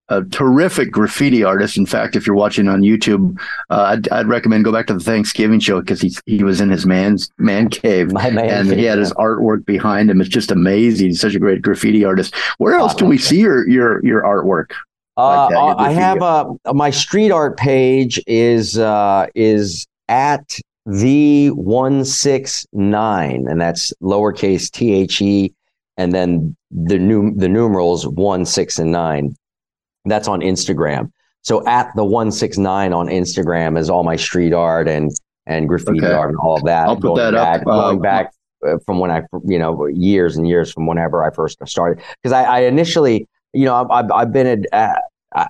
a 0.09 0.23
terrific 0.25 0.91
graffiti 0.91 1.43
artist. 1.43 1.77
In 1.77 1.85
fact, 1.85 2.15
if 2.15 2.27
you're 2.27 2.35
watching 2.35 2.67
on 2.67 2.81
YouTube, 2.81 3.39
uh, 3.69 3.83
I'd, 3.83 4.09
I'd, 4.09 4.27
recommend 4.27 4.65
go 4.65 4.71
back 4.71 4.87
to 4.87 4.93
the 4.93 4.99
Thanksgiving 4.99 5.59
show 5.59 5.79
because 5.79 6.01
he 6.01 6.15
he 6.25 6.43
was 6.43 6.59
in 6.59 6.69
his 6.69 6.85
man's 6.85 7.31
man 7.37 7.69
cave 7.69 8.11
man 8.11 8.37
and 8.37 8.69
cave, 8.69 8.77
he 8.77 8.83
had 8.83 8.99
his 8.99 9.13
artwork 9.13 9.65
behind 9.65 10.09
him. 10.09 10.19
It's 10.19 10.29
just 10.29 10.51
amazing. 10.51 11.07
He's 11.07 11.21
such 11.21 11.35
a 11.35 11.39
great 11.39 11.61
graffiti 11.61 12.03
artist. 12.03 12.35
Where 12.57 12.75
else 12.75 12.93
oh, 12.93 12.97
can 12.97 13.07
we 13.07 13.17
see 13.17 13.39
your 13.39 13.67
your 13.67 14.05
your 14.05 14.23
artwork? 14.23 14.71
Uh, 15.15 15.45
like 15.45 15.55
uh, 15.55 15.75
I 15.77 15.91
have 15.91 16.21
a 16.21 16.73
my 16.73 16.89
street 16.89 17.31
art 17.31 17.57
page 17.57 18.21
is 18.27 18.77
uh, 18.77 19.27
is 19.35 19.85
at 20.09 20.59
the 20.85 21.49
one 21.51 22.03
six 22.03 22.65
nine, 22.73 23.45
and 23.47 23.61
that's 23.61 23.93
lowercase 24.01 24.69
t 24.69 24.93
h 24.93 25.21
e, 25.21 25.53
and 25.97 26.13
then 26.13 26.55
the 26.71 26.99
new 26.99 27.33
the 27.35 27.47
numerals 27.47 28.07
one 28.07 28.45
six 28.45 28.79
and 28.79 28.91
nine. 28.91 29.35
That's 30.05 30.27
on 30.27 30.41
Instagram. 30.41 31.11
So 31.41 31.65
at 31.67 31.93
the 31.95 32.05
169 32.05 32.93
on 32.93 33.07
Instagram 33.07 33.77
is 33.77 33.89
all 33.89 34.03
my 34.03 34.15
street 34.15 34.53
art 34.53 34.87
and 34.87 35.11
and 35.45 35.67
graffiti 35.67 35.99
okay. 35.99 36.13
art 36.13 36.29
and 36.29 36.39
all 36.39 36.55
of 36.55 36.63
that. 36.63 36.87
I'll 36.87 36.99
put 36.99 37.15
that 37.15 37.33
back, 37.33 37.61
up. 37.61 37.65
Going 37.65 37.97
uh, 37.97 38.01
back 38.01 38.33
uh, 38.65 38.77
from 38.85 38.99
when 38.99 39.11
I, 39.11 39.23
you 39.45 39.59
know, 39.59 39.87
years 39.87 40.37
and 40.37 40.47
years 40.47 40.71
from 40.71 40.87
whenever 40.87 41.23
I 41.23 41.31
first 41.31 41.57
started. 41.67 42.03
Because 42.21 42.31
I, 42.31 42.43
I, 42.43 42.59
initially, 42.61 43.27
you 43.51 43.65
know, 43.65 43.87
I've, 43.89 44.09
I've 44.11 44.31
been, 44.31 44.47
at, 44.47 44.59
uh, 44.71 44.99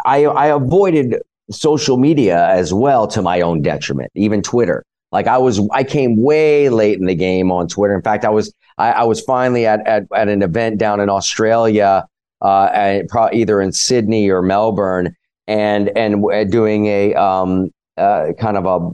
I, 0.05 0.25
I 0.25 0.47
avoided 0.47 1.21
social 1.51 1.97
media 1.97 2.47
as 2.49 2.73
well 2.73 3.07
to 3.09 3.21
my 3.21 3.41
own 3.41 3.61
detriment, 3.61 4.11
even 4.15 4.41
Twitter. 4.41 4.83
Like 5.11 5.27
I 5.27 5.37
was, 5.37 5.61
I 5.71 5.83
came 5.83 6.21
way 6.21 6.69
late 6.69 6.97
in 6.97 7.05
the 7.05 7.15
game 7.15 7.51
on 7.51 7.67
Twitter. 7.67 7.93
In 7.95 8.01
fact, 8.01 8.25
I 8.25 8.29
was, 8.29 8.51
I, 8.79 8.93
I 8.93 9.03
was 9.03 9.21
finally 9.21 9.67
at, 9.67 9.85
at, 9.85 10.07
at 10.15 10.27
an 10.27 10.41
event 10.41 10.79
down 10.79 10.99
in 10.99 11.09
Australia 11.09 12.05
uh, 12.43 13.01
either 13.32 13.62
in 13.62 13.71
Sydney 13.71 14.29
or 14.29 14.41
Melbourne, 14.41 15.15
and 15.47 15.89
and 15.97 16.23
doing 16.51 16.86
a 16.88 17.13
um, 17.15 17.71
uh, 17.97 18.27
kind 18.39 18.58
of 18.58 18.65
a 18.65 18.91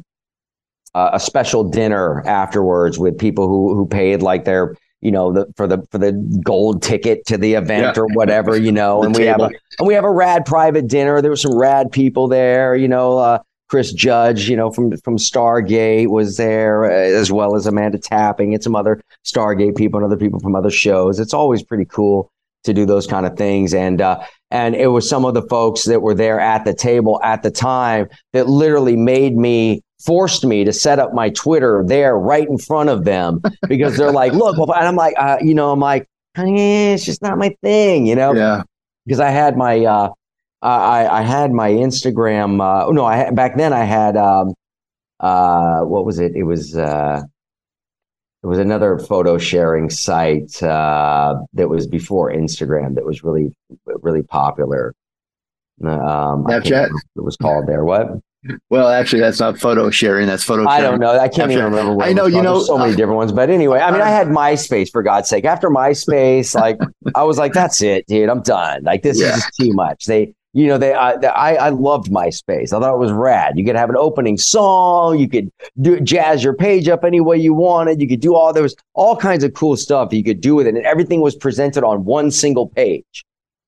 a 0.96 1.20
special 1.20 1.64
dinner 1.64 2.26
afterwards 2.26 2.98
with 2.98 3.18
people 3.18 3.48
who 3.48 3.76
who 3.76 3.86
paid 3.86 4.22
like 4.22 4.46
their 4.46 4.76
you 5.02 5.12
know 5.12 5.32
the 5.32 5.46
for 5.56 5.68
the 5.68 5.80
for 5.92 5.98
the 5.98 6.12
gold 6.44 6.82
ticket 6.82 7.26
to 7.26 7.38
the 7.38 7.54
event 7.54 7.96
yeah. 7.96 8.02
or 8.02 8.08
whatever 8.14 8.58
you 8.58 8.72
know 8.72 9.04
and 9.04 9.16
we 9.16 9.24
have 9.24 9.40
a 9.40 9.50
and 9.78 9.88
we 9.88 9.94
have 9.94 10.04
a 10.04 10.12
rad 10.12 10.46
private 10.46 10.88
dinner 10.88 11.22
there 11.22 11.32
were 11.32 11.38
some 11.38 11.58
rad 11.58 11.92
people 11.92 12.28
there 12.28 12.76
you 12.76 12.88
know 12.88 13.18
uh, 13.18 13.40
Chris 13.70 13.94
Judge, 13.94 14.50
you 14.50 14.58
know, 14.58 14.72
from 14.72 14.98
from 14.98 15.18
Stargate 15.18 16.08
was 16.08 16.38
there, 16.38 16.86
uh, 16.86 16.90
as 16.90 17.32
well 17.32 17.56
as 17.56 17.68
Amanda 17.68 18.00
Tapping 18.00 18.56
and 18.56 18.64
some 18.64 18.76
other 18.76 19.00
Stargate 19.24 19.78
people 19.78 20.00
and 20.00 20.06
other 20.06 20.18
people 20.18 20.40
from 20.40 20.56
other 20.56 20.72
shows. 20.72 21.20
It's 21.20 21.36
always 21.36 21.62
pretty 21.62 21.86
cool 21.86 22.32
to 22.64 22.74
do 22.74 22.86
those 22.86 23.08
kind 23.08 23.26
of 23.26 23.38
things. 23.38 23.74
And 23.74 24.02
uh, 24.02 24.22
and 24.52 24.76
it 24.76 24.88
was 24.88 25.08
some 25.08 25.26
of 25.26 25.34
the 25.34 25.44
folks 25.44 25.84
that 25.86 26.02
were 26.02 26.16
there 26.16 26.40
at 26.40 26.66
the 26.66 26.74
table 26.74 27.20
at 27.24 27.44
the 27.44 27.52
time 27.52 28.08
that 28.34 28.48
literally 28.48 28.96
made 28.96 29.36
me 29.36 29.82
forced 30.04 30.46
me 30.46 30.64
to 30.64 30.72
set 30.72 30.98
up 30.98 31.14
my 31.14 31.30
Twitter 31.30 31.84
there 31.86 32.18
right 32.18 32.48
in 32.48 32.58
front 32.58 32.90
of 32.90 33.04
them 33.04 33.42
because 33.68 33.98
they're 33.98 34.12
like, 34.12 34.34
look, 34.34 34.58
and 34.58 34.72
I'm 34.72 34.96
like, 34.96 35.14
uh, 35.18 35.38
you 35.42 35.54
know, 35.54 35.72
I'm 35.72 35.80
like, 35.80 36.08
eh, 36.38 36.94
it's 36.94 37.06
just 37.06 37.22
not 37.22 37.38
my 37.38 37.56
thing, 37.62 38.06
you 38.06 38.16
know? 38.16 38.34
Yeah. 38.34 38.64
Because 39.06 39.20
I 39.20 39.30
had 39.30 39.58
my 39.58 39.84
uh, 39.86 40.10
I, 40.62 41.08
I 41.08 41.22
had 41.22 41.52
my 41.52 41.70
Instagram. 41.72 42.62
Uh, 42.62 42.92
no, 42.92 43.06
I 43.06 43.16
had, 43.16 43.36
back 43.36 43.58
then 43.58 43.74
I 43.74 43.84
had 43.84 44.18
um, 44.18 44.54
uh, 45.20 45.82
what 45.82 46.06
was 46.06 46.20
it? 46.20 46.36
It 46.36 46.44
was 46.44 46.76
uh, 46.76 47.22
it 48.44 48.48
was 48.48 48.60
another 48.60 48.98
photo 49.00 49.38
sharing 49.38 49.90
site 49.90 50.62
uh, 50.64 51.36
that 51.54 51.68
was 51.70 51.88
before 51.88 52.32
Instagram 52.32 52.96
that 52.96 53.06
was 53.06 53.24
really 53.24 53.54
really 53.86 54.24
popular. 54.24 54.94
Um, 55.84 56.44
Snapchat. 56.46 56.90
It 57.16 57.22
was 57.24 57.38
called 57.38 57.68
there. 57.68 57.84
What? 57.86 58.08
Well, 58.70 58.88
actually, 58.88 59.20
that's 59.20 59.40
not 59.42 59.60
photo 59.60 59.90
sharing. 59.90 60.26
That's 60.28 60.44
photo. 60.44 60.66
I 60.66 60.80
don't 60.80 61.00
know. 61.00 61.12
I 61.20 61.28
can't 61.28 61.52
even 61.52 61.66
remember. 61.66 61.94
What 61.94 62.08
I 62.08 62.14
know. 62.14 62.26
You 62.26 62.42
know, 62.42 62.54
There's 62.56 62.68
so 62.68 62.78
many 62.78 62.96
different 62.96 63.18
ones. 63.18 63.34
But 63.34 63.50
anyway, 63.50 63.80
I 63.80 63.92
mean, 63.92 64.02
I 64.02 64.10
had 64.10 64.28
MySpace 64.28 64.90
for 64.90 65.04
God's 65.04 65.28
sake. 65.28 65.44
After 65.44 65.70
MySpace, 65.70 66.56
like 66.56 66.78
I 67.16 67.24
was 67.24 67.38
like, 67.38 67.52
that's 67.52 67.82
it, 67.82 68.08
dude. 68.08 68.30
I'm 68.30 68.42
done. 68.42 68.84
Like 68.84 69.04
this 69.04 69.20
Yeah. 69.20 69.28
is 69.28 69.36
just 69.36 69.54
too 69.60 69.74
much. 69.74 70.06
They, 70.06 70.34
you 70.60 70.68
know, 70.68 70.78
they. 70.78 70.94
I, 70.94 71.12
I, 71.14 71.56
I 71.56 71.70
loved 71.70 72.12
MySpace. 72.12 72.74
I 72.74 72.80
thought 72.80 72.94
it 72.94 72.98
was 73.00 73.12
rad. 73.14 73.58
You 73.58 73.64
could 73.64 73.78
have 73.78 73.90
an 73.90 73.96
opening 73.98 74.38
song. 74.38 75.18
You 75.18 75.30
could 75.30 75.50
do 75.80 76.00
jazz 76.02 76.44
your 76.44 76.54
page 76.54 76.90
up 76.90 77.04
any 77.06 77.22
way 77.22 77.38
you 77.38 77.54
wanted. 77.54 78.02
You 78.02 78.08
could 78.10 78.20
do 78.20 78.36
all 78.36 78.52
there 78.52 78.64
was 78.64 78.76
all 78.94 79.16
kinds 79.16 79.44
of 79.46 79.54
cool 79.54 79.78
stuff 79.78 80.12
you 80.12 80.24
could 80.24 80.42
do 80.42 80.56
with 80.56 80.68
it, 80.68 80.76
and 80.76 80.86
everything 80.86 81.22
was 81.22 81.36
presented 81.36 81.84
on 81.86 82.04
one 82.04 82.30
single 82.30 82.68
page. 82.68 83.26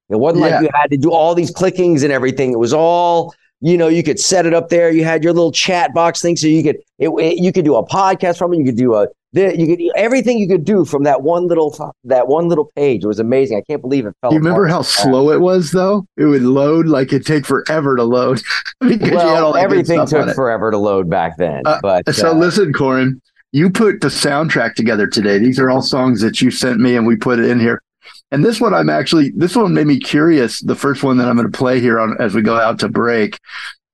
It 0.09 0.17
wasn't 0.19 0.43
Yeah. 0.45 0.55
like 0.57 0.63
you 0.63 0.69
had 0.73 0.91
to 0.91 0.97
do 0.97 1.11
all 1.13 1.33
these 1.33 1.51
clickings 1.51 2.03
and 2.03 2.11
everything. 2.11 2.51
It 2.51 2.59
was 2.59 2.73
all 2.73 3.33
you 3.61 3.77
know. 3.77 3.87
You 3.87 4.03
could 4.03 4.19
set 4.19 4.45
it 4.45 4.53
up 4.53 4.67
there. 4.67 4.91
You 4.91 5.05
had 5.05 5.23
your 5.23 5.31
little 5.33 5.53
chat 5.53 5.93
box 5.93 6.21
thing, 6.21 6.35
so 6.35 6.47
you 6.47 6.61
could 6.63 6.77
it, 6.99 7.07
it- 7.09 7.37
you 7.41 7.53
could 7.53 7.63
do 7.63 7.75
a 7.77 7.85
podcast 7.87 8.37
from 8.37 8.53
it. 8.53 8.57
You 8.57 8.65
could 8.65 8.75
do 8.75 8.95
a 8.95 9.07
the, 9.33 9.57
you 9.57 9.65
could 9.65 9.81
everything 9.95 10.37
you 10.37 10.47
could 10.47 10.65
do 10.65 10.83
from 10.83 11.03
that 11.03 11.21
one 11.21 11.47
little 11.47 11.93
that 12.03 12.27
one 12.27 12.49
little 12.49 12.71
page. 12.75 13.03
It 13.03 13.07
was 13.07 13.19
amazing. 13.19 13.57
I 13.57 13.61
can't 13.61 13.81
believe 13.81 14.05
it 14.05 14.13
fell. 14.21 14.31
Do 14.31 14.35
you 14.35 14.41
remember 14.41 14.67
how 14.67 14.81
slow 14.81 15.31
it 15.31 15.39
was, 15.39 15.71
though? 15.71 16.05
It 16.17 16.25
would 16.25 16.41
load 16.41 16.87
like 16.87 17.07
it'd 17.07 17.25
take 17.25 17.45
forever 17.45 17.95
to 17.95 18.03
load 18.03 18.41
because 18.81 19.09
you 19.09 19.17
had 19.17 19.43
all 19.43 19.53
Well, 19.53 19.63
everything 19.63 20.05
took 20.05 20.35
forever 20.35 20.71
to 20.71 20.77
load 20.77 21.09
back 21.09 21.37
then. 21.37 21.61
Uh, 21.65 21.79
but 21.81 22.13
So 22.13 22.31
uh, 22.31 22.33
listen, 22.33 22.73
Corin, 22.73 23.21
you 23.53 23.69
put 23.69 24.01
the 24.01 24.09
soundtrack 24.09 24.75
together 24.75 25.07
today. 25.07 25.37
These 25.37 25.59
are 25.59 25.69
all 25.69 25.81
songs 25.81 26.21
that 26.21 26.41
you 26.41 26.51
sent 26.51 26.79
me, 26.79 26.95
and 26.95 27.07
we 27.07 27.15
put 27.15 27.39
it 27.39 27.49
in 27.49 27.59
here. 27.59 27.81
And 28.31 28.43
this 28.43 28.59
one, 28.59 28.73
I'm 28.73 28.89
actually 28.89 29.31
this 29.31 29.55
one 29.55 29.73
made 29.73 29.87
me 29.87 29.99
curious. 29.99 30.61
The 30.61 30.75
first 30.75 31.03
one 31.03 31.17
that 31.17 31.27
I'm 31.27 31.37
going 31.37 31.49
to 31.49 31.57
play 31.57 31.79
here 31.79 31.99
on 31.99 32.15
as 32.19 32.33
we 32.33 32.41
go 32.41 32.57
out 32.57 32.79
to 32.79 32.89
break. 32.89 33.37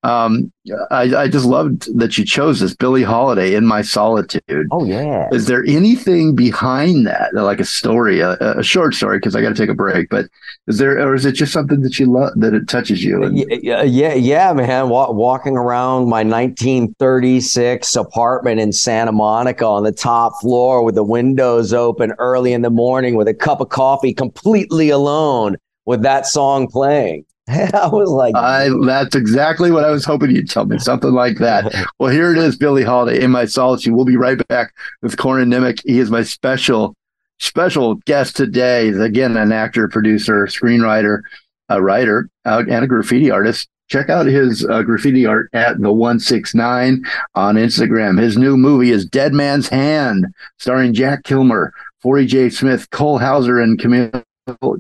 Um, 0.08 0.54
I, 0.90 1.14
I 1.16 1.28
just 1.28 1.46
loved 1.46 1.94
that 2.00 2.18
you 2.18 2.24
chose 2.24 2.62
this 2.62 2.74
Billie 2.74 3.04
Holiday 3.04 3.56
in 3.56 3.66
my 3.66 3.82
solitude. 3.82 4.68
oh 4.72 4.86
yeah. 4.86 5.28
Is 5.34 5.48
there 5.48 5.66
anything 5.66 6.34
behind 6.34 7.06
that, 7.08 7.34
like 7.34 7.60
a 7.60 7.66
story, 7.66 8.22
a, 8.22 8.38
a 8.40 8.64
short 8.64 8.96
story? 8.96 9.18
Because 9.18 9.36
I 9.36 9.42
got 9.42 9.50
to 9.50 9.56
take 9.56 9.70
a 9.70 9.74
break. 9.74 10.08
But 10.10 10.28
is 10.68 10.78
there, 10.78 10.98
or 11.06 11.14
is 11.14 11.26
it 11.26 11.34
just 11.34 11.52
something 11.52 11.82
that 11.82 12.00
you 12.00 12.06
love 12.06 12.32
that 12.38 12.54
it 12.54 12.70
touches 12.70 13.04
you? 13.04 13.22
And, 13.22 13.38
Yeah, 13.62 13.84
yeah, 13.84 14.14
yeah, 14.14 14.54
man. 14.54 14.88
Wa- 14.88 15.12
walking 15.12 15.58
around 15.58 16.08
my 16.08 16.24
1936 16.24 17.94
apartment 17.98 18.62
in 18.62 18.72
Santa 18.72 19.12
Monica 19.12 19.66
on 19.66 19.84
the 19.84 19.92
top 19.92 20.40
floor 20.40 20.84
with 20.84 20.96
the 20.96 21.04
windows 21.04 21.74
open 21.74 22.14
early 22.18 22.54
in 22.54 22.62
the 22.62 22.70
morning 22.70 23.16
with 23.16 23.28
a 23.28 23.34
cup 23.34 23.60
of 23.60 23.68
coffee, 23.68 24.14
completely 24.14 24.90
alone 24.90 25.58
with 25.86 26.02
that 26.04 26.26
song 26.26 26.68
playing. 26.68 27.26
I 27.74 27.88
was 27.88 28.10
like, 28.10 28.36
I 28.36 28.70
that's 28.86 29.16
exactly 29.16 29.72
what 29.72 29.86
I 29.86 29.92
was 29.92 30.04
hoping 30.04 30.32
you'd 30.32 30.50
tell 30.50 30.66
me, 30.66 30.80
something 30.80 31.12
like 31.12 31.38
that. 31.38 31.74
Well, 32.00 32.12
here 32.12 32.32
it 32.32 32.38
is, 32.38 32.58
Billie 32.58 32.84
Holiday 32.84 33.24
in 33.24 33.32
my 33.32 33.46
solitude. 33.46 33.94
We'll 33.94 34.06
be 34.06 34.18
right 34.18 34.46
back 34.48 34.74
with 35.02 35.18
Corin 35.18 35.50
Nemec. 35.50 35.82
He 35.84 36.00
is 36.00 36.12
my 36.12 36.22
special, 36.22 36.94
special 37.40 37.96
guest 38.06 38.36
today. 38.36 38.88
He's 38.88 39.00
again 39.00 39.36
an 39.36 39.52
actor, 39.52 39.88
producer, 39.88 40.46
screenwriter, 40.46 41.22
a 41.70 41.82
writer, 41.82 42.30
and 42.46 42.70
a 42.70 42.88
graffiti 42.88 43.32
artist. 43.32 43.68
Check 43.88 44.10
out 44.10 44.26
his 44.26 44.66
uh, 44.66 44.84
graffiti 44.84 45.26
art 45.26 45.50
at 45.54 45.80
the 45.80 45.92
169 45.92 47.04
on 47.36 47.56
Instagram. 47.56 48.20
His 48.20 48.38
new 48.38 48.58
movie 48.58 48.92
is 48.92 49.06
Dead 49.06 49.34
Man's 49.34 49.70
Hand, 49.70 50.28
starring 50.58 50.94
Jack 50.94 51.24
Kilmer, 51.24 51.74
Forrie 52.04 52.28
J. 52.28 52.50
Smith, 52.50 52.90
Cole 52.90 53.18
Hauser, 53.18 53.60
and 53.60 53.80
Camille 53.80 54.24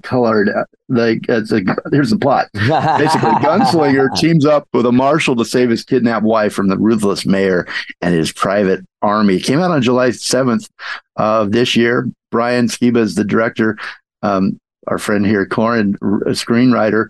Collard. 0.04 0.50
Uh, 0.50 0.64
Like, 0.90 1.26
it's 1.28 1.52
a, 1.52 1.62
here's 1.92 2.10
the 2.12 2.18
plot. 2.18 2.48
Basically, 2.54 3.32
gunslinger 3.44 4.16
teams 4.18 4.46
up 4.46 4.68
with 4.74 4.86
a 4.86 4.92
marshal 4.92 5.36
to 5.36 5.46
save 5.46 5.70
his 5.70 5.84
kidnapped 5.84 6.26
wife 6.26 6.54
from 6.54 6.68
the 6.70 6.78
ruthless 6.78 7.26
mayor 7.26 7.68
and 8.02 8.14
his 8.14 8.32
private 8.32 8.86
army. 9.02 9.40
Came 9.40 9.60
out 9.60 9.72
on 9.72 9.82
July 9.82 10.10
7th 10.10 10.70
of 11.18 11.52
this 11.52 11.76
year. 11.76 12.10
Brian 12.32 12.68
Skiba 12.68 12.98
is 12.98 13.16
the 13.16 13.24
director. 13.24 13.78
Um, 14.22 14.60
our 14.88 14.98
friend 14.98 15.26
here, 15.26 15.46
Corin, 15.46 15.96
a 16.02 16.32
screenwriter, 16.32 17.10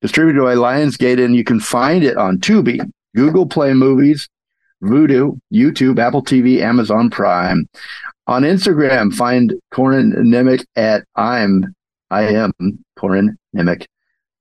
distributed 0.00 0.42
by 0.42 0.54
Lionsgate, 0.54 1.24
and 1.24 1.36
you 1.36 1.44
can 1.44 1.60
find 1.60 2.02
it 2.02 2.16
on 2.16 2.38
Tubi, 2.38 2.80
Google 3.14 3.46
Play 3.46 3.72
Movies, 3.74 4.28
Vudu, 4.82 5.38
YouTube, 5.52 5.98
Apple 6.00 6.22
TV, 6.24 6.60
Amazon 6.60 7.08
Prime. 7.10 7.68
On 8.26 8.42
Instagram, 8.42 9.12
find 9.14 9.54
Corin 9.72 10.12
Nemec 10.12 10.64
at 10.76 11.04
I'm 11.16 11.74
I 12.12 12.24
am 12.34 12.52
Corin 12.96 13.38
Nemec. 13.56 13.86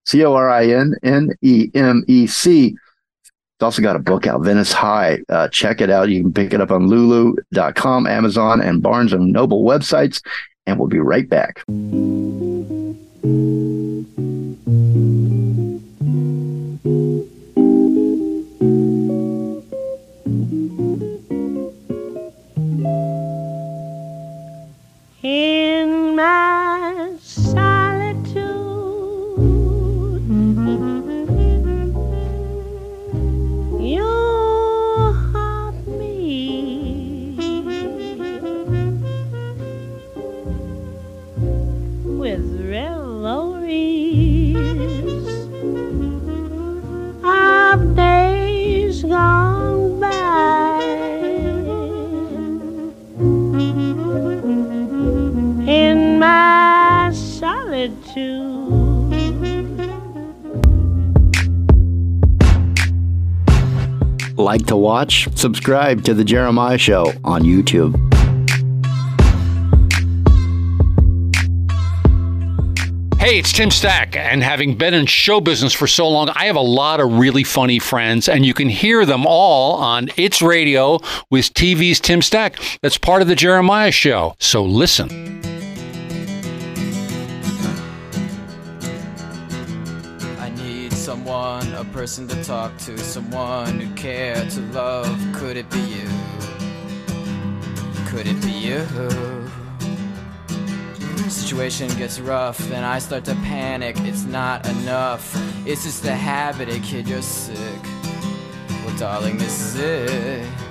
C 0.06 0.26
O 0.26 0.34
R 0.34 0.50
I 0.50 0.68
N 0.68 0.96
N 1.04 1.30
E 1.42 1.72
M 1.74 2.04
E 2.08 2.28
C. 2.28 2.76
It's 3.24 3.64
also 3.64 3.82
got 3.82 3.96
a 3.96 4.00
book 4.00 4.28
out, 4.28 4.44
Venice 4.44 4.74
High. 4.74 5.20
Uh, 5.30 5.48
check 5.48 5.80
it 5.80 5.90
out. 5.90 6.10
You 6.10 6.22
can 6.22 6.34
pick 6.34 6.54
it 6.54 6.60
up 6.60 6.72
on 6.72 6.88
Lulu.com, 6.88 8.08
Amazon, 8.08 8.60
and 8.60 8.82
Barnes 8.82 9.14
and 9.14 9.32
Noble 9.32 9.64
websites. 9.64 10.22
And 10.66 10.78
we'll 10.78 10.90
be 10.90 11.00
right 11.00 11.30
back. 11.30 11.64
in 25.24 26.16
my 26.16 26.81
Like 64.38 64.66
to 64.66 64.76
watch? 64.76 65.30
Subscribe 65.36 66.04
to 66.04 66.14
The 66.14 66.26
Jeremiah 66.26 66.78
Show 66.78 67.14
on 67.24 67.44
YouTube. 67.44 67.96
Hey, 73.18 73.40
it's 73.40 73.54
Tim 73.54 73.72
Stack, 73.72 74.18
and 74.18 74.44
having 74.44 74.76
been 74.76 74.94
in 74.94 75.06
show 75.06 75.40
business 75.40 75.72
for 75.72 75.88
so 75.88 76.10
long, 76.10 76.28
I 76.36 76.48
have 76.48 76.58
a 76.58 76.60
lot 76.60 77.00
of 77.00 77.14
really 77.14 77.46
funny 77.46 77.80
friends, 77.80 78.28
and 78.28 78.46
you 78.46 78.54
can 78.54 78.68
hear 78.68 79.06
them 79.06 79.26
all 79.26 79.76
on 79.76 80.10
It's 80.18 80.42
Radio 80.42 81.00
with 81.30 81.54
TV's 81.54 82.02
Tim 82.02 82.22
Stack. 82.22 82.58
That's 82.82 82.98
part 82.98 83.22
of 83.22 83.30
the 83.30 83.36
Jeremiah 83.36 83.92
Show. 83.92 84.36
So 84.40 84.66
listen. 84.66 85.61
A 91.82 91.86
person 91.86 92.28
to 92.28 92.44
talk 92.44 92.78
to, 92.78 92.96
someone 93.00 93.80
who 93.80 93.92
care 93.96 94.36
to 94.36 94.60
love. 94.72 95.20
Could 95.34 95.58
it 95.58 95.68
be 95.72 95.80
you? 95.80 96.08
Could 98.06 98.28
it 98.28 98.40
be 98.42 98.52
you? 98.52 98.86
Situation 101.28 101.88
gets 101.98 102.20
rough 102.20 102.60
and 102.72 102.86
I 102.86 103.00
start 103.00 103.26
to 103.26 103.36
panic. 103.36 103.96
It's 104.02 104.26
not 104.26 104.68
enough. 104.68 105.36
It's 105.66 105.84
just 105.84 106.06
a 106.06 106.16
habit, 106.16 106.68
hey 106.68 106.80
kid, 106.82 107.08
you're 107.08 107.24
sick. 107.24 107.84
Well, 108.86 108.96
darling, 108.98 109.38
this 109.38 109.60
is 109.62 109.76
it. 109.80 110.71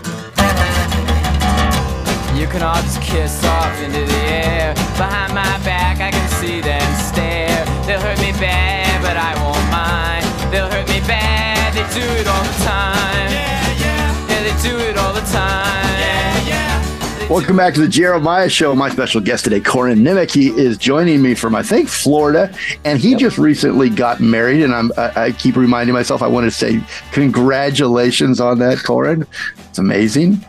You 2.41 2.47
can 2.47 2.63
all 2.63 2.75
just 2.77 3.03
kiss 3.03 3.45
off 3.45 3.83
into 3.83 4.01
the 4.01 4.21
air. 4.33 4.73
Behind 4.97 5.35
my 5.35 5.45
back, 5.63 6.01
I 6.01 6.11
can 6.11 6.27
see 6.41 6.63
them 6.63 6.81
stare. 6.97 7.67
They'll 7.85 8.01
hurt 8.01 8.19
me 8.19 8.33
bad, 8.33 9.03
but 9.03 9.15
I 9.15 9.35
won't 9.45 9.71
mind. 9.71 10.25
They'll 10.51 10.71
hurt 10.71 10.89
me 10.89 11.01
bad, 11.07 11.75
they 11.75 11.83
do 11.93 12.01
it 12.01 12.27
all 12.27 12.43
the 12.43 12.65
time. 12.65 13.31
Yeah, 13.31 13.79
yeah. 13.79 14.29
Yeah, 14.31 14.43
they 14.43 14.63
do 14.67 14.79
it 14.79 14.97
all 14.97 15.13
the 15.13 15.21
time. 15.21 15.85
Yeah, 16.01 16.49
yeah. 16.49 17.29
Welcome 17.29 17.59
back 17.59 17.75
to 17.75 17.81
the 17.83 17.89
Jeremiah 17.89 18.49
Show. 18.49 18.75
My 18.75 18.89
special 18.89 19.21
guest 19.21 19.45
today, 19.45 19.61
Corin 19.61 19.99
Nemec, 19.99 20.33
he 20.33 20.49
is 20.49 20.79
joining 20.79 21.21
me 21.21 21.35
from 21.35 21.55
I 21.55 21.63
think 21.63 21.91
Florida, 21.91 22.51
and 22.87 22.99
he 22.99 23.17
just 23.17 23.37
recently 23.37 23.91
got 23.91 24.19
married. 24.19 24.63
And 24.63 24.75
I'm 24.75 24.93
I, 24.97 25.25
I 25.25 25.33
keep 25.33 25.57
reminding 25.57 25.93
myself 25.93 26.23
I 26.23 26.27
want 26.27 26.45
to 26.45 26.51
say 26.51 26.83
congratulations 27.13 28.41
on 28.41 28.61
that, 28.61 28.83
Corin. 28.83 29.27
It's 29.69 29.79
amazing. 29.79 30.43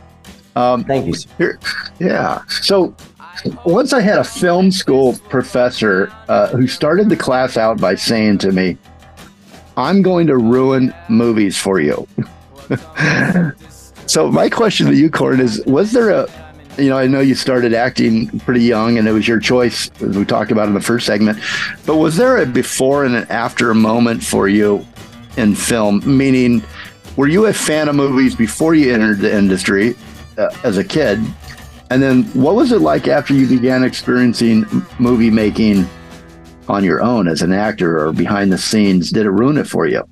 Um, 0.55 0.83
Thank 0.83 1.07
you. 1.07 1.13
sir. 1.13 1.57
yeah. 1.99 2.43
So 2.47 2.95
once 3.65 3.93
I 3.93 4.01
had 4.01 4.17
a 4.17 4.23
film 4.23 4.71
school 4.71 5.17
professor 5.29 6.11
uh, 6.27 6.47
who 6.49 6.67
started 6.67 7.09
the 7.09 7.15
class 7.15 7.57
out 7.57 7.79
by 7.79 7.95
saying 7.95 8.39
to 8.39 8.51
me, 8.51 8.77
"I'm 9.77 10.01
going 10.01 10.27
to 10.27 10.37
ruin 10.37 10.93
movies 11.09 11.57
for 11.57 11.79
you." 11.79 12.07
so 14.07 14.31
my 14.31 14.49
question 14.49 14.87
to 14.87 14.95
you, 14.95 15.09
Corin, 15.09 15.39
is: 15.39 15.63
Was 15.65 15.91
there 15.93 16.09
a 16.09 16.27
you 16.77 16.89
know, 16.89 16.97
I 16.97 17.07
know 17.07 17.19
you 17.19 17.35
started 17.35 17.73
acting 17.73 18.39
pretty 18.39 18.63
young 18.63 18.97
and 18.97 19.07
it 19.07 19.11
was 19.11 19.27
your 19.27 19.39
choice, 19.39 19.91
as 20.01 20.17
we 20.17 20.25
talked 20.25 20.51
about 20.51 20.67
in 20.67 20.73
the 20.73 20.81
first 20.81 21.05
segment. 21.05 21.39
But 21.85 21.97
was 21.97 22.15
there 22.15 22.37
a 22.37 22.45
before 22.45 23.05
and 23.05 23.15
an 23.15 23.27
after 23.29 23.73
moment 23.73 24.23
for 24.23 24.47
you 24.47 24.85
in 25.37 25.53
film? 25.53 26.01
Meaning, 26.05 26.63
were 27.17 27.27
you 27.27 27.47
a 27.47 27.53
fan 27.53 27.89
of 27.89 27.95
movies 27.95 28.35
before 28.35 28.73
you 28.73 28.93
entered 28.93 29.19
the 29.19 29.35
industry 29.35 29.95
uh, 30.41 30.55
as 30.63 30.77
a 30.77 30.83
kid? 30.83 31.19
And 31.89 32.01
then 32.01 32.23
what 32.33 32.55
was 32.55 32.71
it 32.71 32.79
like 32.79 33.07
after 33.07 33.33
you 33.33 33.47
began 33.47 33.83
experiencing 33.83 34.65
movie 34.97 35.29
making 35.29 35.87
on 36.69 36.83
your 36.83 37.01
own 37.01 37.27
as 37.27 37.41
an 37.41 37.51
actor 37.51 38.05
or 38.05 38.13
behind 38.13 38.51
the 38.51 38.57
scenes? 38.57 39.11
Did 39.11 39.25
it 39.25 39.31
ruin 39.31 39.57
it 39.57 39.67
for 39.67 39.87
you? 39.87 40.03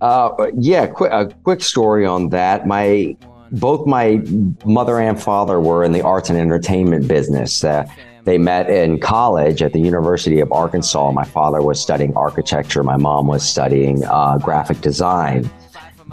Uh, 0.00 0.50
yeah, 0.58 0.92
a 1.10 1.26
quick 1.44 1.62
story 1.62 2.06
on 2.06 2.30
that. 2.30 2.66
My 2.66 3.16
both 3.52 3.86
my 3.86 4.22
mother 4.64 4.98
and 4.98 5.22
father 5.22 5.60
were 5.60 5.84
in 5.84 5.92
the 5.92 6.02
arts 6.02 6.30
and 6.30 6.38
entertainment 6.38 7.06
business. 7.06 7.62
Uh, 7.62 7.86
they 8.24 8.38
met 8.38 8.70
in 8.70 8.98
college 8.98 9.62
at 9.62 9.72
the 9.72 9.80
University 9.80 10.40
of 10.40 10.50
Arkansas. 10.50 11.12
My 11.12 11.24
father 11.24 11.62
was 11.62 11.80
studying 11.80 12.16
architecture. 12.16 12.82
My 12.82 12.96
mom 12.96 13.26
was 13.26 13.46
studying 13.46 14.02
uh, 14.04 14.38
graphic 14.38 14.80
design. 14.80 15.50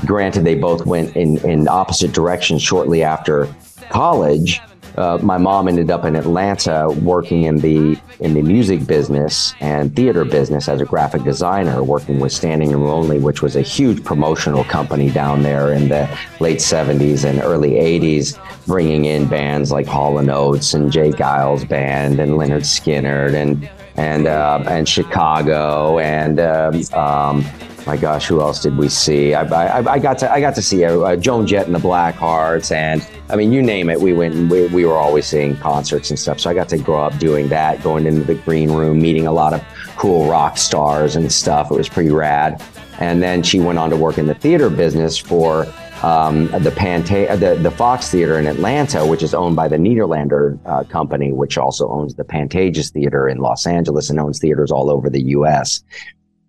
Granted, 0.06 0.44
they 0.44 0.56
both 0.56 0.86
went 0.86 1.16
in, 1.16 1.38
in 1.40 1.68
opposite 1.68 2.12
directions 2.12 2.62
shortly 2.62 3.04
after 3.04 3.48
college. 3.90 4.62
Uh, 4.98 5.18
my 5.22 5.38
mom 5.38 5.68
ended 5.68 5.90
up 5.90 6.04
in 6.04 6.16
Atlanta 6.16 6.90
working 7.02 7.44
in 7.44 7.58
the 7.58 7.98
in 8.20 8.34
the 8.34 8.42
music 8.42 8.86
business 8.86 9.54
and 9.62 9.96
theater 9.96 10.26
business 10.26 10.68
as 10.68 10.82
a 10.82 10.86
graphic 10.86 11.24
designer, 11.24 11.82
working 11.82 12.20
with 12.20 12.32
Standing 12.32 12.72
Room 12.72 12.84
Only, 12.84 13.18
which 13.18 13.42
was 13.42 13.56
a 13.56 13.62
huge 13.62 14.04
promotional 14.04 14.66
company 14.66 15.10
down 15.10 15.44
there 15.44 15.72
in 15.72 15.88
the 15.88 16.10
late 16.42 16.60
'70s 16.60 17.24
and 17.24 17.40
early 17.42 17.72
'80s, 17.72 18.38
bringing 18.68 19.06
in 19.06 19.28
bands 19.28 19.72
like 19.72 19.88
Hall 19.88 20.18
and 20.18 20.30
Oates 20.30 20.74
and 20.74 20.92
J. 20.92 21.12
Geils 21.12 21.68
Band 21.68 22.20
and 22.20 22.32
Lynyrd 22.34 22.66
Skynyrd 22.66 23.34
and 23.34 23.70
and 23.96 24.28
uh, 24.28 24.64
and 24.68 24.88
Chicago 24.88 26.00
and 26.00 26.40
um, 26.40 26.84
um, 26.94 27.46
my 27.92 27.98
gosh, 27.98 28.26
who 28.26 28.40
else 28.40 28.62
did 28.62 28.78
we 28.78 28.88
see? 28.88 29.34
I, 29.34 29.44
I, 29.44 29.92
I 29.96 30.00
got 30.00 30.18
to 30.20 30.32
I 30.32 30.40
got 30.40 30.56
to 30.56 30.62
see 30.62 30.86
uh, 30.86 31.18
Joan 31.18 31.46
Jett 31.46 31.66
and 31.66 31.76
the 31.76 31.80
Blackhearts, 31.80 32.74
and 32.74 33.06
I 33.30 33.36
mean, 33.36 33.52
you 33.52 33.62
name 33.62 33.90
it. 33.90 34.00
We 34.00 34.14
went. 34.14 34.34
and 34.34 34.50
We, 34.50 34.68
we 34.68 34.86
were 34.86 34.96
always 34.96 35.26
seeing 35.26 35.58
concerts 35.58 36.10
and 36.10 36.18
stuff. 36.18 36.40
So 36.40 36.50
I 36.50 36.54
got 36.54 36.70
to 36.70 36.78
grow 36.78 37.04
up 37.04 37.18
doing 37.20 37.50
that, 37.50 37.84
going 37.84 38.06
into 38.06 38.24
the 38.24 38.36
green 38.36 38.72
room, 38.72 39.02
meeting 39.02 39.28
a 39.28 39.34
lot 39.34 39.54
of 39.54 39.62
cool 39.98 40.30
rock 40.30 40.58
stars 40.58 41.18
and 41.18 41.30
stuff. 41.30 41.70
It 41.70 41.74
was 41.74 41.90
pretty 41.90 42.12
rad. 42.12 42.64
And 43.00 43.22
then 43.22 43.44
she 43.44 43.60
went 43.60 43.78
on 43.78 43.90
to 43.90 43.98
work 43.98 44.18
in 44.18 44.26
the 44.26 44.36
theater 44.36 44.70
business 44.70 45.18
for 45.18 45.66
um, 46.02 46.48
the 46.64 46.72
Panta- 46.72 47.36
the 47.36 47.56
the 47.56 47.72
Fox 47.72 48.10
Theater 48.10 48.40
in 48.40 48.48
Atlanta, 48.48 49.06
which 49.06 49.22
is 49.22 49.34
owned 49.34 49.58
by 49.58 49.68
the 49.68 49.76
Nederlander 49.76 50.58
uh, 50.66 50.86
company, 50.86 51.34
which 51.34 51.58
also 51.58 51.90
owns 51.90 52.16
the 52.16 52.24
Pantages 52.24 52.90
Theater 52.90 53.28
in 53.28 53.40
Los 53.40 53.68
Angeles 53.68 54.10
and 54.10 54.18
owns 54.18 54.40
theaters 54.40 54.72
all 54.72 54.90
over 54.90 55.10
the 55.10 55.24
U.S. 55.36 55.84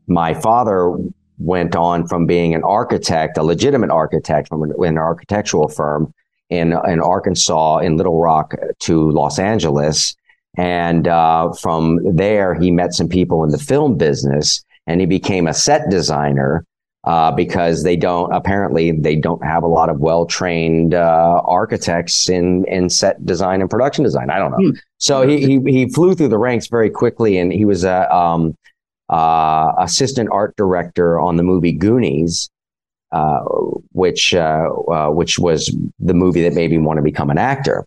My 0.07 0.35
father 0.35 0.97
went 1.43 1.77
on 1.77 2.07
from 2.07 2.27
being 2.27 2.55
an 2.55 2.63
architect, 2.63 3.39
a 3.39 3.43
legitimate 3.43 3.91
architect 3.91 4.49
from 4.49 4.63
an, 4.63 4.73
an 4.79 4.99
architectural 4.99 5.69
firm 5.69 6.13
in 6.51 6.73
in 6.87 7.01
Arkansas, 7.01 7.79
in 7.79 7.97
Little 7.97 8.21
Rock, 8.21 8.55
to 8.81 9.11
Los 9.11 9.39
Angeles, 9.39 10.15
and 10.57 11.09
uh, 11.09 11.53
from 11.53 12.01
there 12.17 12.55
he 12.55 12.71
met 12.71 12.93
some 12.93 13.09
people 13.09 13.43
in 13.45 13.51
the 13.51 13.59
film 13.59 13.97
business, 13.97 14.65
and 14.87 15.01
he 15.01 15.07
became 15.07 15.47
a 15.47 15.55
set 15.55 15.89
designer 15.89 16.65
uh, 17.05 17.33
because 17.33 17.83
they 17.83 17.97
don't 17.97 18.33
apparently 18.33 18.93
they 18.93 19.17
don't 19.17 19.45
have 19.45 19.63
a 19.63 19.67
lot 19.67 19.89
of 19.89 19.99
well 19.99 20.27
trained 20.27 20.95
uh, 20.95 21.41
architects 21.45 22.29
in 22.29 22.65
in 22.67 22.89
set 22.89 23.25
design 23.25 23.61
and 23.61 23.71
production 23.71 24.05
design. 24.05 24.31
I 24.31 24.39
don't 24.39 24.53
know. 24.53 24.71
Hmm. 24.71 24.77
So 24.99 25.27
he, 25.27 25.47
he 25.47 25.61
he 25.73 25.89
flew 25.89 26.15
through 26.15 26.29
the 26.29 26.39
ranks 26.39 26.69
very 26.69 26.91
quickly, 26.91 27.39
and 27.39 27.53
he 27.53 27.65
was 27.65 27.85
a 27.85 28.15
um, 28.15 28.57
uh, 29.13 29.75
assistant 29.79 30.31
art 30.33 30.57
director 30.57 31.21
on 31.21 31.37
the 31.37 31.43
movie 31.43 31.73
Goonies, 31.73 32.51
uh, 33.13 33.41
which 33.93 34.35
uh, 34.35 34.69
uh, 34.91 35.11
which 35.11 35.39
was 35.39 35.77
the 35.99 36.15
movie 36.15 36.43
that 36.43 36.55
made 36.55 36.71
me 36.71 36.79
want 36.79 36.97
to 36.97 37.03
become 37.03 37.29
an 37.29 37.37
actor. 37.37 37.85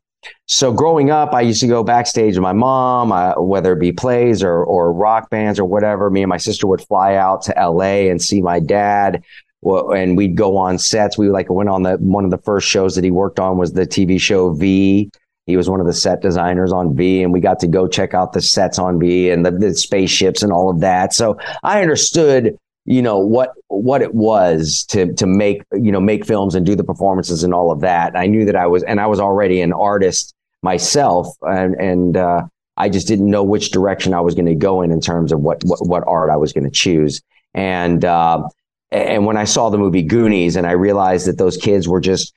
So 0.47 0.71
growing 0.71 1.09
up, 1.09 1.33
I 1.33 1.41
used 1.41 1.61
to 1.61 1.67
go 1.67 1.83
backstage 1.83 2.35
with 2.35 2.43
my 2.43 2.53
mom, 2.53 3.11
uh, 3.11 3.33
whether 3.41 3.73
it 3.73 3.79
be 3.79 3.91
plays 3.91 4.43
or 4.43 4.63
or 4.63 4.93
rock 4.93 5.31
bands 5.31 5.59
or 5.59 5.65
whatever. 5.65 6.11
Me 6.11 6.21
and 6.21 6.29
my 6.29 6.37
sister 6.37 6.67
would 6.67 6.81
fly 6.81 7.15
out 7.15 7.41
to 7.43 7.57
L.A. 7.57 8.09
and 8.09 8.21
see 8.21 8.41
my 8.41 8.59
dad. 8.59 9.23
And 9.63 10.15
we'd 10.15 10.35
go 10.35 10.57
on 10.57 10.77
sets. 10.77 11.17
We 11.17 11.29
like 11.29 11.49
went 11.49 11.69
on 11.69 11.81
the 11.81 11.93
one 11.93 12.23
of 12.23 12.29
the 12.29 12.37
first 12.37 12.67
shows 12.67 12.93
that 12.93 13.03
he 13.03 13.09
worked 13.09 13.39
on 13.39 13.57
was 13.57 13.73
the 13.73 13.87
TV 13.87 14.21
show 14.21 14.53
V. 14.53 15.09
He 15.45 15.57
was 15.57 15.69
one 15.69 15.79
of 15.79 15.85
the 15.85 15.93
set 15.93 16.21
designers 16.21 16.71
on 16.71 16.95
V, 16.95 17.21
and 17.21 17.31
we 17.31 17.39
got 17.39 17.59
to 17.59 17.67
go 17.67 17.87
check 17.87 18.13
out 18.13 18.33
the 18.33 18.41
sets 18.41 18.79
on 18.79 18.99
V 18.99 19.29
and 19.29 19.45
the, 19.45 19.51
the 19.51 19.75
spaceships 19.75 20.41
and 20.41 20.51
all 20.51 20.69
of 20.69 20.79
that. 20.79 21.13
So 21.13 21.37
I 21.63 21.81
understood, 21.81 22.57
you 22.85 23.01
know, 23.01 23.19
what 23.19 23.53
what 23.67 24.01
it 24.01 24.15
was 24.15 24.83
to 24.89 25.13
to 25.13 25.27
make 25.27 25.63
you 25.71 25.91
know 25.91 25.99
make 25.99 26.25
films 26.25 26.55
and 26.55 26.65
do 26.65 26.75
the 26.75 26.83
performances 26.83 27.43
and 27.43 27.53
all 27.53 27.71
of 27.71 27.81
that. 27.81 28.15
I 28.15 28.25
knew 28.25 28.45
that 28.45 28.55
I 28.55 28.65
was, 28.65 28.83
and 28.83 28.99
I 28.99 29.05
was 29.05 29.19
already 29.19 29.61
an 29.61 29.71
artist 29.71 30.33
myself, 30.63 31.27
and 31.43 31.75
and 31.75 32.17
uh, 32.17 32.41
I 32.77 32.89
just 32.89 33.07
didn't 33.07 33.29
know 33.29 33.43
which 33.43 33.71
direction 33.71 34.15
I 34.15 34.21
was 34.21 34.33
going 34.33 34.47
to 34.47 34.55
go 34.55 34.81
in 34.81 34.91
in 34.91 34.99
terms 34.99 35.31
of 35.31 35.41
what 35.41 35.63
what, 35.63 35.87
what 35.87 36.03
art 36.07 36.31
I 36.31 36.37
was 36.37 36.53
going 36.53 36.65
to 36.65 36.71
choose. 36.71 37.21
And 37.53 38.03
uh, 38.03 38.47
and 38.95 39.25
when 39.25 39.37
I 39.37 39.43
saw 39.43 39.69
the 39.69 39.77
movie 39.77 40.03
Goonies, 40.03 40.55
and 40.55 40.65
I 40.65 40.71
realized 40.71 41.27
that 41.27 41.37
those 41.37 41.57
kids 41.57 41.87
were 41.87 42.01
just 42.01 42.33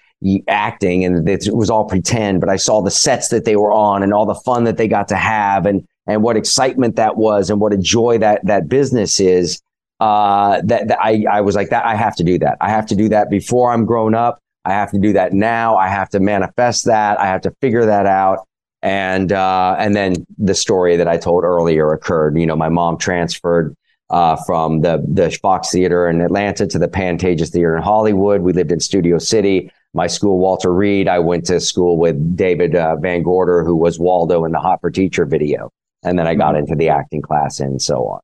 acting 0.49 1.05
and 1.05 1.29
it 1.29 1.49
was 1.53 1.71
all 1.71 1.85
pretend, 1.85 2.41
but 2.41 2.49
I 2.49 2.57
saw 2.57 2.83
the 2.83 2.91
sets 2.91 3.29
that 3.29 3.45
they 3.45 3.57
were 3.57 3.73
on 3.73 4.03
and 4.03 4.13
all 4.13 4.27
the 4.27 4.35
fun 4.35 4.65
that 4.65 4.77
they 4.77 4.89
got 4.89 5.09
to 5.09 5.17
have 5.17 5.67
and 5.67 5.87
and 6.07 6.23
what 6.23 6.37
excitement 6.37 6.97
that 6.97 7.17
was 7.17 7.51
and 7.51 7.61
what 7.61 7.73
a 7.73 7.77
joy 7.77 8.19
that 8.19 8.45
that 8.47 8.69
business 8.69 9.21
is. 9.21 9.61
Uh, 10.01 10.61
that, 10.65 10.89
that 10.89 10.99
I 11.01 11.25
I 11.31 11.41
was 11.41 11.57
like 11.57 11.71
that 11.71 11.85
I 11.85 11.95
have 11.95 12.17
to 12.17 12.25
do 12.25 12.39
that. 12.39 12.57
I 12.61 12.71
have 12.71 12.87
to 12.87 12.97
do 12.97 13.09
that 13.11 13.31
before 13.31 13.73
I'm 13.73 13.85
grown 13.85 14.15
up. 14.15 14.39
I 14.65 14.73
have 14.73 14.91
to 14.93 14.99
do 14.99 15.13
that 15.15 15.33
now. 15.33 15.77
I 15.77 15.89
have 15.89 16.09
to 16.11 16.21
manifest 16.21 16.87
that. 16.87 17.19
I 17.21 17.27
have 17.27 17.41
to 17.43 17.53
figure 17.61 17.87
that 17.87 18.07
out. 18.07 18.47
And 18.83 19.33
uh, 19.33 19.77
and 19.79 19.95
then 19.97 20.27
the 20.39 20.55
story 20.55 20.97
that 20.97 21.09
I 21.09 21.17
told 21.17 21.45
earlier 21.45 21.93
occurred. 21.93 22.39
You 22.39 22.47
know, 22.47 22.57
my 22.57 22.69
mom 22.69 22.99
transferred 22.99 23.75
uh, 24.11 24.37
from 24.47 24.81
the 24.81 25.05
the 25.09 25.31
Fox 25.43 25.71
Theater 25.71 26.09
in 26.09 26.21
Atlanta 26.21 26.67
to 26.67 26.79
the 26.79 26.89
Pantages 26.89 27.51
Theater 27.51 27.77
in 27.77 27.83
Hollywood. 27.83 28.41
We 28.43 28.53
lived 28.53 28.73
in 28.73 28.81
Studio 28.81 29.19
City. 29.19 29.71
My 29.95 30.07
school, 30.07 30.39
Walter 30.39 30.73
Reed. 30.73 31.09
I 31.09 31.19
went 31.19 31.47
to 31.47 31.59
school 31.61 31.97
with 31.97 32.37
David 32.37 32.75
uh, 32.77 32.97
Van 32.97 33.23
Gorder, 33.23 33.65
who 33.65 33.75
was 33.75 33.99
Waldo 33.99 34.45
in 34.45 34.53
the 34.53 34.59
Hot 34.61 34.81
for 34.81 34.91
Teacher 34.91 35.25
video, 35.25 35.71
and 36.03 36.19
then 36.19 36.27
I 36.27 36.35
got 36.35 36.57
into 36.57 36.75
the 36.75 36.89
acting 36.91 37.23
class 37.23 37.59
and 37.61 37.81
so 37.81 38.07
on. 38.07 38.21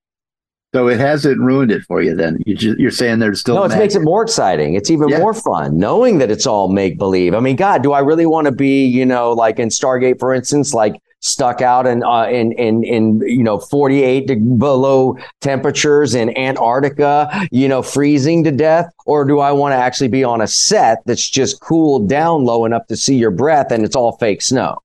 So 0.75 0.89
it 0.89 0.99
hasn't 0.99 1.39
ruined 1.41 1.71
it 1.71 1.83
for 1.85 2.03
you 2.03 2.17
then. 2.17 2.43
You 2.47 2.57
just, 2.57 2.79
you're 2.81 2.91
saying 2.91 3.21
there's 3.21 3.39
still 3.41 3.55
No, 3.55 3.63
it 3.63 3.69
magic. 3.69 3.81
makes 3.81 3.95
it 3.95 4.03
more 4.03 4.23
exciting. 4.23 4.75
It's 4.75 4.91
even 4.91 5.09
Yeah. 5.09 5.21
more 5.21 5.33
fun 5.33 5.79
knowing 5.79 6.19
that 6.19 6.33
it's 6.33 6.47
all 6.49 6.67
make 6.69 6.99
believe. 6.99 7.33
I 7.33 7.39
mean, 7.41 7.55
God, 7.55 7.83
do 7.85 7.93
I 7.93 8.01
really 8.01 8.27
want 8.27 8.47
to 8.47 8.53
be, 8.53 8.85
you 8.85 9.07
know, 9.07 9.31
like 9.33 9.61
in 9.61 9.69
Stargate, 9.69 10.19
for 10.19 10.35
instance, 10.35 10.75
like 10.75 10.97
stuck 11.25 11.63
out 11.63 11.87
in 11.87 12.03
uh, 12.05 12.27
in 12.27 12.53
in 12.53 12.85
in 12.85 13.21
you 13.21 13.43
know 13.43 13.59
48 13.59 14.29
to 14.29 14.37
below 14.37 15.17
temperatures 15.41 16.15
in 16.15 16.37
Antarctica, 16.37 17.49
you 17.51 17.67
know, 17.67 17.83
freezing 17.83 18.45
to 18.45 18.53
death, 18.53 18.87
or 19.07 19.25
do 19.25 19.41
I 19.41 19.51
want 19.53 19.73
to 19.73 19.77
actually 19.77 20.09
be 20.09 20.23
on 20.23 20.41
a 20.41 20.47
set 20.47 20.99
that's 21.07 21.29
just 21.29 21.61
cooled 21.61 22.09
down 22.09 22.45
low 22.45 22.65
enough 22.67 22.87
to 22.89 22.97
see 22.97 23.17
your 23.17 23.31
breath 23.31 23.73
and 23.73 23.85
it's 23.85 23.97
all 23.97 24.17
fake 24.19 24.43
snow? 24.43 24.79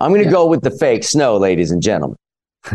I'm 0.00 0.10
going 0.10 0.20
to 0.20 0.26
Yeah. 0.26 0.32
go 0.32 0.46
with 0.46 0.62
the 0.62 0.70
fake 0.70 1.04
snow, 1.04 1.38
ladies 1.38 1.70
and 1.70 1.82
gentlemen. 1.82 2.18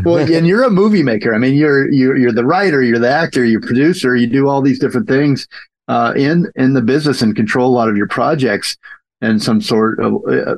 well, 0.04 0.18
and 0.34 0.48
you're 0.48 0.64
a 0.64 0.70
movie 0.72 1.04
maker. 1.04 1.36
I 1.36 1.38
mean, 1.38 1.54
you're 1.54 1.92
you're 1.92 2.18
you're 2.18 2.32
the 2.32 2.46
writer, 2.46 2.82
you're 2.82 3.00
the 3.00 3.10
actor, 3.12 3.46
you're 3.46 3.62
producer, 3.62 4.16
you 4.16 4.26
do 4.28 4.48
all 4.50 4.62
these 4.62 4.80
different 4.80 5.08
things 5.08 5.48
uh, 5.88 6.14
in 6.18 6.48
in 6.56 6.74
the 6.74 6.82
business 6.82 7.22
and 7.22 7.36
control 7.36 7.70
a 7.70 7.76
lot 7.76 7.88
of 7.90 7.96
your 7.98 8.08
projects 8.08 8.76
and 9.22 9.42
some 9.44 9.62
sort 9.62 10.00
of. 10.00 10.16
Uh, 10.28 10.56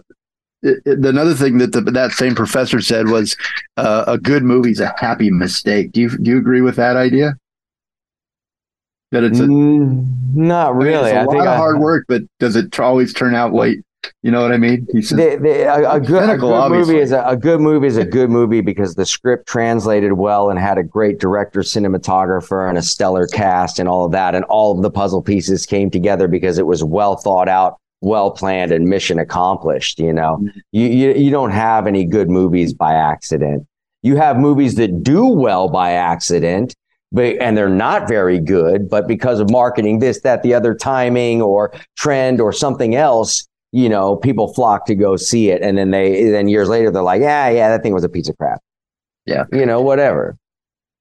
it, 0.63 0.79
it- 0.85 1.05
another 1.05 1.33
thing 1.35 1.57
that 1.59 1.71
the, 1.73 1.81
that 1.81 2.11
same 2.13 2.33
professor 2.35 2.81
said 2.81 3.09
was 3.09 3.35
uh, 3.77 4.05
a 4.07 4.17
good 4.17 4.43
movie 4.43 4.71
is 4.71 4.79
a 4.79 4.93
happy 4.97 5.29
mistake. 5.29 5.91
Do 5.91 6.01
you 6.01 6.17
do 6.17 6.31
you 6.31 6.37
agree 6.37 6.61
with 6.61 6.75
that 6.77 6.95
idea? 6.95 7.33
That 9.11 9.23
it's 9.23 9.39
a, 9.39 9.43
Mm, 9.43 10.07
not 10.35 10.71
I 10.71 10.73
mean, 10.73 10.87
really. 10.87 11.09
it's 11.11 11.15
a 11.17 11.19
I 11.19 11.23
lot 11.25 11.37
of 11.41 11.47
I- 11.47 11.57
hard 11.57 11.79
work, 11.79 12.05
but 12.07 12.23
does 12.39 12.55
it 12.55 12.79
always 12.79 13.13
turn 13.13 13.35
out 13.35 13.51
what 13.51 13.69
You 14.23 14.31
know 14.31 14.41
what 14.41 14.51
I 14.51 14.57
mean? 14.57 14.85
The, 14.91 15.01
the, 15.41 15.61
a, 15.63 15.91
a 15.95 15.99
good, 15.99 16.27
a 16.29 16.35
good 16.37 16.69
movie 16.71 16.97
is 16.97 17.11
a, 17.11 17.23
a 17.23 17.37
good 17.37 17.61
movie 17.61 17.87
is 17.87 17.95
a 17.97 18.03
good 18.05 18.29
movie 18.29 18.59
because 18.61 18.95
the 18.95 19.05
script 19.05 19.47
translated 19.47 20.13
well 20.13 20.49
and 20.49 20.57
had 20.59 20.77
a 20.79 20.83
great 20.83 21.19
director, 21.19 21.59
cinematographer, 21.61 22.67
and 22.67 22.77
a 22.77 22.81
stellar 22.81 23.27
cast 23.27 23.79
and 23.79 23.87
all 23.87 24.03
of 24.05 24.11
that, 24.13 24.33
and 24.35 24.43
all 24.45 24.75
of 24.75 24.81
the 24.81 24.89
puzzle 24.91 25.21
pieces 25.21 25.65
came 25.65 25.89
together 25.91 26.27
because 26.27 26.57
it 26.57 26.65
was 26.65 26.83
well 26.83 27.15
thought 27.15 27.47
out, 27.47 27.77
well 28.03 28.31
planned, 28.31 28.71
and 28.71 28.85
mission 28.87 29.17
accomplished. 29.19 29.99
You 29.99 30.13
know, 30.13 30.37
Mm-hmm. 30.41 30.59
you, 30.71 30.87
you 30.87 31.13
you 31.13 31.31
don't 31.31 31.51
have 31.51 31.87
any 31.87 32.05
good 32.05 32.29
movies 32.29 32.73
by 32.73 32.93
accident. 32.93 33.65
You 34.01 34.17
have 34.17 34.37
movies 34.37 34.75
that 34.75 35.01
do 35.03 35.25
well 35.27 35.69
by 35.69 35.91
accident, 35.93 36.75
but 37.11 37.37
and 37.41 37.57
they're 37.57 37.69
not 37.69 38.07
very 38.07 38.39
good, 38.39 38.89
but 38.89 39.07
because 39.07 39.39
of 39.39 39.49
marketing, 39.49 39.99
this, 39.99 40.21
that, 40.21 40.43
the 40.43 40.53
other, 40.53 40.75
timing 40.75 41.41
or 41.41 41.71
trend 41.97 42.41
or 42.41 42.51
something 42.51 42.95
else, 42.95 43.47
you 43.71 43.87
know, 43.87 44.17
people 44.17 44.53
flock 44.53 44.85
to 44.87 44.95
go 44.95 45.15
see 45.15 45.49
it, 45.51 45.61
and 45.61 45.77
then 45.77 45.91
they 45.91 46.29
then 46.29 46.47
years 46.49 46.67
later 46.67 46.91
they're 46.91 47.01
like, 47.01 47.21
yeah, 47.21 47.49
yeah, 47.49 47.69
that 47.69 47.81
thing 47.83 47.93
was 47.93 48.03
a 48.03 48.09
piece 48.09 48.27
of 48.27 48.37
crap. 48.37 48.59
Yeah. 49.25 49.45
you 49.53 49.65
know, 49.65 49.81
whatever. 49.81 50.35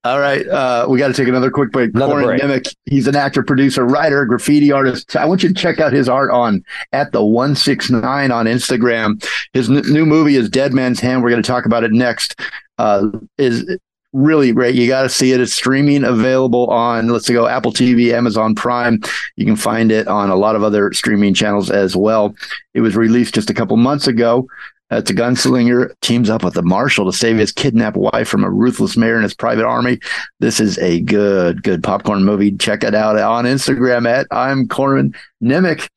All 0.05 0.19
right, 0.19 0.47
uh, 0.49 0.87
we 0.89 0.99
got 0.99 1.09
to 1.09 1.15
take 1.15 1.29
another 1.29 1.51
quick 1.51 1.71
break. 1.71 1.95
Another 1.95 2.23
Corin 2.23 2.41
break. 2.41 2.67
He's 2.87 3.07
an 3.07 3.15
actor, 3.15 3.45
producer, 3.45 3.85
writer, 3.85 4.27
graffiti 4.27 4.73
artist. 4.73 5.15
I 5.15 5.27
want 5.27 5.45
you 5.45 5.49
to 5.49 5.55
check 5.55 5.79
out 5.79 5.93
his 5.93 6.09
art 6.09 6.33
on 6.33 6.65
at 6.93 7.13
the 7.13 7.25
one 7.25 7.55
six 7.55 7.89
nine 7.89 8.33
on 8.33 8.47
Instagram. 8.47 9.25
His 9.53 9.71
n- 9.71 9.83
new 9.93 10.05
movie 10.05 10.35
is 10.35 10.51
Dead 10.51 10.73
Man's 10.73 10.99
Hand. 10.99 11.23
We're 11.23 11.31
going 11.31 11.43
to 11.43 11.47
talk 11.47 11.67
about 11.67 11.85
it 11.85 11.93
next. 11.93 12.41
Uh, 12.79 13.11
is 13.39 13.65
really 14.13 14.51
great. 14.51 14.75
You 14.75 14.89
got 14.89 15.03
to 15.03 15.09
see 15.09 15.31
it. 15.31 15.41
It's 15.41 15.55
streaming 15.55 16.03
available 16.03 16.69
on 16.69 17.07
let's 17.07 17.31
go 17.31 17.47
Apple 17.47 17.73
TV, 17.73 18.13
Amazon 18.13 18.57
Prime. 18.57 19.01
You 19.37 19.47
can 19.47 19.57
find 19.57 19.93
it 19.93 20.09
on 20.09 20.31
a 20.31 20.37
lot 20.37 20.57
of 20.57 20.65
other 20.65 20.93
streaming 20.93 21.33
channels 21.33 21.71
as 21.71 21.95
well. 21.95 22.35
It 22.75 22.81
was 22.81 22.97
released 22.97 23.35
just 23.35 23.51
a 23.51 23.55
couple 23.55 23.77
months 23.77 24.09
ago. 24.09 24.49
Uh, 24.93 24.97
It's 24.99 25.11
a 25.11 25.14
gunslinger 25.14 25.95
teams 26.03 26.28
up 26.28 26.45
with 26.45 26.57
a 26.57 26.62
marshal 26.62 27.11
to 27.11 27.16
save 27.16 27.38
his 27.38 27.51
kidnapped 27.53 27.97
wife 27.97 28.28
from 28.28 28.45
a 28.45 28.51
ruthless 28.51 28.97
mayor 28.97 29.14
and 29.14 29.22
his 29.22 29.34
private 29.34 29.64
army. 29.64 29.99
This 30.40 30.61
is 30.61 30.78
a 30.78 31.01
good, 31.01 31.62
good 31.62 31.82
popcorn 31.82 32.24
movie. 32.24 32.53
Check 32.53 32.84
it 32.84 32.95
out 32.95 33.16
on 33.18 33.45
Instagram 33.45 34.07
at 34.07 34.26
I'm 34.30 34.68
Corin 34.68 35.14
Nemec. 35.43 35.88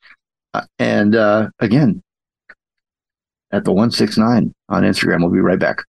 Uh, 0.54 0.62
And 0.78 1.14
uh, 1.14 1.50
again, 1.60 2.02
at 3.52 3.64
the 3.64 3.72
169 3.72 4.52
on 4.68 4.82
Instagram. 4.82 5.20
We'll 5.20 5.30
be 5.30 5.40
right 5.40 5.58
back. 5.58 5.84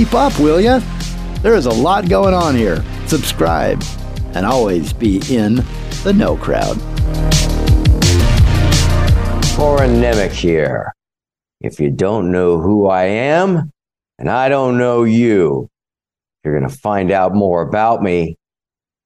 Keep 0.00 0.14
up, 0.14 0.40
will 0.40 0.58
ya? 0.58 0.80
There 1.42 1.54
is 1.54 1.66
a 1.66 1.70
lot 1.70 2.08
going 2.08 2.32
on 2.32 2.54
here. 2.54 2.82
Subscribe 3.06 3.84
and 4.32 4.46
always 4.46 4.94
be 4.94 5.20
in 5.28 5.56
the 6.04 6.14
no 6.16 6.38
crowd. 6.38 6.78
Nemec 9.58 10.30
here. 10.30 10.94
If 11.60 11.78
you 11.80 11.90
don't 11.90 12.32
know 12.32 12.58
who 12.58 12.86
I 12.86 13.04
am, 13.04 13.70
and 14.18 14.30
I 14.30 14.48
don't 14.48 14.78
know 14.78 15.04
you, 15.04 15.68
you're 16.44 16.58
going 16.58 16.70
to 16.70 16.74
find 16.74 17.10
out 17.10 17.34
more 17.34 17.60
about 17.60 18.02
me 18.02 18.38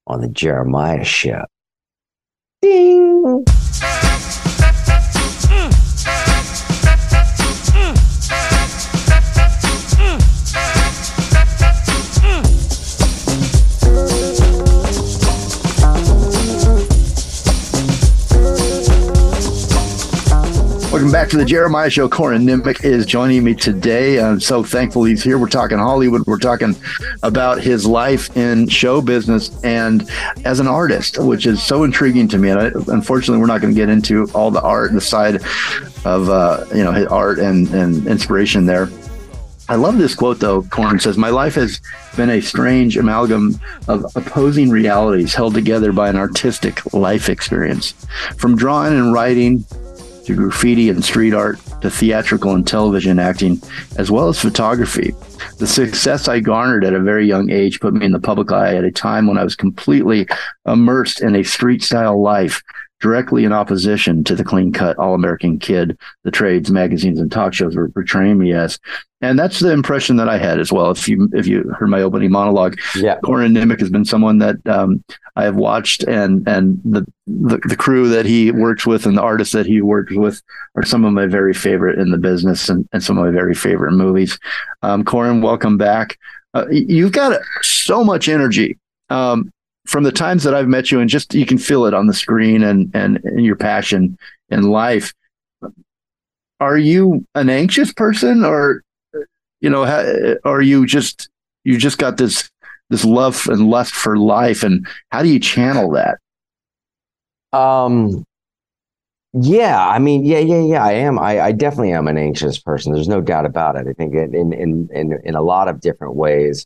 on 0.07 0.21
the 0.21 0.29
Jeremiah 0.29 1.03
Show. 1.03 1.43
Ding! 2.61 3.43
Back 21.15 21.29
to 21.29 21.37
the 21.37 21.45
Jeremiah 21.45 21.89
Show. 21.89 22.09
Corin 22.09 22.45
Nemec 22.45 22.83
is 22.83 23.05
joining 23.05 23.45
me 23.45 23.53
today. 23.53 24.19
I'm 24.19 24.41
so 24.41 24.65
thankful 24.65 25.05
he's 25.05 25.23
here. 25.23 25.37
We're 25.37 25.47
talking 25.47 25.77
Hollywood. 25.77 26.27
We're 26.27 26.37
talking 26.37 26.75
about 27.23 27.61
his 27.61 27.85
life 27.85 28.35
in 28.35 28.67
show 28.67 29.01
business 29.01 29.57
and 29.63 30.11
as 30.43 30.59
an 30.59 30.67
artist, 30.67 31.17
which 31.17 31.45
is 31.45 31.63
so 31.63 31.85
intriguing 31.85 32.27
to 32.27 32.37
me. 32.37 32.49
And 32.49 32.59
I, 32.59 32.65
unfortunately, 32.93 33.39
we're 33.39 33.45
not 33.45 33.61
going 33.61 33.73
to 33.73 33.79
get 33.79 33.87
into 33.87 34.27
all 34.33 34.51
the 34.51 34.61
art, 34.61 34.89
and 34.89 34.97
the 34.97 35.01
side 35.01 35.35
of 36.03 36.29
uh, 36.29 36.65
you 36.75 36.83
know 36.83 36.91
his 36.91 37.07
art 37.07 37.39
and 37.39 37.69
and 37.69 38.05
inspiration 38.07 38.65
there. 38.65 38.89
I 39.69 39.75
love 39.75 39.97
this 39.97 40.15
quote 40.15 40.41
though. 40.41 40.63
Corin 40.63 40.99
says, 40.99 41.17
"My 41.17 41.29
life 41.29 41.55
has 41.55 41.79
been 42.17 42.29
a 42.29 42.41
strange 42.41 42.97
amalgam 42.97 43.57
of 43.87 44.05
opposing 44.17 44.69
realities 44.69 45.33
held 45.33 45.53
together 45.53 45.93
by 45.93 46.09
an 46.09 46.17
artistic 46.17 46.93
life 46.93 47.29
experience, 47.29 47.93
from 48.35 48.57
drawing 48.57 48.99
and 48.99 49.13
writing." 49.13 49.63
To 50.25 50.35
graffiti 50.35 50.89
and 50.89 51.03
street 51.03 51.33
art 51.33 51.59
to 51.81 51.89
theatrical 51.89 52.55
and 52.55 52.67
television 52.67 53.19
acting, 53.19 53.61
as 53.97 54.11
well 54.11 54.27
as 54.27 54.39
photography. 54.39 55.13
The 55.59 55.67
success 55.67 56.27
I 56.27 56.39
garnered 56.39 56.83
at 56.83 56.93
a 56.93 56.99
very 56.99 57.25
young 57.25 57.49
age 57.49 57.79
put 57.79 57.93
me 57.93 58.05
in 58.05 58.11
the 58.11 58.19
public 58.19 58.51
eye 58.51 58.75
at 58.75 58.83
a 58.83 58.91
time 58.91 59.27
when 59.27 59.37
I 59.37 59.43
was 59.43 59.55
completely 59.55 60.27
immersed 60.65 61.21
in 61.21 61.35
a 61.35 61.43
street 61.43 61.83
style 61.83 62.21
life, 62.21 62.61
directly 63.01 63.43
in 63.43 63.51
opposition 63.51 64.23
to 64.23 64.35
the 64.35 64.43
clean 64.43 64.71
cut 64.71 64.97
all 64.97 65.13
American 65.13 65.59
kid 65.59 65.97
the 66.23 66.31
trades, 66.31 66.71
magazines, 66.71 67.19
and 67.19 67.31
talk 67.31 67.53
shows 67.53 67.75
were 67.75 67.89
portraying 67.89 68.37
me 68.37 68.53
as. 68.53 68.79
And 69.21 69.37
that's 69.39 69.59
the 69.59 69.71
impression 69.71 70.17
that 70.17 70.29
I 70.29 70.37
had 70.37 70.59
as 70.59 70.71
well. 70.71 70.91
If 70.91 71.07
you 71.07 71.29
if 71.33 71.47
you 71.47 71.63
heard 71.77 71.89
my 71.89 72.01
opening 72.01 72.31
monologue, 72.31 72.77
Yeah. 72.95 73.17
Corin 73.23 73.53
Nemec 73.53 73.79
has 73.79 73.89
been 73.89 74.05
someone 74.05 74.37
that 74.39 74.55
um, 74.67 75.03
I 75.35 75.43
have 75.43 75.55
watched, 75.55 76.03
and 76.03 76.47
and 76.47 76.79
the, 76.85 77.05
the 77.25 77.57
the 77.65 77.75
crew 77.75 78.07
that 78.09 78.25
he 78.25 78.51
works 78.51 78.85
with 78.85 79.05
and 79.05 79.17
the 79.17 79.21
artists 79.21 79.53
that 79.53 79.65
he 79.65 79.81
works 79.81 80.13
with 80.13 80.41
are 80.75 80.85
some 80.85 81.03
of 81.05 81.13
my 81.13 81.25
very 81.25 81.53
favorite 81.53 81.97
in 81.99 82.11
the 82.11 82.17
business 82.17 82.69
and, 82.69 82.87
and 82.93 83.03
some 83.03 83.17
of 83.17 83.25
my 83.25 83.31
very 83.31 83.55
favorite 83.55 83.93
movies. 83.93 84.37
Um, 84.83 85.03
Corin, 85.03 85.41
welcome 85.41 85.77
back. 85.77 86.17
Uh, 86.53 86.65
you've 86.69 87.11
got 87.11 87.39
so 87.61 88.03
much 88.03 88.29
energy 88.29 88.77
um, 89.09 89.51
from 89.85 90.03
the 90.03 90.11
times 90.11 90.43
that 90.43 90.53
I've 90.53 90.67
met 90.67 90.91
you, 90.91 90.99
and 90.99 91.09
just 91.09 91.33
you 91.33 91.45
can 91.45 91.57
feel 91.57 91.85
it 91.85 91.93
on 91.93 92.07
the 92.07 92.13
screen 92.13 92.63
and 92.63 92.91
and, 92.93 93.19
and 93.23 93.45
your 93.45 93.55
passion 93.55 94.17
in 94.49 94.63
life. 94.63 95.13
Are 96.59 96.77
you 96.77 97.25
an 97.35 97.49
anxious 97.49 97.93
person, 97.93 98.45
or 98.45 98.83
you 99.61 99.69
know, 99.69 99.85
ha- 99.85 100.35
are 100.43 100.61
you 100.61 100.85
just 100.85 101.29
you 101.63 101.77
just 101.77 101.97
got 101.97 102.17
this 102.17 102.49
this 102.89 103.05
love 103.05 103.47
and 103.47 103.69
lust 103.69 103.93
for 103.93 104.17
life, 104.17 104.63
and 104.63 104.87
how 105.11 105.23
do 105.23 105.29
you 105.29 105.39
channel 105.39 105.91
that? 105.91 106.17
Um, 107.57 108.25
yeah, 109.33 109.85
I 109.85 109.99
mean, 109.99 110.23
yeah, 110.23 110.39
yeah, 110.39 110.61
yeah. 110.61 110.85
I 110.85 110.93
am. 110.93 111.19
I, 111.19 111.41
I 111.41 111.51
definitely 111.51 111.91
am 111.91 112.07
an 112.07 112.17
anxious 112.17 112.57
person. 112.57 112.93
There's 112.93 113.09
no 113.09 113.21
doubt 113.21 113.45
about 113.45 113.75
it. 113.75 113.87
I 113.87 113.93
think 113.93 114.13
in 114.13 114.33
in 114.33 114.53
in 114.53 114.89
in, 114.93 115.19
in 115.23 115.35
a 115.35 115.41
lot 115.41 115.67
of 115.67 115.81
different 115.81 116.15
ways, 116.15 116.65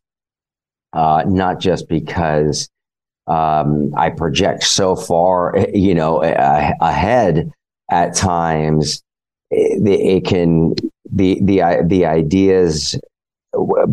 uh, 0.93 1.24
not 1.26 1.59
just 1.59 1.89
because 1.89 2.70
um, 3.30 3.94
I 3.96 4.10
project 4.10 4.64
so 4.64 4.96
far, 4.96 5.56
you 5.74 5.94
know, 5.96 6.24
a- 6.24 6.74
ahead 6.82 7.52
at 7.92 8.16
times. 8.16 9.02
It, 9.52 9.88
it 9.88 10.26
can 10.26 10.76
the 11.12 11.40
the 11.42 11.84
the 11.86 12.06
ideas 12.06 13.00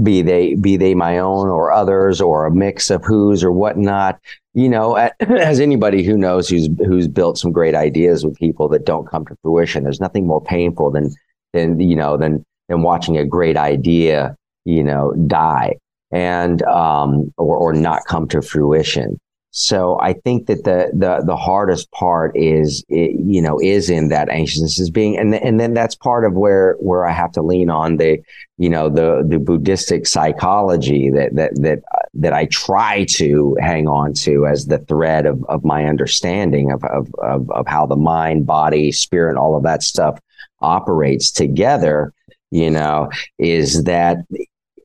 be 0.03 0.23
they 0.23 0.55
be 0.55 0.77
they 0.77 0.95
my 0.95 1.19
own 1.19 1.49
or 1.49 1.73
others 1.73 2.21
or 2.21 2.47
a 2.47 2.51
mix 2.51 2.91
of 2.91 3.05
whose 3.05 3.43
or 3.43 3.53
whatnot. 3.53 4.19
You 4.55 4.69
know, 4.69 4.97
as 5.21 5.61
anybody 5.61 6.03
who 6.03 6.17
knows 6.17 6.49
who's 6.49 6.69
who's 6.87 7.09
built 7.09 7.39
some 7.39 7.53
great 7.53 7.75
ideas 7.75 8.25
with 8.25 8.37
people 8.37 8.69
that 8.69 8.85
don't 8.85 9.09
come 9.09 9.25
to 9.27 9.37
fruition, 9.43 9.85
there's 9.85 10.01
nothing 10.01 10.27
more 10.27 10.43
painful 10.43 10.91
than 10.91 11.15
than 11.53 11.81
you 11.81 11.97
know 11.97 12.17
than 12.17 12.45
than 12.69 12.83
watching 12.83 13.17
a 13.17 13.25
great 13.25 13.57
idea 13.57 14.37
you 14.65 14.83
know 14.83 15.13
die 15.27 15.77
and 16.11 16.63
um 16.65 17.33
or 17.39 17.57
or 17.57 17.73
not 17.73 18.05
come 18.07 18.29
to 18.29 18.43
fruition. 18.43 19.19
So 19.51 19.99
I 20.01 20.13
think 20.13 20.49
that 20.49 20.65
the 20.65 20.91
the 20.93 21.25
the 21.25 21.37
hardest 21.37 21.91
part 21.93 22.37
is 22.37 22.85
it, 22.89 23.13
you 23.19 23.41
know 23.41 23.59
is 23.59 23.89
in 23.89 24.09
that 24.09 24.29
anxiousness 24.29 24.79
is 24.79 24.91
being 24.91 25.17
and 25.17 25.35
and 25.35 25.59
then 25.59 25.73
that's 25.73 25.95
part 25.95 26.27
of 26.27 26.35
where 26.35 26.77
where 26.79 27.07
I 27.07 27.13
have 27.13 27.33
to 27.33 27.43
lean 27.43 27.71
on 27.71 27.97
the 27.97 28.21
you 28.59 28.69
know 28.69 28.91
the 28.91 29.25
the 29.27 29.39
Buddhistic 29.39 30.07
psychology 30.07 31.11
that 31.11 31.35
that 31.37 31.55
that 31.63 31.79
that 32.15 32.33
I 32.35 32.47
try 32.47 33.05
to 33.11 33.57
hang 33.61 33.89
on 33.89 34.13
to 34.25 34.47
as 34.47 34.67
the 34.67 34.79
thread 34.81 35.25
of 35.25 35.43
of 35.45 35.65
my 35.65 35.87
understanding 35.87 36.71
of 36.71 36.85
of 36.85 37.09
of, 37.23 37.51
of 37.51 37.67
how 37.67 37.87
the 37.87 37.97
mind, 37.97 38.45
body, 38.47 38.93
spirit, 38.93 39.37
all 39.37 39.57
of 39.57 39.63
that 39.63 39.83
stuff 39.83 40.19
operates 40.61 41.31
together. 41.31 42.13
You 42.51 42.71
know, 42.71 43.09
is 43.39 43.85
that 43.85 44.19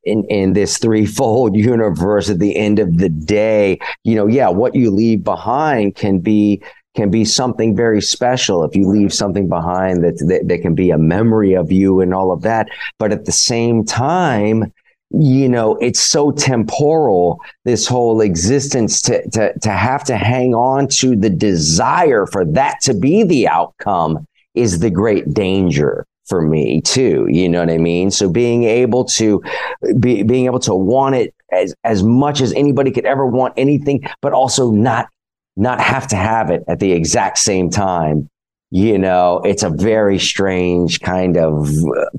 in, 0.04 0.24
in 0.26 0.54
this 0.54 0.78
threefold 0.78 1.56
universe 1.56 2.30
at 2.30 2.39
the 2.39 2.56
end 2.56 2.80
of 2.80 2.97
the 2.97 3.10
day, 3.10 3.80
you 4.04 4.16
know, 4.16 4.28
yeah, 4.28 4.49
what 4.49 4.76
you 4.76 4.91
leave 4.91 5.24
behind 5.24 5.95
can 5.95 6.20
be 6.20 6.62
can 6.93 7.10
be 7.10 7.24
something 7.24 7.74
very 7.74 8.02
special 8.02 8.66
if 8.66 8.76
you 8.76 8.86
leave 8.86 9.14
something 9.14 9.47
behind 9.47 10.04
that, 10.04 10.18
that, 10.28 10.45
that 10.49 10.62
can 10.62 10.76
be 10.76 10.89
a 10.89 10.97
memory 10.97 11.54
of 11.54 11.72
you 11.72 12.02
and 12.02 12.14
all 12.14 12.34
of 12.34 12.41
that. 12.41 12.68
But 12.99 13.14
at 13.14 13.24
the 13.24 13.32
same 13.32 13.86
time, 13.86 14.74
you 15.10 15.47
know, 15.47 15.78
it's 15.78 16.02
so 16.02 16.32
temporal, 16.32 17.39
this 17.64 17.88
whole 17.88 18.20
existence 18.20 19.02
to, 19.04 19.30
to, 19.30 19.58
to 19.60 19.70
have 19.70 20.04
to 20.06 20.18
hang 20.18 20.54
on 20.54 20.88
to 20.88 21.16
the 21.16 21.30
desire 21.30 22.26
for 22.26 22.45
that 22.45 22.82
to 22.82 22.93
be 22.93 23.24
the 23.24 23.47
outcome 23.47 24.26
is 24.54 24.80
the 24.80 24.89
great 24.89 25.34
danger 25.34 26.06
for 26.32 26.41
me 26.41 26.79
too. 26.79 27.27
You 27.29 27.49
know 27.49 27.59
what 27.59 27.69
I 27.69 27.77
mean? 27.77 28.09
So 28.09 28.29
being 28.29 28.63
able 28.63 29.03
to 29.19 29.43
be 29.99 30.23
being 30.23 30.45
able 30.45 30.59
to 30.59 30.73
want 30.73 31.15
it 31.15 31.36
as 31.51 31.75
as 31.84 32.03
much 32.03 32.39
as 32.39 32.53
anybody 32.53 32.89
could 32.89 33.05
ever 33.05 33.27
want 33.27 33.53
anything, 33.57 34.07
but 34.21 34.32
also 34.32 34.71
not 34.71 35.09
not 35.57 35.82
have 35.82 36.07
to 36.07 36.15
have 36.15 36.49
it 36.49 36.63
at 36.69 36.79
the 36.79 36.93
exact 36.93 37.38
same 37.38 37.69
time. 37.69 38.29
You 38.69 38.97
know, 38.97 39.41
it's 39.43 39.63
a 39.63 39.69
very 39.69 40.17
strange 40.19 41.01
kind 41.01 41.36
of 41.36 41.69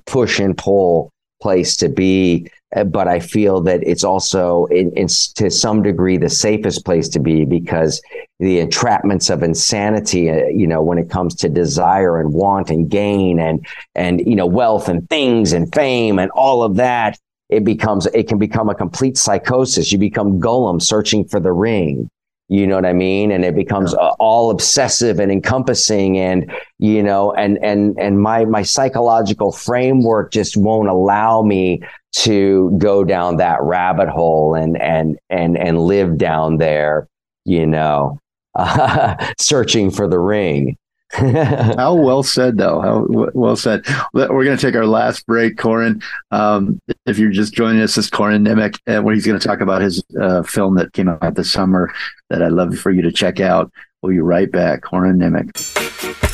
push 0.05 0.39
and 0.39 0.59
pull 0.59 1.11
place 1.41 1.75
to 1.77 1.89
be 1.89 2.51
uh, 2.51 2.62
but 2.87 3.07
I 3.07 3.21
feel 3.21 3.61
that 3.63 3.83
it's 3.83 4.05
also, 4.05 4.67
in, 4.67 4.93
in, 4.93 5.07
to 5.37 5.51
some 5.51 5.83
degree, 5.83 6.17
the 6.17 6.31
safest 6.31 6.85
place 6.85 7.09
to 7.11 7.21
be 7.21 7.45
because 7.45 8.01
the 8.39 8.65
entrapments 8.65 9.31
of 9.31 9.43
insanity, 9.43 10.31
uh, 10.31 10.47
you 10.47 10.67
know, 10.67 10.83
when 10.83 10.99
it 10.99 11.11
comes 11.11 11.35
to 11.37 11.49
desire 11.49 12.19
and 12.19 12.33
want 12.33 12.71
and 12.71 12.89
gain 12.91 13.39
and 13.39 13.65
and 13.95 14.21
you 14.27 14.35
know 14.35 14.47
wealth 14.47 14.89
and 14.89 15.09
things 15.09 15.53
and 15.53 15.73
fame 15.75 16.19
and 16.19 16.31
all 16.33 16.63
of 16.63 16.77
that, 16.77 17.19
it 17.51 17.65
becomes 17.65 18.07
it 18.07 18.27
can 18.27 18.39
become 18.39 18.71
a 18.71 18.75
complete 18.75 19.19
psychosis. 19.19 19.93
You 19.93 19.99
become 19.99 20.41
Gollum 20.41 20.81
searching 20.81 21.29
for 21.29 21.41
the 21.41 21.53
ring. 21.53 22.09
You 22.49 22.67
know 22.67 22.75
what 22.75 22.85
I 22.85 22.93
mean? 22.93 23.31
And 23.31 23.45
it 23.45 23.55
becomes 23.55 23.95
uh, 23.95 24.11
all 24.19 24.51
obsessive 24.51 25.21
and 25.21 25.31
encompassing, 25.31 26.19
and 26.19 26.53
you 26.79 27.03
know, 27.03 27.33
and 27.33 27.59
and 27.63 27.99
and 27.99 28.21
my 28.21 28.45
my 28.45 28.63
psychological 28.63 29.53
framework 29.53 30.33
just 30.33 30.57
won't 30.57 30.89
allow 30.89 31.43
me 31.43 31.83
to 32.13 32.75
go 32.79 33.05
down 33.05 33.37
that 33.37 33.63
rabbit 33.63 34.09
hole 34.09 34.55
and 34.55 34.81
and 34.81 35.19
and 35.31 35.57
and 35.57 35.81
live 35.81 36.19
down 36.19 36.59
there, 36.59 37.09
you 37.45 37.67
know, 37.67 38.19
uh, 38.55 39.17
searching 39.39 39.91
for 39.91 40.09
the 40.09 40.19
ring. 40.19 40.77
How 41.13 41.95
well 41.95 42.23
said, 42.23 42.57
though. 42.57 42.81
How 42.81 43.07
well 43.35 43.55
said. 43.55 43.85
We're 44.15 44.45
going 44.45 44.57
to 44.57 44.67
take 44.67 44.75
our 44.75 44.87
last 44.87 45.27
break, 45.27 45.59
Corin. 45.59 46.01
Um, 46.31 46.81
if 47.05 47.19
you're 47.19 47.31
just 47.31 47.53
joining 47.53 47.83
us, 47.83 47.97
this 47.97 48.07
is 48.07 48.11
Corin 48.11 48.43
Nemec, 48.43 48.79
uh, 48.87 49.03
where 49.03 49.15
he's 49.15 49.27
going 49.27 49.39
to 49.39 49.47
talk 49.47 49.61
about 49.61 49.83
his 49.83 50.03
uh, 50.19 50.43
film 50.43 50.77
that 50.77 50.95
came 50.95 51.11
out 51.11 51.35
this 51.35 51.53
summer 51.53 51.93
that 52.31 52.43
I'd 52.43 52.53
love 52.53 52.79
for 52.79 52.91
you 52.91 53.03
to 53.03 53.13
check 53.13 53.41
out. 53.41 53.71
We'll 54.01 54.13
be 54.13 54.21
right 54.21 54.51
back. 54.51 54.81
Corin 54.81 55.19
Nemec. 55.19 56.32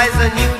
buys 0.00 0.16
a 0.16 0.34
new 0.34 0.59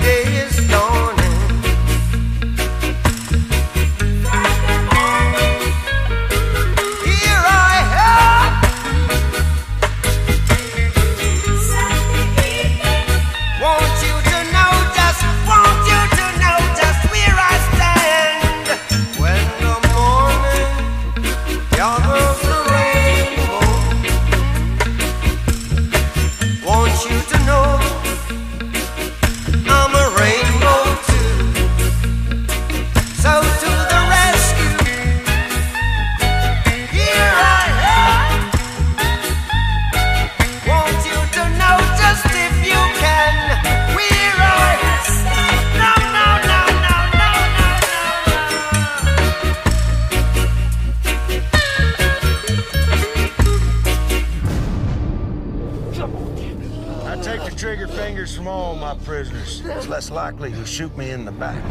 shoot 60.81 60.97
me 60.97 61.11
in 61.11 61.27
the 61.27 61.33
back. 61.33 61.63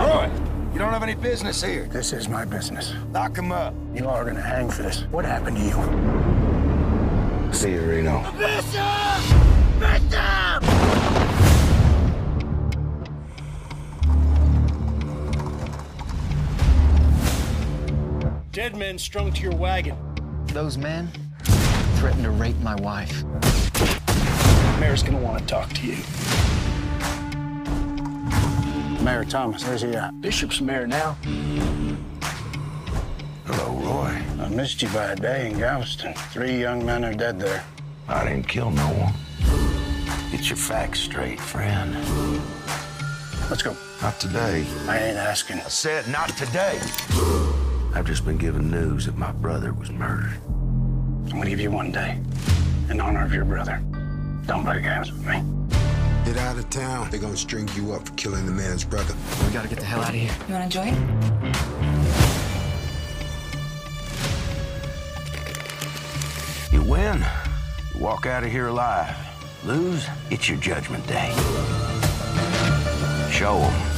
Roy, 0.00 0.30
you 0.72 0.78
don't 0.78 0.94
have 0.94 1.02
any 1.02 1.14
business 1.14 1.62
here. 1.62 1.84
This 1.84 2.14
is 2.14 2.26
my 2.26 2.46
business. 2.46 2.94
Lock 3.12 3.36
him 3.36 3.52
up. 3.52 3.74
You 3.94 4.08
all 4.08 4.14
are 4.14 4.24
gonna 4.24 4.40
hang 4.40 4.70
for 4.70 4.80
this. 4.80 5.02
What 5.10 5.26
happened 5.26 5.58
to 5.58 5.62
you? 5.62 7.52
See 7.52 7.72
you, 7.72 7.82
Reno. 7.82 8.22
Bishop! 8.38 8.80
Bishop! 9.78 10.62
Dead 18.52 18.74
men 18.74 18.96
strung 18.96 19.34
to 19.34 19.42
your 19.42 19.54
wagon. 19.54 19.98
Those 20.46 20.78
men 20.78 21.10
threatened 21.96 22.24
to 22.24 22.30
rape 22.30 22.58
my 22.60 22.76
wife. 22.76 23.22
Mayor's 24.80 25.02
gonna 25.02 25.18
want 25.18 25.40
to 25.40 25.44
talk 25.46 25.68
to 25.74 25.86
you. 25.86 26.47
Mayor 29.02 29.24
Thomas, 29.24 29.66
where's 29.66 29.82
he 29.82 29.94
at? 29.94 30.20
Bishop's 30.20 30.60
mayor 30.60 30.86
now. 30.86 31.16
Hello, 33.46 33.72
Roy. 33.80 34.20
I 34.44 34.48
missed 34.48 34.82
you 34.82 34.88
by 34.88 35.12
a 35.12 35.16
day 35.16 35.50
in 35.50 35.58
Galveston. 35.58 36.14
Three 36.32 36.60
young 36.60 36.84
men 36.84 37.04
are 37.04 37.14
dead 37.14 37.38
there. 37.38 37.64
I 38.08 38.24
didn't 38.24 38.48
kill 38.48 38.70
no 38.70 38.86
one. 38.86 39.12
Get 40.30 40.48
your 40.50 40.56
facts 40.56 41.00
straight, 41.00 41.40
friend. 41.40 41.94
Let's 43.48 43.62
go. 43.62 43.76
Not 44.02 44.18
today. 44.20 44.66
I 44.86 44.98
ain't 44.98 45.16
asking. 45.16 45.58
I 45.58 45.68
said 45.68 46.06
not 46.08 46.28
today. 46.30 46.78
I've 47.94 48.06
just 48.06 48.24
been 48.24 48.36
given 48.36 48.70
news 48.70 49.06
that 49.06 49.16
my 49.16 49.32
brother 49.32 49.72
was 49.72 49.90
murdered. 49.90 50.38
I'm 50.44 51.28
gonna 51.30 51.50
give 51.50 51.60
you 51.60 51.70
one 51.70 51.92
day. 51.92 52.20
in 52.90 53.00
honor 53.00 53.24
of 53.24 53.32
your 53.32 53.44
brother. 53.44 53.82
Don't 54.46 54.64
play 54.64 54.80
games 54.82 55.12
with 55.12 55.26
me. 55.26 55.57
Get 56.28 56.36
out 56.36 56.58
of 56.58 56.68
town. 56.68 57.08
They're 57.08 57.18
gonna 57.18 57.38
string 57.38 57.70
you 57.74 57.92
up 57.94 58.06
for 58.06 58.12
killing 58.12 58.44
the 58.44 58.52
man's 58.52 58.84
brother. 58.84 59.14
We 59.46 59.50
gotta 59.50 59.66
get 59.66 59.78
the 59.78 59.86
hell 59.86 60.02
out 60.02 60.10
of 60.10 60.14
here. 60.14 60.30
You 60.46 60.52
wanna 60.52 60.68
join? 60.68 60.94
You 66.70 66.82
win, 66.82 67.24
you 67.94 68.00
walk 68.00 68.26
out 68.26 68.44
of 68.44 68.50
here 68.50 68.66
alive. 68.66 69.16
Lose, 69.64 70.06
it's 70.28 70.50
your 70.50 70.58
judgment 70.58 71.06
day. 71.06 71.34
Show 73.30 73.56
'em. 73.62 73.97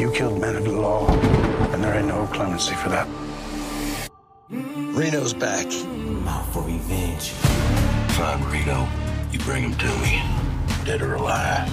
You 0.00 0.10
killed 0.12 0.40
men 0.40 0.56
of 0.56 0.64
the 0.64 0.72
law, 0.72 1.06
and 1.74 1.84
there 1.84 1.94
ain't 1.94 2.08
no 2.08 2.26
clemency 2.28 2.74
for 2.74 2.88
that. 2.88 3.06
Reno's 4.48 5.34
back. 5.34 5.66
I'm 5.66 6.26
out 6.26 6.50
for 6.54 6.62
revenge. 6.62 7.32
Find 8.16 8.42
Reno. 8.46 8.88
You 9.30 9.40
bring 9.40 9.62
him 9.62 9.74
to 9.74 9.98
me, 9.98 10.22
dead 10.86 11.02
or 11.02 11.16
alive. 11.16 11.68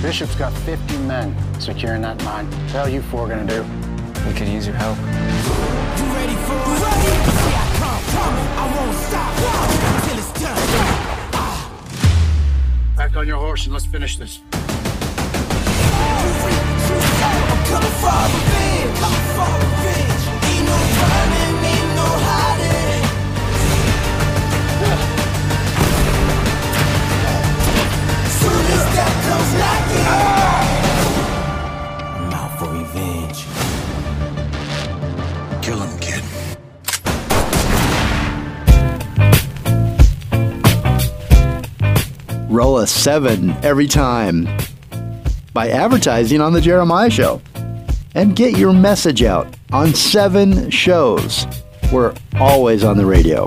Bishop's 0.00 0.36
got 0.36 0.52
50 0.52 0.98
men 0.98 1.34
securing 1.60 2.02
that 2.02 2.22
mine. 2.22 2.46
What 2.46 2.52
the 2.52 2.72
hell 2.78 2.88
you 2.88 3.02
four 3.02 3.26
gonna 3.26 3.44
do? 3.44 3.64
We 4.24 4.34
could 4.34 4.46
use 4.46 4.64
your 4.64 4.76
help. 4.76 4.96
You 4.96 6.04
ready 6.14 6.36
for 6.46 6.54
it? 6.54 6.78
Ready? 6.86 7.10
See, 7.42 7.56
I 7.58 7.66
come 7.80 8.02
coming. 8.14 8.48
I 8.54 8.64
won't 8.76 8.96
stop 9.08 9.34
till 10.06 10.16
it's 10.16 10.32
done. 10.40 10.62
Back 12.96 13.16
on 13.16 13.26
your 13.26 13.38
horse 13.38 13.64
and 13.64 13.72
let's 13.72 13.86
finish 13.86 14.16
this. 14.16 14.42
Coming 17.70 17.96
for 18.00 18.16
revenge. 18.32 18.98
Coming 18.98 19.26
for 19.36 19.50
revenge. 19.60 20.22
Ain't 20.48 20.64
no 20.68 20.76
running, 21.00 21.54
ain't 21.68 21.90
no 21.98 22.08
hiding. 22.28 23.04
Soon 28.40 28.64
as 28.74 28.84
that 28.96 29.14
comes 29.26 29.50
knocking, 29.60 30.08
I'm 32.16 32.32
out 32.40 32.52
for 32.58 32.68
revenge. 32.72 33.40
Kill 35.62 35.78
him, 35.84 35.92
kid. 36.00 36.22
Roll 42.48 42.78
a 42.78 42.86
seven 42.86 43.50
every 43.62 43.86
time 43.86 44.48
by 45.52 45.68
advertising 45.68 46.40
on 46.40 46.54
The 46.54 46.60
Jeremiah 46.62 47.10
Show. 47.10 47.42
And 48.18 48.34
get 48.34 48.58
your 48.58 48.72
message 48.72 49.22
out 49.22 49.46
on 49.70 49.94
seven 49.94 50.70
shows. 50.70 51.46
We're 51.92 52.12
always 52.40 52.82
on 52.82 52.96
the 52.96 53.06
radio. 53.06 53.46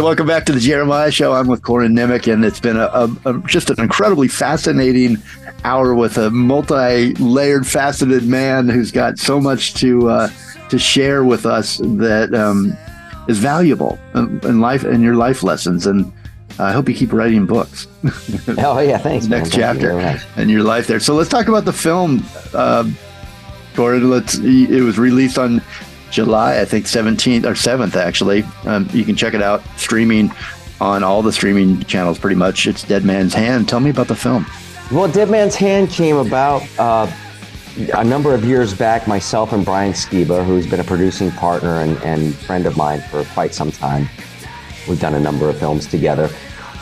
Hey, 0.00 0.04
welcome 0.04 0.26
back 0.26 0.46
to 0.46 0.52
the 0.52 0.60
Jeremiah 0.60 1.10
Show. 1.10 1.34
I'm 1.34 1.46
with 1.46 1.60
Corin 1.60 1.94
Nemec, 1.94 2.32
and 2.32 2.42
it's 2.42 2.58
been 2.58 2.78
a, 2.78 2.86
a, 2.86 3.16
a 3.26 3.38
just 3.40 3.68
an 3.68 3.78
incredibly 3.78 4.28
fascinating 4.28 5.18
hour 5.62 5.94
with 5.94 6.16
a 6.16 6.30
multi-layered, 6.30 7.66
faceted 7.66 8.24
man 8.24 8.66
who's 8.70 8.90
got 8.90 9.18
so 9.18 9.38
much 9.38 9.74
to 9.74 10.08
uh, 10.08 10.30
to 10.70 10.78
share 10.78 11.22
with 11.22 11.44
us 11.44 11.82
that 11.84 12.32
um, 12.32 12.74
is 13.28 13.36
valuable 13.36 13.98
in, 14.14 14.62
life 14.62 14.84
and 14.84 15.02
your 15.02 15.16
life 15.16 15.42
lessons. 15.42 15.84
And 15.84 16.10
I 16.58 16.72
hope 16.72 16.88
you 16.88 16.94
keep 16.94 17.12
writing 17.12 17.44
books. 17.44 17.86
Oh 18.56 18.78
yeah, 18.78 18.96
thanks. 18.96 19.26
man. 19.26 19.40
Next 19.40 19.50
Thank 19.54 19.82
you 19.82 19.88
chapter 19.90 20.40
in 20.40 20.48
your 20.48 20.62
life 20.62 20.86
there. 20.86 21.00
So 21.00 21.14
let's 21.14 21.28
talk 21.28 21.48
about 21.48 21.66
the 21.66 21.74
film. 21.74 22.24
Uh, 22.54 22.90
Corin, 23.74 24.08
let's. 24.08 24.38
It 24.38 24.80
was 24.80 24.98
released 24.98 25.36
on 25.36 25.60
July, 26.10 26.60
I 26.60 26.64
think, 26.64 26.86
17th 26.86 27.44
or 27.44 27.52
7th, 27.52 27.96
actually. 27.96 28.44
Um, 28.64 28.88
you 28.92 29.04
can 29.04 29.16
check 29.16 29.34
it 29.34 29.42
out 29.42 29.62
streaming 29.76 30.30
on 30.80 31.02
all 31.02 31.22
the 31.22 31.32
streaming 31.32 31.82
channels 31.84 32.18
pretty 32.18 32.36
much. 32.36 32.66
It's 32.66 32.82
Dead 32.82 33.04
Man's 33.04 33.34
Hand. 33.34 33.68
Tell 33.68 33.80
me 33.80 33.90
about 33.90 34.08
the 34.08 34.16
film. 34.16 34.46
Well, 34.90 35.10
Dead 35.10 35.30
Man's 35.30 35.54
Hand 35.54 35.90
came 35.90 36.16
about 36.16 36.62
uh, 36.78 37.10
a 37.94 38.04
number 38.04 38.34
of 38.34 38.44
years 38.44 38.74
back. 38.74 39.06
Myself 39.06 39.52
and 39.52 39.64
Brian 39.64 39.92
Skiba, 39.92 40.44
who's 40.44 40.66
been 40.66 40.80
a 40.80 40.84
producing 40.84 41.30
partner 41.32 41.80
and, 41.80 41.96
and 41.98 42.34
friend 42.34 42.66
of 42.66 42.76
mine 42.76 43.00
for 43.02 43.24
quite 43.26 43.54
some 43.54 43.70
time, 43.70 44.08
we've 44.88 45.00
done 45.00 45.14
a 45.14 45.20
number 45.20 45.48
of 45.48 45.58
films 45.58 45.86
together. 45.86 46.28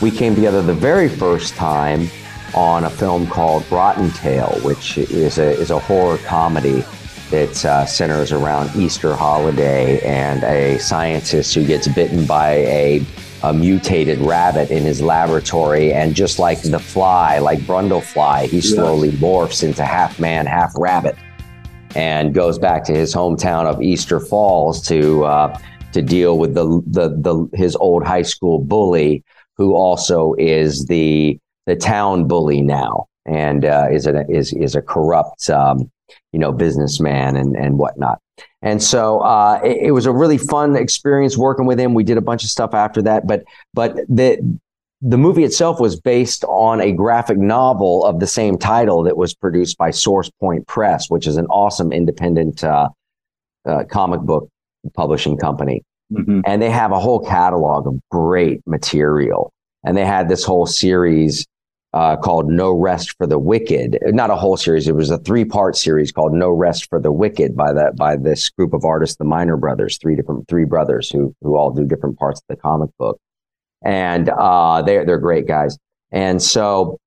We 0.01 0.11
came 0.11 0.35
together 0.35 0.63
the 0.63 0.75
very 0.75 1.09
first 1.09 1.55
time 1.55 2.09
on 2.55 2.85
a 2.85 2.91
film 2.91 3.27
called 3.27 3.65
Rottentail, 3.65 4.63
which 4.65 4.97
is 4.97 5.39
a, 5.39 5.51
is 5.51 5.71
a 5.71 5.79
horror 5.79 6.19
comedy 6.19 6.85
that 7.31 7.65
uh, 7.65 7.87
centers 7.87 8.33
around 8.33 8.75
Easter 8.77 9.15
holiday 9.15 10.01
and 10.01 10.43
a 10.45 10.79
scientist 10.79 11.55
who 11.55 11.67
gets 11.67 11.89
bitten 11.89 12.27
by 12.27 12.51
a, 12.51 13.07
a 13.43 13.53
mutated 13.53 14.19
rabbit 14.19 14.71
in 14.71 14.83
his 14.83 15.01
laboratory. 15.01 15.93
And 15.93 16.15
just 16.15 16.39
like 16.39 16.63
the 16.63 16.79
fly, 16.79 17.39
like 17.39 17.59
Brundlefly, 17.61 18.49
he 18.49 18.61
slowly 18.61 19.11
morphs 19.13 19.63
into 19.63 19.85
half 19.85 20.19
man, 20.19 20.47
half 20.47 20.73
rabbit 20.77 21.17
and 21.95 22.35
goes 22.35 22.59
back 22.59 22.85
to 22.85 22.93
his 22.93 23.15
hometown 23.15 23.65
of 23.65 23.83
Easter 23.83 24.21
Falls 24.21 24.87
to 24.89 25.25
uh, 25.25 25.59
to 25.93 26.03
deal 26.03 26.39
with 26.39 26.55
the, 26.55 26.83
the 26.87 27.09
the 27.09 27.49
his 27.57 27.77
old 27.77 28.05
high 28.05 28.23
school 28.23 28.59
bully, 28.59 29.25
who 29.57 29.75
also 29.75 30.35
is 30.39 30.87
the 30.87 31.39
the 31.67 31.77
town 31.77 32.27
bully 32.27 32.63
now, 32.63 33.07
and 33.27 33.65
uh, 33.65 33.89
is 33.91 34.07
a 34.07 34.25
is 34.31 34.53
is 34.53 34.75
a 34.75 34.83
corrupt 34.83 35.49
um, 35.51 35.91
you 36.33 36.39
know 36.39 36.53
businessman 36.53 37.37
and 37.37 37.57
and 37.57 37.79
whatnot. 37.79 38.21
And 38.63 38.83
so 38.83 39.21
uh, 39.21 39.61
it, 39.65 39.89
it 39.89 39.91
was 39.93 40.07
a 40.07 40.13
really 40.13 40.39
fun 40.39 40.77
experience 40.77 41.37
working 41.37 41.67
with 41.67 41.79
him. 41.79 41.95
We 41.95 42.05
did 42.05 42.19
a 42.19 42.23
bunch 42.23 42.45
of 42.45 42.51
stuff 42.51 42.75
after 42.75 43.03
that, 43.03 43.27
but 43.27 43.45
but 43.75 43.97
the 44.09 44.59
the 45.01 45.19
movie 45.19 45.45
itself 45.45 45.79
was 45.79 45.99
based 46.01 46.45
on 46.45 46.81
a 46.81 46.93
graphic 46.93 47.39
novel 47.39 48.05
of 48.05 48.19
the 48.19 48.27
same 48.27 48.59
title 48.59 49.05
that 49.05 49.17
was 49.17 49.33
produced 49.33 49.79
by 49.79 49.91
Source 49.91 50.31
Point 50.41 50.67
Press, 50.67 51.09
which 51.09 51.27
is 51.27 51.37
an 51.37 51.47
awesome 51.47 51.93
independent 51.93 52.65
uh, 52.65 52.89
uh, 53.65 53.85
comic 53.85 54.21
book 54.23 54.49
publishing 54.95 55.37
company. 55.37 55.85
Mm-hmm. 56.13 56.41
And 56.47 56.61
they 56.61 56.71
have 56.71 56.91
a 56.91 56.99
whole 56.99 57.25
catalog 57.25 57.87
of 57.87 58.01
great 58.11 58.61
material. 58.67 59.53
And 59.85 59.97
they 59.97 60.05
had 60.05 60.29
this 60.29 60.43
whole 60.43 60.67
series 60.67 61.47
uh, 61.95 62.17
called 62.17 62.49
No 62.51 62.73
Rest 62.73 63.15
for 63.17 63.27
the 63.27 63.39
Wicked. 63.39 63.99
Not 64.07 64.31
a 64.31 64.37
whole 64.37 64.57
series; 64.57 64.89
it 64.89 64.95
was 64.95 65.11
a 65.11 65.19
three-part 65.19 65.77
series 65.77 66.13
called 66.13 66.33
No 66.33 66.51
Rest 66.51 66.89
for 66.89 67.01
the 67.01 67.13
Wicked 67.13 67.57
by 67.57 67.73
that 67.73 67.97
by 67.97 68.17
this 68.17 68.49
group 68.51 68.73
of 68.73 68.85
artists, 68.85 69.17
the 69.17 69.25
Minor 69.25 69.57
Brothers, 69.57 69.99
three 69.99 70.17
different 70.17 70.49
three 70.49 70.65
brothers 70.65 71.11
who 71.11 71.35
who 71.43 71.57
all 71.57 71.71
do 71.71 71.85
different 71.85 72.19
parts 72.19 72.41
of 72.41 72.47
the 72.49 72.57
comic 72.57 72.91
book 72.99 73.19
and 73.83 74.29
uh, 74.29 74.83
they're 74.83 75.05
they're 75.05 75.19
great 75.19 75.47
guys. 75.47 75.79
And 76.11 76.43
so 76.43 76.99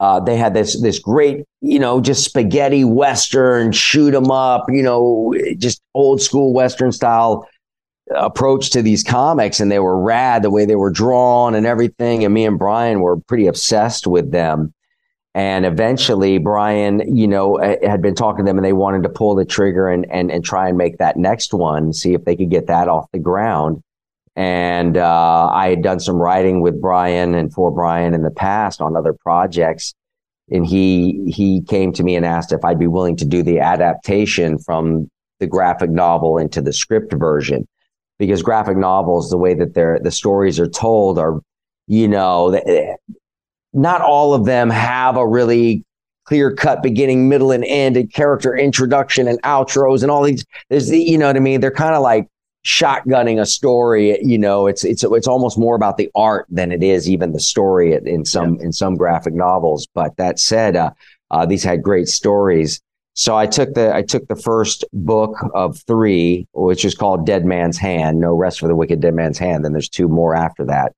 uh, 0.00 0.20
they 0.20 0.36
had 0.36 0.54
this 0.54 0.80
this 0.80 0.98
great, 0.98 1.44
you 1.60 1.78
know, 1.78 2.00
just 2.00 2.24
spaghetti 2.24 2.84
western, 2.84 3.72
shoot 3.72 4.14
'em 4.14 4.30
up, 4.30 4.66
you 4.68 4.82
know, 4.82 5.34
just 5.56 5.80
old 5.94 6.20
school 6.20 6.52
western 6.52 6.92
style 6.92 7.48
approach 8.14 8.70
to 8.70 8.82
these 8.82 9.02
comics 9.02 9.58
and 9.58 9.70
they 9.70 9.80
were 9.80 10.00
rad 10.00 10.42
the 10.42 10.50
way 10.50 10.64
they 10.64 10.76
were 10.76 10.90
drawn 10.90 11.54
and 11.54 11.66
everything. 11.66 12.24
And 12.24 12.32
me 12.32 12.46
and 12.46 12.58
Brian 12.58 13.00
were 13.00 13.16
pretty 13.16 13.46
obsessed 13.46 14.06
with 14.06 14.30
them. 14.30 14.72
And 15.34 15.66
eventually, 15.66 16.38
Brian, 16.38 17.14
you 17.14 17.28
know, 17.28 17.58
had 17.58 18.00
been 18.00 18.14
talking 18.14 18.46
to 18.46 18.48
them, 18.48 18.56
and 18.56 18.64
they 18.64 18.72
wanted 18.72 19.02
to 19.02 19.10
pull 19.10 19.34
the 19.34 19.44
trigger 19.44 19.86
and 19.86 20.10
and 20.10 20.30
and 20.30 20.42
try 20.42 20.66
and 20.66 20.78
make 20.78 20.96
that 20.96 21.18
next 21.18 21.52
one, 21.52 21.92
see 21.92 22.14
if 22.14 22.24
they 22.24 22.36
could 22.36 22.48
get 22.48 22.68
that 22.68 22.88
off 22.88 23.10
the 23.12 23.18
ground. 23.18 23.82
And 24.34 24.96
uh, 24.96 25.50
I 25.52 25.68
had 25.68 25.82
done 25.82 26.00
some 26.00 26.16
writing 26.16 26.62
with 26.62 26.80
Brian 26.80 27.34
and 27.34 27.52
for 27.52 27.70
Brian 27.70 28.14
in 28.14 28.22
the 28.22 28.30
past 28.30 28.80
on 28.80 28.96
other 28.96 29.12
projects, 29.12 29.94
and 30.50 30.64
he 30.64 31.30
he 31.30 31.60
came 31.60 31.92
to 31.92 32.02
me 32.02 32.16
and 32.16 32.24
asked 32.24 32.50
if 32.50 32.64
I'd 32.64 32.78
be 32.78 32.86
willing 32.86 33.16
to 33.16 33.26
do 33.26 33.42
the 33.42 33.60
adaptation 33.60 34.58
from 34.58 35.10
the 35.38 35.46
graphic 35.46 35.90
novel 35.90 36.38
into 36.38 36.62
the 36.62 36.72
script 36.72 37.12
version, 37.12 37.68
because 38.18 38.42
graphic 38.42 38.76
novels, 38.76 39.30
the 39.30 39.38
way 39.38 39.54
that 39.54 39.74
they're 39.74 39.98
the 40.02 40.10
stories 40.10 40.58
are 40.58 40.68
told, 40.68 41.18
are 41.18 41.40
you 41.86 42.08
know 42.08 42.60
not 43.72 44.00
all 44.00 44.34
of 44.34 44.44
them 44.44 44.70
have 44.70 45.16
a 45.16 45.26
really 45.26 45.84
clear 46.24 46.52
cut 46.52 46.82
beginning, 46.82 47.28
middle, 47.28 47.52
and 47.52 47.64
end, 47.64 47.96
and 47.96 48.12
character 48.12 48.56
introduction 48.56 49.28
and 49.28 49.40
outros 49.42 50.02
and 50.02 50.10
all 50.10 50.22
these. 50.22 50.44
There's 50.68 50.88
the, 50.88 50.98
you 50.98 51.16
know 51.18 51.26
what 51.26 51.36
I 51.36 51.40
mean? 51.40 51.60
They're 51.60 51.70
kind 51.70 51.94
of 51.94 52.02
like 52.02 52.28
shotgunning 52.64 53.40
a 53.40 53.46
story. 53.46 54.18
You 54.22 54.38
know, 54.38 54.66
it's 54.66 54.84
it's 54.84 55.04
it's 55.04 55.28
almost 55.28 55.58
more 55.58 55.76
about 55.76 55.96
the 55.96 56.10
art 56.14 56.46
than 56.50 56.72
it 56.72 56.82
is 56.82 57.08
even 57.08 57.32
the 57.32 57.40
story 57.40 57.94
in 57.94 58.24
some 58.24 58.56
yeah. 58.56 58.64
in 58.64 58.72
some 58.72 58.96
graphic 58.96 59.34
novels. 59.34 59.86
But 59.94 60.16
that 60.16 60.38
said, 60.38 60.76
uh, 60.76 60.90
uh, 61.30 61.46
these 61.46 61.62
had 61.62 61.82
great 61.82 62.08
stories. 62.08 62.80
So 63.18 63.34
I 63.34 63.46
took 63.46 63.72
the 63.72 63.94
I 63.94 64.02
took 64.02 64.28
the 64.28 64.36
first 64.36 64.84
book 64.92 65.36
of 65.54 65.78
three, 65.86 66.46
which 66.52 66.84
is 66.84 66.94
called 66.94 67.24
Dead 67.24 67.46
Man's 67.46 67.78
Hand. 67.78 68.20
No 68.20 68.34
rest 68.34 68.60
for 68.60 68.68
the 68.68 68.76
wicked, 68.76 69.00
Dead 69.00 69.14
Man's 69.14 69.38
Hand. 69.38 69.64
Then 69.64 69.72
there's 69.72 69.88
two 69.88 70.06
more 70.06 70.34
after 70.34 70.66
that, 70.66 70.92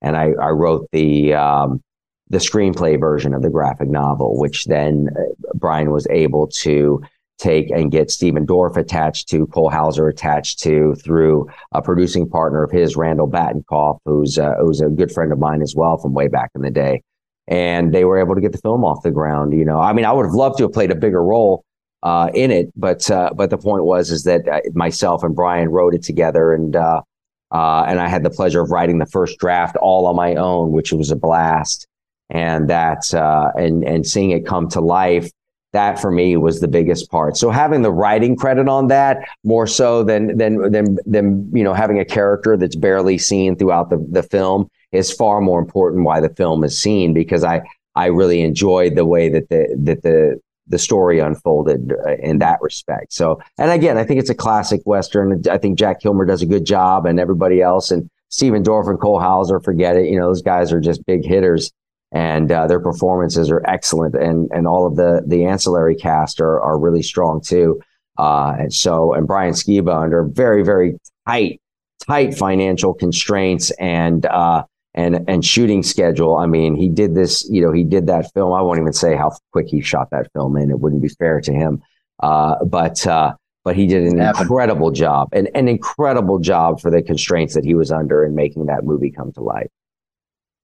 and 0.00 0.16
I 0.16 0.30
I 0.40 0.50
wrote 0.50 0.88
the 0.92 1.34
um, 1.34 1.82
the 2.30 2.38
screenplay 2.38 2.98
version 2.98 3.34
of 3.34 3.42
the 3.42 3.50
graphic 3.50 3.88
novel, 3.88 4.38
which 4.38 4.66
then 4.66 5.08
uh, 5.18 5.52
Brian 5.56 5.90
was 5.90 6.06
able 6.10 6.46
to 6.62 7.02
take 7.38 7.72
and 7.72 7.90
get 7.90 8.08
Stephen 8.08 8.46
Dorff 8.46 8.76
attached 8.76 9.28
to, 9.30 9.44
Cole 9.48 9.68
Hauser 9.68 10.06
attached 10.06 10.60
to 10.60 10.94
through 10.94 11.48
a 11.72 11.82
producing 11.82 12.30
partner 12.30 12.62
of 12.62 12.70
his, 12.70 12.96
Randall 12.96 13.28
Batinkoff, 13.28 13.98
who's 14.04 14.38
uh, 14.38 14.54
who's 14.60 14.80
a 14.80 14.88
good 14.88 15.10
friend 15.10 15.32
of 15.32 15.40
mine 15.40 15.60
as 15.60 15.74
well 15.76 15.98
from 15.98 16.14
way 16.14 16.28
back 16.28 16.52
in 16.54 16.62
the 16.62 16.70
day. 16.70 17.02
And 17.46 17.92
they 17.92 18.04
were 18.04 18.18
able 18.18 18.34
to 18.34 18.40
get 18.40 18.52
the 18.52 18.58
film 18.58 18.84
off 18.84 19.02
the 19.02 19.10
ground. 19.10 19.52
You 19.52 19.64
know, 19.64 19.78
I 19.78 19.92
mean, 19.92 20.04
I 20.04 20.12
would 20.12 20.24
have 20.24 20.34
loved 20.34 20.58
to 20.58 20.64
have 20.64 20.72
played 20.72 20.90
a 20.90 20.94
bigger 20.94 21.22
role 21.22 21.64
uh, 22.02 22.30
in 22.34 22.50
it, 22.50 22.72
but 22.74 23.10
uh, 23.10 23.30
but 23.34 23.50
the 23.50 23.58
point 23.58 23.84
was 23.84 24.10
is 24.10 24.24
that 24.24 24.48
uh, 24.48 24.60
myself 24.74 25.22
and 25.22 25.34
Brian 25.34 25.68
wrote 25.68 25.94
it 25.94 26.02
together, 26.02 26.52
and 26.52 26.74
uh, 26.74 27.02
uh, 27.50 27.84
and 27.86 28.00
I 28.00 28.08
had 28.08 28.22
the 28.22 28.30
pleasure 28.30 28.62
of 28.62 28.70
writing 28.70 28.98
the 28.98 29.06
first 29.06 29.38
draft 29.38 29.76
all 29.76 30.06
on 30.06 30.16
my 30.16 30.34
own, 30.34 30.72
which 30.72 30.92
was 30.92 31.10
a 31.10 31.16
blast 31.16 31.86
and 32.30 32.68
that 32.68 33.12
uh, 33.14 33.50
and 33.56 33.84
and 33.84 34.06
seeing 34.06 34.30
it 34.30 34.46
come 34.46 34.68
to 34.68 34.80
life 34.80 35.30
that 35.72 35.98
for 36.00 36.10
me 36.10 36.36
was 36.36 36.60
the 36.60 36.68
biggest 36.68 37.10
part 37.10 37.36
so 37.36 37.50
having 37.50 37.82
the 37.82 37.92
writing 37.92 38.36
credit 38.36 38.68
on 38.68 38.88
that 38.88 39.18
more 39.44 39.66
so 39.66 40.02
than 40.02 40.36
than 40.36 40.70
than 40.70 40.98
than 41.04 41.50
you 41.52 41.64
know 41.64 41.74
having 41.74 41.98
a 41.98 42.04
character 42.04 42.56
that's 42.56 42.76
barely 42.76 43.18
seen 43.18 43.56
throughout 43.56 43.90
the, 43.90 44.04
the 44.10 44.22
film 44.22 44.68
is 44.94 45.12
far 45.12 45.40
more 45.40 45.60
important 45.60 46.04
why 46.04 46.20
the 46.20 46.28
film 46.30 46.64
is 46.64 46.80
seen 46.80 47.12
because 47.12 47.44
i 47.44 47.60
i 47.94 48.06
really 48.06 48.42
enjoyed 48.42 48.94
the 48.94 49.04
way 49.04 49.28
that 49.28 49.48
the 49.48 49.66
that 49.78 50.02
the 50.02 50.40
the 50.66 50.78
story 50.78 51.18
unfolded 51.18 51.92
uh, 52.06 52.16
in 52.16 52.38
that 52.38 52.58
respect 52.62 53.12
so 53.12 53.40
and 53.58 53.70
again 53.70 53.98
i 53.98 54.04
think 54.04 54.18
it's 54.18 54.30
a 54.30 54.34
classic 54.34 54.80
western 54.84 55.42
i 55.50 55.58
think 55.58 55.78
jack 55.78 56.00
kilmer 56.00 56.24
does 56.24 56.42
a 56.42 56.46
good 56.46 56.64
job 56.64 57.06
and 57.06 57.20
everybody 57.20 57.60
else 57.60 57.90
and 57.90 58.08
Stephen 58.30 58.64
Dorff 58.64 58.88
and 58.88 58.98
Cole 58.98 59.20
Hauser, 59.20 59.60
forget 59.60 59.94
it. 59.94 60.06
You 60.06 60.18
know, 60.18 60.26
those 60.26 60.42
guys 60.42 60.72
are 60.72 60.80
just 60.80 61.06
big 61.06 61.24
hitters 61.24 61.70
and 62.14 62.50
uh, 62.52 62.66
their 62.68 62.78
performances 62.80 63.50
are 63.50 63.60
excellent, 63.68 64.14
and 64.14 64.48
and 64.52 64.66
all 64.68 64.86
of 64.86 64.94
the 64.96 65.22
the 65.26 65.44
ancillary 65.44 65.96
cast 65.96 66.40
are 66.40 66.60
are 66.60 66.78
really 66.78 67.02
strong 67.02 67.40
too. 67.40 67.80
Uh, 68.16 68.54
and 68.58 68.72
so, 68.72 69.12
and 69.12 69.26
Brian 69.26 69.52
Skiba 69.52 70.02
under 70.02 70.22
very 70.22 70.62
very 70.62 70.96
tight 71.26 71.60
tight 72.06 72.34
financial 72.36 72.94
constraints 72.94 73.72
and 73.72 74.26
uh, 74.26 74.62
and 74.94 75.28
and 75.28 75.44
shooting 75.44 75.82
schedule. 75.82 76.36
I 76.36 76.46
mean, 76.46 76.76
he 76.76 76.88
did 76.88 77.14
this. 77.14 77.48
You 77.50 77.62
know, 77.62 77.72
he 77.72 77.84
did 77.84 78.06
that 78.06 78.32
film. 78.32 78.52
I 78.52 78.62
won't 78.62 78.78
even 78.80 78.92
say 78.92 79.16
how 79.16 79.32
quick 79.52 79.68
he 79.68 79.80
shot 79.80 80.10
that 80.10 80.30
film 80.32 80.56
in. 80.56 80.70
It 80.70 80.80
wouldn't 80.80 81.02
be 81.02 81.08
fair 81.08 81.40
to 81.40 81.52
him. 81.52 81.82
Uh, 82.20 82.64
but 82.64 83.06
uh, 83.06 83.34
but 83.64 83.76
he 83.76 83.86
did 83.86 84.04
an 84.04 84.20
incredible 84.20 84.90
job, 84.90 85.30
an, 85.32 85.48
an 85.54 85.68
incredible 85.68 86.38
job 86.38 86.80
for 86.80 86.90
the 86.90 87.02
constraints 87.02 87.54
that 87.54 87.64
he 87.64 87.74
was 87.74 87.90
under 87.90 88.24
in 88.24 88.34
making 88.34 88.66
that 88.66 88.84
movie 88.84 89.10
come 89.10 89.32
to 89.32 89.40
life. 89.40 89.70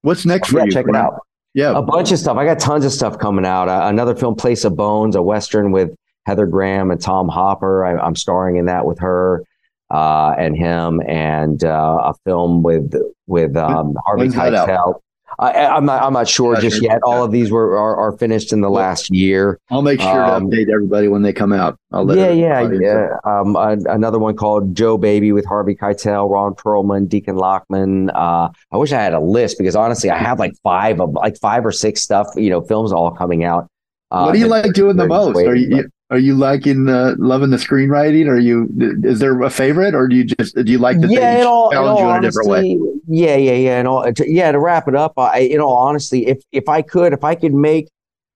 What's 0.03 0.25
next 0.25 0.51
for 0.51 0.65
you? 0.65 0.71
Check 0.71 0.87
it 0.89 0.95
out. 0.95 1.21
Yeah, 1.53 1.77
a 1.77 1.83
bunch 1.83 2.13
of 2.13 2.19
stuff. 2.19 2.37
I 2.37 2.45
got 2.45 2.61
tons 2.61 2.85
of 2.85 2.93
stuff 2.93 3.19
coming 3.19 3.45
out. 3.45 3.69
Uh, 3.69 3.83
another 3.85 4.15
film, 4.15 4.37
Place 4.37 4.65
of 4.65 4.77
Bones, 4.77 5.17
a 5.17 5.23
western 5.23 5.73
with 5.73 5.93
Heather 6.27 6.47
Graham 6.47 6.93
and 6.93 7.01
Tom 7.01 7.29
Hopper. 7.29 7.85
I, 7.85 8.07
am 8.07 8.15
starring 8.15 8.57
in 8.57 8.67
that 8.67 8.87
with 8.87 9.01
her 9.01 9.45
uh, 9.91 10.35
and 10.39 10.57
him, 10.57 11.01
and 11.07 11.65
uh, 11.65 12.13
a 12.13 12.15
film 12.25 12.63
with 12.63 12.95
with 13.27 13.57
um, 13.57 13.97
Harvey 14.05 14.29
Keitel. 14.29 15.01
I, 15.39 15.77
am 15.77 15.87
not. 15.87 16.03
I'm 16.03 16.13
not 16.13 16.29
sure 16.29 16.57
just 16.61 16.77
sure. 16.77 16.91
yet. 16.91 17.01
All 17.03 17.25
of 17.25 17.33
these 17.33 17.51
were 17.51 17.77
are, 17.77 17.97
are 17.97 18.13
finished 18.19 18.53
in 18.53 18.61
the 18.61 18.69
last 18.69 19.09
year. 19.11 19.59
I'll 19.71 19.81
make 19.81 20.01
sure 20.01 20.25
um, 20.25 20.51
to 20.51 20.57
update 20.57 20.71
everybody 20.71 21.09
when 21.09 21.23
they 21.23 21.33
come 21.33 21.53
out. 21.53 21.79
yeah, 21.93 22.31
yeah, 22.31 22.69
yeah. 22.71 23.09
Um, 23.25 23.57
another 23.57 24.19
one 24.19 24.37
called 24.37 24.75
Joe 24.75 24.99
Baby 24.99 25.33
with 25.33 25.47
Harvey 25.47 25.75
Keitel, 25.75 26.29
Ron 26.31 26.55
Perlman, 26.55 27.09
Deacon 27.09 27.37
Lockman. 27.37 28.11
Uh, 28.11 28.51
I 28.71 28.77
wish 28.77 28.93
I 28.93 29.01
had 29.01 29.15
a 29.15 29.21
list 29.21 29.57
because 29.57 29.75
honestly, 29.75 30.11
I 30.11 30.19
have 30.19 30.39
like 30.39 30.53
five 30.63 31.01
of 31.01 31.13
like 31.13 31.39
five 31.39 31.65
or 31.65 31.73
six 31.73 32.03
stuff. 32.03 32.29
You 32.37 32.51
know, 32.51 32.61
films 32.61 32.93
all 32.93 33.11
coming 33.11 33.43
out. 33.43 33.67
Uh, 34.11 34.25
what 34.25 34.33
do 34.33 34.41
you 34.41 34.49
like 34.49 34.73
doing 34.75 34.97
the 34.97 35.07
most? 35.07 35.37
Waiting, 35.37 35.51
are 35.51 35.55
you, 35.55 35.91
are 36.11 36.19
you 36.19 36.35
liking 36.35 36.87
the 36.87 37.15
loving 37.19 37.51
the 37.51 37.57
screenwriting? 37.57 38.27
Are 38.27 38.39
you 38.39 38.69
is 39.05 39.21
there 39.21 39.41
a 39.43 39.51
favorite, 39.51 39.95
or 39.95 40.09
do 40.09 40.17
you 40.17 40.25
just 40.25 40.57
do 40.57 40.71
you 40.71 40.79
like 40.79 41.01
the 41.01 41.07
yeah, 41.07 41.45
all, 41.47 41.71
challenge 41.71 42.01
you 42.01 42.11
in 42.11 42.17
a 42.17 42.21
different 42.21 42.49
way? 42.49 42.79
Yeah, 43.07 43.37
yeah, 43.37 43.53
yeah. 43.53 43.79
And 43.79 43.87
all, 43.87 44.13
to, 44.13 44.31
yeah, 44.31 44.51
to 44.51 44.59
wrap 44.59 44.89
it 44.89 44.97
up, 44.97 45.13
I, 45.17 45.39
in 45.41 45.61
all 45.61 45.77
honesty, 45.77 46.27
if 46.27 46.43
if 46.51 46.69
I 46.69 46.83
could, 46.83 47.13
if 47.13 47.23
I 47.23 47.37
could 47.37 47.55
make 47.55 47.89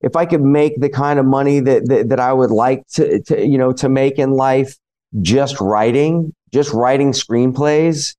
if 0.02 0.14
I 0.14 0.24
could 0.24 0.42
make 0.42 0.80
the 0.80 0.88
kind 0.88 1.18
of 1.18 1.26
money 1.26 1.58
that 1.60 1.88
that, 1.88 2.10
that 2.10 2.20
I 2.20 2.32
would 2.32 2.52
like 2.52 2.86
to, 2.94 3.20
to 3.22 3.44
you 3.44 3.58
know 3.58 3.72
to 3.72 3.88
make 3.88 4.20
in 4.20 4.32
life, 4.32 4.76
just 5.20 5.60
writing, 5.60 6.32
just 6.52 6.72
writing 6.72 7.10
screenplays, 7.10 8.14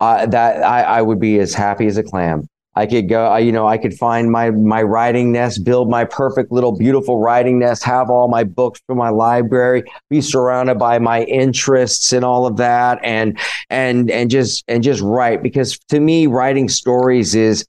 uh, 0.00 0.26
that 0.26 0.64
I, 0.64 0.82
I 0.82 1.02
would 1.02 1.20
be 1.20 1.38
as 1.38 1.54
happy 1.54 1.86
as 1.86 1.98
a 1.98 2.02
clam. 2.02 2.48
I 2.74 2.86
could 2.86 3.08
go, 3.08 3.34
you 3.36 3.50
know, 3.50 3.66
I 3.66 3.76
could 3.76 3.94
find 3.94 4.30
my 4.30 4.50
my 4.50 4.82
writing 4.82 5.32
nest, 5.32 5.64
build 5.64 5.90
my 5.90 6.04
perfect 6.04 6.52
little 6.52 6.76
beautiful 6.76 7.18
writing 7.18 7.58
nest, 7.58 7.82
have 7.82 8.08
all 8.08 8.28
my 8.28 8.44
books 8.44 8.80
from 8.86 8.98
my 8.98 9.08
library, 9.08 9.82
be 10.10 10.20
surrounded 10.20 10.78
by 10.78 10.98
my 11.00 11.24
interests 11.24 12.12
and 12.12 12.24
all 12.24 12.46
of 12.46 12.56
that, 12.58 13.00
and 13.02 13.38
and 13.68 14.10
and 14.10 14.30
just 14.30 14.64
and 14.68 14.82
just 14.82 15.00
write. 15.00 15.42
Because 15.42 15.78
to 15.88 15.98
me, 15.98 16.28
writing 16.28 16.68
stories 16.68 17.34
is 17.34 17.66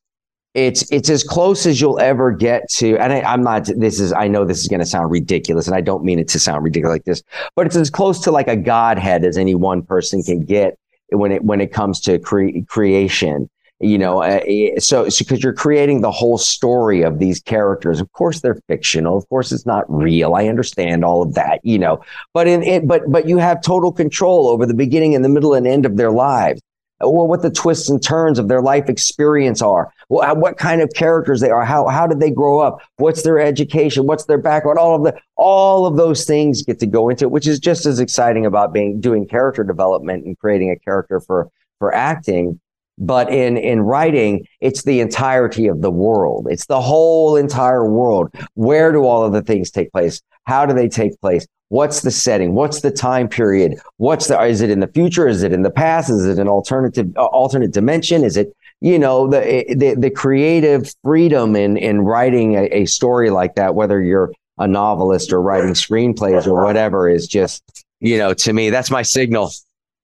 it's 0.53 0.91
it's 0.91 1.09
as 1.09 1.23
close 1.23 1.65
as 1.65 1.79
you'll 1.79 1.99
ever 1.99 2.31
get 2.31 2.67
to 2.69 2.97
and 2.97 3.13
I, 3.13 3.21
i'm 3.21 3.43
not 3.43 3.69
this 3.77 3.99
is 3.99 4.11
i 4.13 4.27
know 4.27 4.45
this 4.45 4.59
is 4.59 4.67
going 4.67 4.79
to 4.79 4.85
sound 4.85 5.11
ridiculous 5.11 5.67
and 5.67 5.75
i 5.75 5.81
don't 5.81 6.03
mean 6.03 6.17
it 6.17 6.27
to 6.29 6.39
sound 6.39 6.63
ridiculous 6.63 6.95
like 6.95 7.03
this 7.03 7.21
but 7.55 7.67
it's 7.67 7.75
as 7.75 7.91
close 7.91 8.19
to 8.21 8.31
like 8.31 8.47
a 8.47 8.55
godhead 8.55 9.23
as 9.23 9.37
any 9.37 9.53
one 9.53 9.83
person 9.83 10.23
can 10.23 10.43
get 10.43 10.75
when 11.11 11.31
it 11.31 11.43
when 11.43 11.61
it 11.61 11.71
comes 11.71 11.99
to 12.01 12.17
cre- 12.17 12.61
creation 12.67 13.47
you 13.79 13.97
know 13.97 14.21
uh, 14.21 14.41
so 14.79 15.05
because 15.17 15.41
you're 15.41 15.53
creating 15.53 16.01
the 16.01 16.11
whole 16.11 16.37
story 16.37 17.01
of 17.01 17.19
these 17.19 17.41
characters. 17.41 17.99
Of 17.99 18.11
course 18.11 18.41
they're 18.41 18.59
fictional. 18.67 19.17
Of 19.17 19.27
course 19.29 19.51
it's 19.51 19.65
not 19.65 19.85
real. 19.87 20.35
I 20.35 20.47
understand 20.47 21.05
all 21.05 21.21
of 21.21 21.33
that 21.35 21.59
you 21.63 21.79
know. 21.79 22.03
But 22.33 22.47
in 22.47 22.63
it 22.63 22.87
but 22.87 23.03
but 23.07 23.27
you 23.27 23.37
have 23.37 23.61
total 23.61 23.91
control 23.91 24.47
over 24.47 24.65
the 24.65 24.73
beginning 24.73 25.15
and 25.15 25.23
the 25.23 25.29
middle 25.29 25.53
and 25.53 25.65
end 25.65 25.85
of 25.85 25.97
their 25.97 26.11
lives. 26.11 26.61
Well, 27.01 27.27
what 27.27 27.41
the 27.41 27.49
twists 27.49 27.89
and 27.89 28.03
turns 28.03 28.39
of 28.39 28.49
their 28.49 28.61
life 28.61 28.89
experience 28.89 29.61
are, 29.61 29.93
well, 30.09 30.35
what 30.35 30.57
kind 30.57 30.81
of 30.81 30.89
characters 30.93 31.39
they 31.39 31.49
are, 31.49 31.63
how 31.63 31.87
how 31.87 32.05
did 32.05 32.19
they 32.19 32.29
grow 32.29 32.59
up, 32.59 32.81
what's 32.97 33.23
their 33.23 33.39
education, 33.39 34.05
what's 34.05 34.25
their 34.25 34.37
background, 34.37 34.79
all 34.79 34.95
of 34.95 35.03
the 35.03 35.17
all 35.37 35.85
of 35.85 35.95
those 35.95 36.25
things 36.25 36.61
get 36.61 36.79
to 36.79 36.85
go 36.85 37.07
into 37.07 37.23
it, 37.25 37.31
which 37.31 37.47
is 37.47 37.59
just 37.59 37.85
as 37.85 38.01
exciting 38.01 38.45
about 38.45 38.73
being 38.73 38.99
doing 38.99 39.25
character 39.25 39.63
development 39.63 40.25
and 40.25 40.37
creating 40.39 40.71
a 40.71 40.79
character 40.79 41.21
for 41.21 41.49
for 41.77 41.95
acting 41.95 42.59
but 42.99 43.31
in, 43.31 43.57
in 43.57 43.81
writing, 43.81 44.45
it's 44.59 44.83
the 44.83 44.99
entirety 44.99 45.67
of 45.67 45.81
the 45.81 45.89
world. 45.89 46.47
It's 46.49 46.65
the 46.65 46.81
whole 46.81 47.35
entire 47.35 47.89
world. 47.89 48.29
Where 48.55 48.91
do 48.91 49.05
all 49.05 49.25
of 49.25 49.31
the 49.31 49.41
things 49.41 49.71
take 49.71 49.91
place? 49.91 50.21
How 50.43 50.65
do 50.65 50.73
they 50.73 50.89
take 50.89 51.19
place? 51.21 51.47
What's 51.69 52.01
the 52.01 52.11
setting? 52.11 52.53
What's 52.53 52.81
the 52.81 52.91
time 52.91 53.29
period? 53.29 53.79
What's 53.97 54.27
the, 54.27 54.41
is 54.43 54.61
it 54.61 54.69
in 54.69 54.79
the 54.79 54.87
future? 54.87 55.27
Is 55.27 55.43
it 55.43 55.53
in 55.53 55.61
the 55.61 55.69
past? 55.69 56.09
Is 56.09 56.25
it 56.25 56.39
an 56.39 56.47
alternative, 56.47 57.11
uh, 57.15 57.25
alternate 57.25 57.71
dimension? 57.71 58.23
Is 58.23 58.35
it, 58.35 58.51
you 58.81 58.97
know, 58.97 59.27
the, 59.27 59.65
the, 59.77 59.95
the 59.95 60.09
creative 60.09 60.93
freedom 61.03 61.55
in, 61.55 61.77
in 61.77 62.01
writing 62.01 62.55
a, 62.55 62.63
a 62.71 62.85
story 62.85 63.29
like 63.29 63.55
that, 63.55 63.75
whether 63.75 64.01
you're 64.01 64.31
a 64.57 64.67
novelist 64.67 65.31
or 65.31 65.41
writing 65.41 65.71
screenplays 65.71 66.47
or 66.47 66.61
whatever 66.63 67.07
is 67.07 67.27
just, 67.27 67.63
you 67.99 68.17
know, 68.17 68.33
to 68.33 68.51
me, 68.51 68.69
that's 68.69 68.89
my 68.89 69.03
signal 69.03 69.51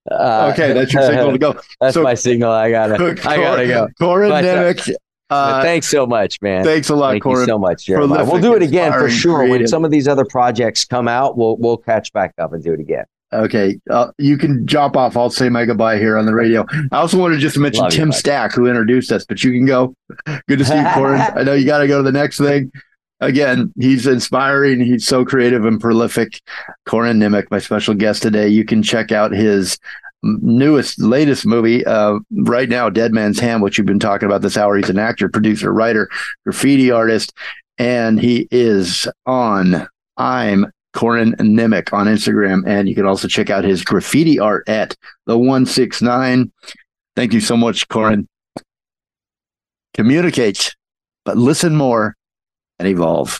Uh, 0.10 0.52
Okay, 0.54 0.74
that's 0.74 0.94
your 0.94 1.04
signal 1.04 1.32
to 1.32 1.38
go. 1.38 1.54
That's 1.82 1.94
So- 1.96 2.04
my 2.04 2.14
signal. 2.14 2.52
I 2.52 2.70
gotta, 2.72 2.96
I 2.96 3.14
gotta 3.38 3.68
go. 3.68 3.88
Corin 4.00 4.32
uh, 4.32 4.36
Nemec. 4.42 4.92
Uh, 5.32 5.64
thanks 5.64 5.88
so 5.88 6.06
much, 6.06 6.40
man. 6.44 6.64
thanks 6.64 6.90
a 6.90 6.96
lot, 6.96 7.14
Thank 7.14 7.24
Corin. 7.24 7.40
you 7.42 7.46
so 7.48 7.58
much, 7.58 7.86
Jeremiah. 7.88 8.24
We'll 8.24 8.40
do 8.42 8.54
it 8.56 8.62
again 8.62 8.92
for 8.94 9.10
sure. 9.10 9.48
When 9.50 9.68
some 9.68 9.84
of 9.84 9.90
these 9.90 10.08
other 10.08 10.24
projects 10.26 10.86
come 10.86 11.08
out, 11.08 11.36
we'll 11.36 11.58
we'll 11.58 11.78
catch 11.78 12.14
back 12.14 12.34
up 12.38 12.54
and 12.54 12.64
do 12.64 12.74
it 12.74 12.80
again. 12.80 13.06
Okay, 13.34 13.80
uh, 13.90 14.12
you 14.20 14.38
can 14.38 14.64
drop 14.68 14.96
off. 14.96 15.18
I'll 15.18 15.32
say 15.32 15.50
my 15.50 15.66
goodbye 15.66 15.98
here 15.98 16.16
on 16.16 16.28
the 16.28 16.34
radio. 16.36 16.64
I 16.92 16.98
also 16.98 17.18
wanted 17.18 17.36
to 17.38 17.42
just 17.42 17.58
mention 17.58 17.82
Love 17.82 17.92
Tim 17.92 18.10
bud. 18.10 18.16
Stack, 18.16 18.52
who 18.54 18.68
introduced 18.68 19.12
us, 19.12 19.26
but 19.26 19.44
you 19.44 19.52
can 19.52 19.66
go. 19.66 19.96
Good 20.48 20.60
to 20.60 20.66
see 20.66 20.78
you, 20.78 20.86
Corin. 20.94 21.20
I 21.36 21.42
know 21.42 21.54
you 21.54 21.66
got 21.66 21.80
to 21.80 21.88
go 21.88 21.98
to 21.98 22.04
the 22.04 22.12
next 22.12 22.38
thing. 22.38 22.72
Again, 23.22 23.74
he's 23.80 24.08
inspiring. 24.08 24.82
He's 24.82 25.08
so 25.08 25.24
creative 25.24 25.66
and 25.66 25.80
prolific. 25.80 26.42
Corin 26.86 27.20
Nemec, 27.20 27.50
my 27.50 27.60
special 27.60 27.94
guest 27.94 28.22
today. 28.22 28.48
You 28.48 28.66
can 28.66 28.84
check 28.84 29.12
out 29.12 29.32
his 29.32 29.78
newest, 30.22 31.00
latest 31.00 31.46
movie 31.46 31.86
uh, 31.86 32.20
right 32.32 32.68
now, 32.68 32.90
Dead 32.90 33.14
Man's 33.14 33.40
Hand, 33.40 33.62
which 33.62 33.78
you've 33.78 33.88
been 33.88 34.00
talking 34.00 34.26
about 34.26 34.42
this 34.42 34.58
hour. 34.58 34.76
He's 34.76 34.90
an 34.90 35.00
actor, 35.00 35.30
producer, 35.30 35.72
writer, 35.72 36.10
graffiti 36.44 36.92
artist, 36.92 37.34
and 37.78 38.20
he 38.20 38.48
is 38.52 39.08
on 39.26 39.88
I'm 40.18 40.72
Corin 40.94 41.34
Nemec 41.34 41.94
on 41.94 42.08
Instagram. 42.08 42.64
And 42.66 42.90
you 42.90 42.96
can 42.96 43.06
also 43.06 43.28
check 43.28 43.50
out 43.50 43.64
his 43.64 43.84
graffiti 43.84 44.40
art 44.40 44.68
at 44.68 44.96
the 45.26 45.38
169. 45.38 46.52
Thank 47.16 47.34
you 47.34 47.42
so 47.42 47.56
much, 47.56 47.88
Corin. 47.88 48.28
Communicate, 49.94 50.76
but 51.24 51.38
listen 51.38 51.76
more 51.76 52.16
and 52.80 52.88
evolve. 52.88 53.40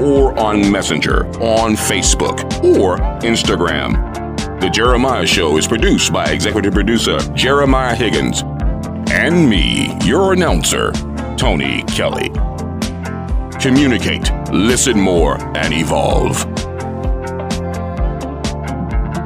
or 0.00 0.38
on 0.38 0.70
Messenger, 0.72 1.26
on 1.40 1.74
Facebook, 1.74 2.42
or 2.78 2.96
Instagram. 3.20 4.10
The 4.60 4.70
Jeremiah 4.70 5.26
Show 5.26 5.56
is 5.56 5.66
produced 5.66 6.12
by 6.12 6.26
executive 6.26 6.74
producer 6.74 7.18
Jeremiah 7.34 7.94
Higgins 7.94 8.42
and 9.10 9.48
me, 9.48 9.96
your 10.04 10.32
announcer, 10.32 10.92
Tony 11.36 11.82
Kelly. 11.84 12.30
Communicate, 13.60 14.30
listen 14.52 14.98
more, 14.98 15.36
and 15.56 15.74
evolve. 15.74 16.46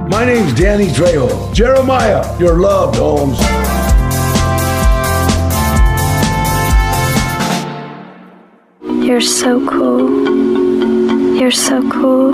My 0.08 0.24
name's 0.24 0.54
Danny 0.54 0.86
Trejo. 0.86 1.52
Jeremiah, 1.54 2.38
you're 2.38 2.58
loved, 2.58 2.96
Holmes. 2.96 3.38
You're 9.06 9.20
so 9.20 9.68
cool. 9.68 10.23
You're 11.44 11.50
so 11.50 11.90
cool. 11.90 12.32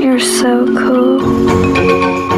You're 0.00 0.20
so 0.20 0.64
cool. 0.66 2.37